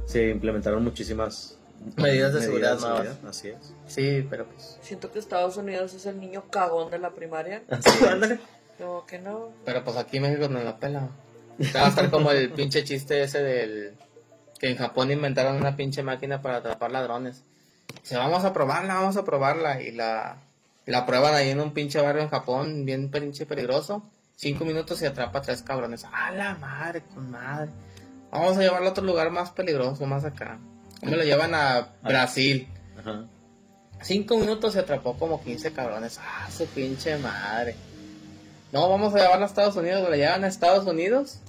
se 0.07 0.29
implementaron 0.31 0.83
muchísimas 0.83 1.57
Medidas 1.97 2.35
de 2.35 2.43
seguridad 2.43 2.79
nuevas. 2.79 3.17
Así 3.27 3.49
es. 3.49 3.73
Sí, 3.87 4.27
pero 4.29 4.45
pues. 4.45 4.77
Siento 4.83 5.11
que 5.11 5.19
Estados 5.19 5.57
Unidos 5.57 5.95
es 5.95 6.05
el 6.05 6.21
niño 6.21 6.45
cagón 6.51 6.91
de 6.91 6.99
la 6.99 7.11
primaria. 7.13 7.63
Así 7.71 8.05
ándale. 8.11 8.39
Como 8.79 9.07
que 9.07 9.19
no. 9.19 9.49
Pero 9.65 9.83
pues 9.83 9.97
aquí 9.97 10.21
México 10.21 10.47
no 10.49 10.63
la 10.63 10.79
pela. 10.79 11.09
Va 11.75 11.87
a 11.87 11.89
estar 11.89 12.11
como 12.11 12.31
el 12.31 12.51
pinche 12.51 12.85
chiste 12.85 13.23
ese 13.23 13.43
del. 13.43 13.95
Que 14.59 14.71
en 14.71 14.77
Japón 14.77 15.11
inventaron 15.11 15.57
una 15.57 15.77
pinche 15.77 16.03
máquina 16.03 16.43
para 16.43 16.59
atrapar 16.59 16.91
ladrones. 16.91 17.45
Dice, 18.03 18.17
vamos 18.17 18.45
a 18.45 18.53
probarla, 18.53 18.95
vamos 18.95 19.17
a 19.17 19.25
probarla. 19.25 19.83
Y 19.83 19.93
la, 19.93 20.39
la 20.87 21.07
prueban 21.07 21.35
ahí 21.35 21.51
en 21.51 21.61
un 21.61 21.73
pinche 21.73 22.01
barrio 22.01 22.23
en 22.23 22.29
Japón, 22.29 22.85
bien 22.85 23.11
pinche 23.11 23.47
peligroso. 23.47 24.03
Cinco 24.37 24.65
minutos 24.65 25.01
y 25.03 25.07
atrapa 25.07 25.39
a 25.39 25.43
tres 25.43 25.63
cabrones. 25.63 26.05
¡A 26.05 26.31
la 26.33 26.55
madre, 26.55 27.03
con 27.15 27.31
madre! 27.31 27.71
Vamos 28.31 28.57
a 28.57 28.61
llevarlo 28.61 28.89
a 28.89 28.91
otro 28.91 29.05
lugar 29.05 29.31
más 29.31 29.51
peligroso, 29.51 30.07
más 30.07 30.25
acá. 30.25 30.59
Me 31.03 31.17
lo 31.17 31.25
llevan 31.25 31.55
a 31.55 31.89
Brasil. 32.03 32.69
Ajá. 32.99 33.27
Cinco 34.03 34.39
minutos 34.39 34.73
se 34.73 34.79
atrapó 34.79 35.19
como 35.19 35.43
15 35.43 35.73
cabrones. 35.73 36.19
¡Ah, 36.23 36.49
su 36.51 36.67
pinche 36.67 37.17
madre! 37.19 37.75
No, 38.73 38.89
vamos 38.89 39.15
a 39.15 39.19
llevarlo 39.19 39.45
a 39.45 39.49
Estados 39.49 39.77
Unidos. 39.77 40.09
¿Lo 40.09 40.15
llevan 40.15 40.45
a 40.45 40.49
Estados 40.49 40.87
Unidos? 40.87 41.41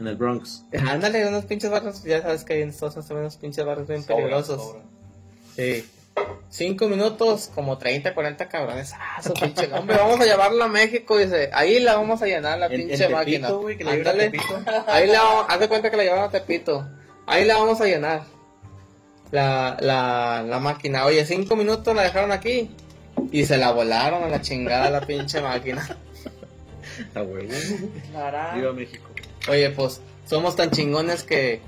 En 0.00 0.06
el 0.08 0.16
Bronx. 0.16 0.64
Ándale, 0.88 1.26
unos 1.28 1.44
pinches 1.44 1.70
barrios. 1.70 2.02
Ya 2.04 2.22
sabes 2.22 2.42
que 2.44 2.54
hay 2.54 2.62
en 2.62 2.70
Estados 2.70 2.94
Unidos 2.94 3.08
también 3.08 3.24
unos 3.24 3.36
pinches 3.36 3.64
barrios 3.64 3.86
bien 3.86 4.02
peligrosos. 4.02 4.76
Sí. 5.54 5.86
Cinco 6.48 6.88
minutos, 6.88 7.50
como 7.54 7.78
30, 7.78 8.14
40 8.14 8.48
cabrones. 8.48 8.92
¡Ah, 8.98 9.22
su 9.22 9.32
pinche! 9.34 9.70
Hombre, 9.72 9.96
vamos 9.96 10.18
a 10.20 10.24
llevarlo 10.24 10.64
a 10.64 10.68
México. 10.68 11.16
Dice, 11.18 11.50
ahí 11.52 11.78
la 11.80 11.96
vamos 11.96 12.20
a 12.22 12.26
llenar 12.26 12.58
la 12.58 12.68
pinche 12.68 12.96
Tepito, 12.96 13.10
máquina. 13.16 13.50
güey, 13.50 13.76
que 13.76 13.84
la 13.84 13.92
Ándale. 13.92 14.30
Tepito. 14.30 14.58
Ahí 14.88 15.06
la 15.06 15.22
vamos- 15.22 15.44
haz 15.48 15.60
de 15.60 15.68
cuenta 15.68 15.90
que 15.90 15.96
la 15.96 16.02
llevaron 16.02 16.24
a 16.24 16.30
Tepito. 16.30 16.88
Ahí 17.26 17.44
la 17.44 17.58
vamos 17.58 17.80
a 17.80 17.84
llenar. 17.84 18.22
La, 19.30 19.76
la, 19.80 20.42
la 20.46 20.58
máquina. 20.58 21.04
Oye, 21.04 21.24
cinco 21.26 21.54
minutos 21.56 21.94
la 21.94 22.02
dejaron 22.02 22.32
aquí. 22.32 22.70
Y 23.30 23.44
se 23.44 23.58
la 23.58 23.70
volaron 23.70 24.24
a 24.24 24.28
la 24.28 24.40
chingada 24.40 24.90
la 24.90 25.02
pinche 25.02 25.40
máquina. 25.42 25.86
A 27.14 27.22
huevo. 27.22 27.52
Viva 28.54 28.72
México. 28.72 29.09
Oye, 29.48 29.70
pues 29.70 30.00
somos 30.26 30.56
tan 30.56 30.70
chingones 30.70 31.22
que 31.24 31.60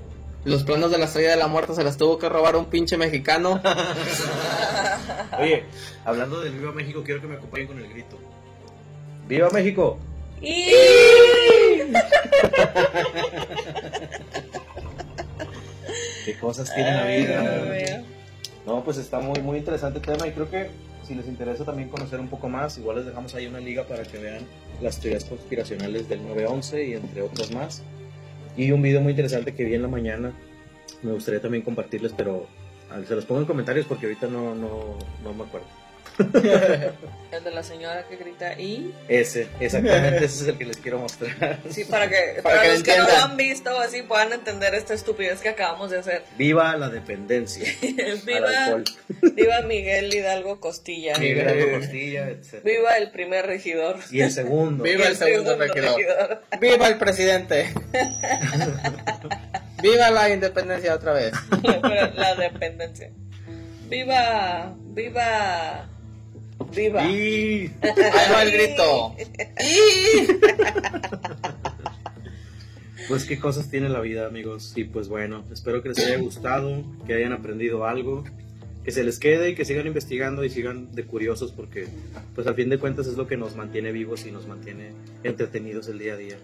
los 0.45 0.63
planos 0.63 0.91
de 0.91 0.97
la 0.97 1.05
estrella 1.05 1.31
de 1.31 1.37
la 1.37 1.47
muerte 1.47 1.73
se 1.73 1.83
las 1.83 1.97
tuvo 1.97 2.19
que 2.19 2.29
robar 2.29 2.55
un 2.55 2.65
pinche 2.65 2.97
mexicano. 2.97 3.61
Oye, 5.39 5.63
hablando 6.05 6.41
del 6.41 6.53
Viva 6.53 6.71
México, 6.71 7.01
quiero 7.03 7.21
que 7.21 7.27
me 7.27 7.35
acompañen 7.35 7.67
con 7.67 7.79
el 7.79 7.89
grito. 7.89 8.17
¡Viva 9.27 9.49
México! 9.49 9.97
Y... 10.41 10.71
¿Qué 16.25 16.37
cosas 16.39 16.73
tiene 16.73 16.93
la 16.93 17.05
vida? 17.05 18.03
No, 18.65 18.83
pues 18.83 18.97
está 18.97 19.19
muy, 19.19 19.39
muy 19.41 19.57
interesante 19.57 19.99
el 19.99 20.05
tema 20.05 20.27
y 20.27 20.31
creo 20.31 20.49
que 20.49 20.69
si 21.03 21.15
les 21.15 21.27
interesa 21.27 21.65
también 21.65 21.89
conocer 21.89 22.19
un 22.19 22.27
poco 22.27 22.49
más, 22.49 22.77
igual 22.77 22.97
les 22.97 23.05
dejamos 23.05 23.35
ahí 23.35 23.47
una 23.47 23.59
liga 23.59 23.83
para 23.83 24.03
que 24.03 24.17
vean 24.17 24.43
las 24.81 24.99
teorías 24.99 25.25
conspiracionales 25.25 26.09
del 26.09 26.21
9-11 26.21 26.87
y 26.87 26.93
entre 26.93 27.21
otros 27.21 27.51
más. 27.51 27.83
Y 28.55 28.71
un 28.71 28.81
video 28.81 29.01
muy 29.01 29.11
interesante 29.11 29.53
que 29.53 29.65
vi 29.65 29.73
en 29.75 29.81
la 29.81 29.87
mañana, 29.87 30.33
me 31.01 31.11
gustaría 31.11 31.41
también 31.41 31.63
compartirles, 31.63 32.13
pero 32.15 32.47
se 33.07 33.15
los 33.15 33.25
pongo 33.25 33.41
en 33.41 33.47
comentarios 33.47 33.85
porque 33.85 34.05
ahorita 34.05 34.27
no, 34.27 34.53
no, 34.55 34.97
no 35.23 35.33
me 35.33 35.43
acuerdo. 35.43 35.67
El 37.33 37.43
de 37.43 37.49
la 37.49 37.63
señora 37.63 38.05
que 38.07 38.15
grita 38.15 38.53
y... 38.59 38.93
Ese, 39.07 39.47
exactamente, 39.59 40.17
ese 40.17 40.43
es 40.43 40.47
el 40.49 40.57
que 40.57 40.65
les 40.65 40.77
quiero 40.77 40.99
mostrar. 40.99 41.59
Sí, 41.67 41.83
para 41.85 42.07
que, 42.07 42.41
Para 42.43 42.57
para, 42.57 42.61
que 42.61 42.73
los 42.73 42.83
que 42.83 42.95
no 42.95 43.07
lo 43.07 43.17
han 43.17 43.37
visto 43.37 43.75
así 43.79 44.03
puedan 44.03 44.33
entender 44.33 44.75
esta 44.75 44.93
estupidez 44.93 45.41
que 45.41 45.49
acabamos 45.49 45.89
de 45.89 45.97
hacer. 45.97 46.21
Viva 46.37 46.77
la 46.77 46.89
dependencia 46.89 47.67
viva, 48.25 48.83
viva 49.33 49.61
Miguel 49.61 50.13
Hidalgo 50.13 50.59
Costilla. 50.59 51.17
Miguel 51.17 51.57
Hidalgo 51.57 51.79
Costilla, 51.79 52.29
etc. 52.29 52.63
Viva 52.63 52.97
el 52.97 53.09
primer 53.09 53.47
regidor. 53.47 53.97
Y 54.11 54.21
el 54.21 54.31
segundo. 54.31 54.83
Viva 54.83 55.07
el 55.07 55.15
segundo 55.17 55.55
regidor. 55.57 55.97
regidor. 55.97 56.43
¡Viva 56.61 56.87
el 56.87 56.97
presidente! 56.99 57.73
¡Viva 59.81 60.11
la 60.11 60.29
independencia 60.29 60.93
otra 60.93 61.13
vez! 61.13 61.33
la 62.15 62.35
dependencia. 62.35 63.11
Viva, 63.89 64.73
viva, 64.79 65.89
viva. 66.75 67.03
Y 67.09 67.71
¡Ahí 67.81 68.31
va 68.31 68.43
el 68.43 68.51
grito! 68.51 69.15
Pues 73.07 73.25
qué 73.25 73.37
cosas 73.37 73.69
tiene 73.69 73.89
la 73.89 73.99
vida, 73.99 74.27
amigos. 74.27 74.73
Y 74.75 74.85
pues 74.85 75.09
bueno, 75.09 75.43
espero 75.51 75.83
que 75.83 75.89
les 75.89 75.99
haya 75.99 76.17
gustado, 76.17 76.83
que 77.05 77.13
hayan 77.13 77.33
aprendido 77.33 77.85
algo, 77.85 78.23
que 78.83 78.91
se 78.91 79.03
les 79.03 79.19
quede 79.19 79.49
y 79.49 79.55
que 79.55 79.65
sigan 79.65 79.87
investigando 79.87 80.43
y 80.43 80.49
sigan 80.49 80.93
de 80.93 81.05
curiosos 81.05 81.51
porque 81.51 81.87
pues 82.35 82.47
al 82.47 82.55
fin 82.55 82.69
de 82.69 82.77
cuentas 82.79 83.07
es 83.07 83.15
lo 83.17 83.27
que 83.27 83.35
nos 83.37 83.55
mantiene 83.55 83.91
vivos 83.91 84.25
y 84.25 84.31
nos 84.31 84.47
mantiene 84.47 84.91
entretenidos 85.23 85.87
el 85.89 85.99
día 85.99 86.13
a 86.13 86.17
día. 86.17 86.37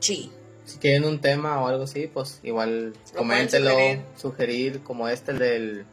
Sí. 0.00 0.30
Si 0.64 0.78
quieren 0.78 1.04
un 1.04 1.20
tema 1.20 1.60
o 1.62 1.68
algo 1.68 1.84
así, 1.84 2.08
pues 2.12 2.40
igual 2.42 2.92
Lo 3.12 3.18
coméntelo, 3.18 3.70
sugerir. 4.16 4.80
como 4.80 5.08
este, 5.08 5.30
el 5.32 5.38
del 5.38 5.84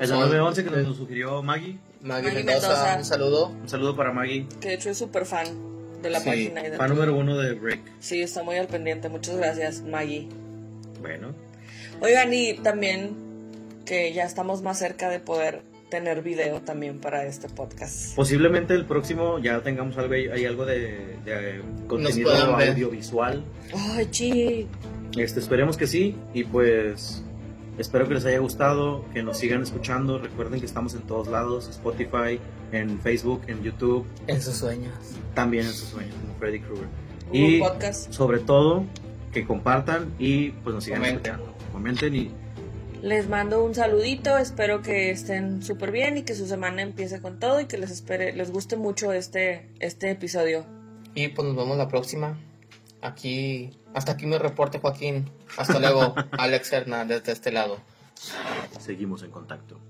El 0.00 0.08
911 0.10 0.64
que 0.64 0.70
nos 0.70 0.96
sugirió 0.96 1.42
Maggie. 1.42 1.78
Maggie 2.06 2.28
Maggie 2.28 2.44
Mendoza. 2.44 2.68
Mendoza. 2.68 2.96
Un 2.98 3.04
saludo. 3.04 3.48
Un 3.48 3.68
saludo 3.68 3.96
para 3.96 4.12
Maggie, 4.12 4.46
Que 4.60 4.68
de 4.68 4.74
hecho 4.74 4.90
es 4.90 4.98
súper 4.98 5.26
fan 5.26 5.46
de 6.02 6.10
la 6.10 6.20
Sí, 6.20 6.26
página. 6.26 6.66
Y 6.66 6.70
de 6.70 6.76
fan 6.76 6.88
número 6.90 7.16
uno 7.16 7.36
de 7.36 7.54
Break. 7.54 7.80
Sí, 7.98 8.22
está 8.22 8.42
muy 8.42 8.56
al 8.56 8.68
pendiente. 8.68 9.08
Muchas 9.08 9.36
gracias, 9.36 9.82
Maggie. 9.82 10.28
Bueno, 11.00 11.34
Oigan, 12.00 12.32
y 12.32 12.54
también 12.54 13.16
que 13.84 14.12
ya 14.12 14.24
estamos 14.24 14.62
más 14.62 14.78
cerca 14.78 15.08
de 15.08 15.20
poder 15.20 15.62
tener 15.90 16.22
video 16.22 16.60
también 16.62 17.00
para 17.00 17.24
este 17.26 17.48
podcast. 17.48 18.14
posiblemente 18.16 18.74
el 18.74 18.86
próximo 18.86 19.38
ya 19.38 19.60
tengamos 19.60 19.96
algo, 19.96 20.14
hay 20.14 20.44
algo 20.44 20.66
de, 20.66 21.16
de, 21.24 21.62
contenido 21.86 22.32
audiovisual. 22.32 23.44
Ay, 23.72 24.06
chi. 24.10 24.66
Este, 25.16 25.40
esperemos 25.40 25.76
que 25.76 25.86
sí 25.86 26.16
y 26.34 26.44
pues 26.44 27.22
espero 27.78 28.08
que 28.08 28.14
les 28.14 28.24
haya 28.24 28.38
gustado, 28.38 29.04
que 29.12 29.22
nos 29.22 29.38
sigan 29.38 29.62
escuchando. 29.62 30.18
Recuerden 30.18 30.60
que 30.60 30.66
estamos 30.66 30.94
en 30.94 31.02
todos 31.02 31.28
lados, 31.28 31.68
Spotify, 31.68 32.40
en 32.72 33.00
Facebook, 33.00 33.42
en 33.48 33.62
YouTube, 33.62 34.04
En 34.26 34.40
sus 34.42 34.56
sueños. 34.56 34.92
también 35.34 35.66
en 35.66 35.72
sus 35.72 35.88
sueños, 35.88 36.14
como 36.20 36.34
Freddy 36.38 36.60
Krueger. 36.60 36.88
Y 37.32 37.58
Podcast. 37.60 38.12
sobre 38.12 38.38
todo, 38.38 38.84
que 39.32 39.46
compartan 39.46 40.14
y 40.18 40.50
pues 40.50 40.74
nos 40.74 40.84
sigan 40.84 41.00
Comenten. 41.00 41.32
escuchando. 41.34 41.56
Comenten 41.72 42.14
y 42.14 42.30
Les 43.02 43.28
mando 43.28 43.62
un 43.64 43.74
saludito, 43.74 44.38
espero 44.38 44.80
que 44.82 45.10
estén 45.10 45.62
súper 45.62 45.90
bien 45.92 46.16
y 46.18 46.22
que 46.22 46.34
su 46.34 46.46
semana 46.46 46.82
empiece 46.82 47.20
con 47.20 47.38
todo 47.38 47.60
y 47.60 47.66
que 47.66 47.76
les 47.78 47.90
espere, 47.90 48.32
les 48.32 48.50
guste 48.50 48.76
mucho 48.76 49.12
este, 49.12 49.68
este 49.80 50.10
episodio. 50.10 50.64
Y 51.14 51.28
pues 51.28 51.46
nos 51.46 51.56
vemos 51.56 51.76
la 51.76 51.88
próxima. 51.88 52.38
Aquí, 53.02 53.70
hasta 53.96 54.12
aquí 54.12 54.26
mi 54.26 54.36
reporte, 54.36 54.78
Joaquín. 54.78 55.30
Hasta 55.56 55.78
luego, 55.78 56.14
Alex 56.32 56.70
Hernández 56.72 57.24
de 57.24 57.32
este 57.32 57.50
lado. 57.50 57.78
seguimos 58.78 59.22
en 59.22 59.30
contacto. 59.30 59.80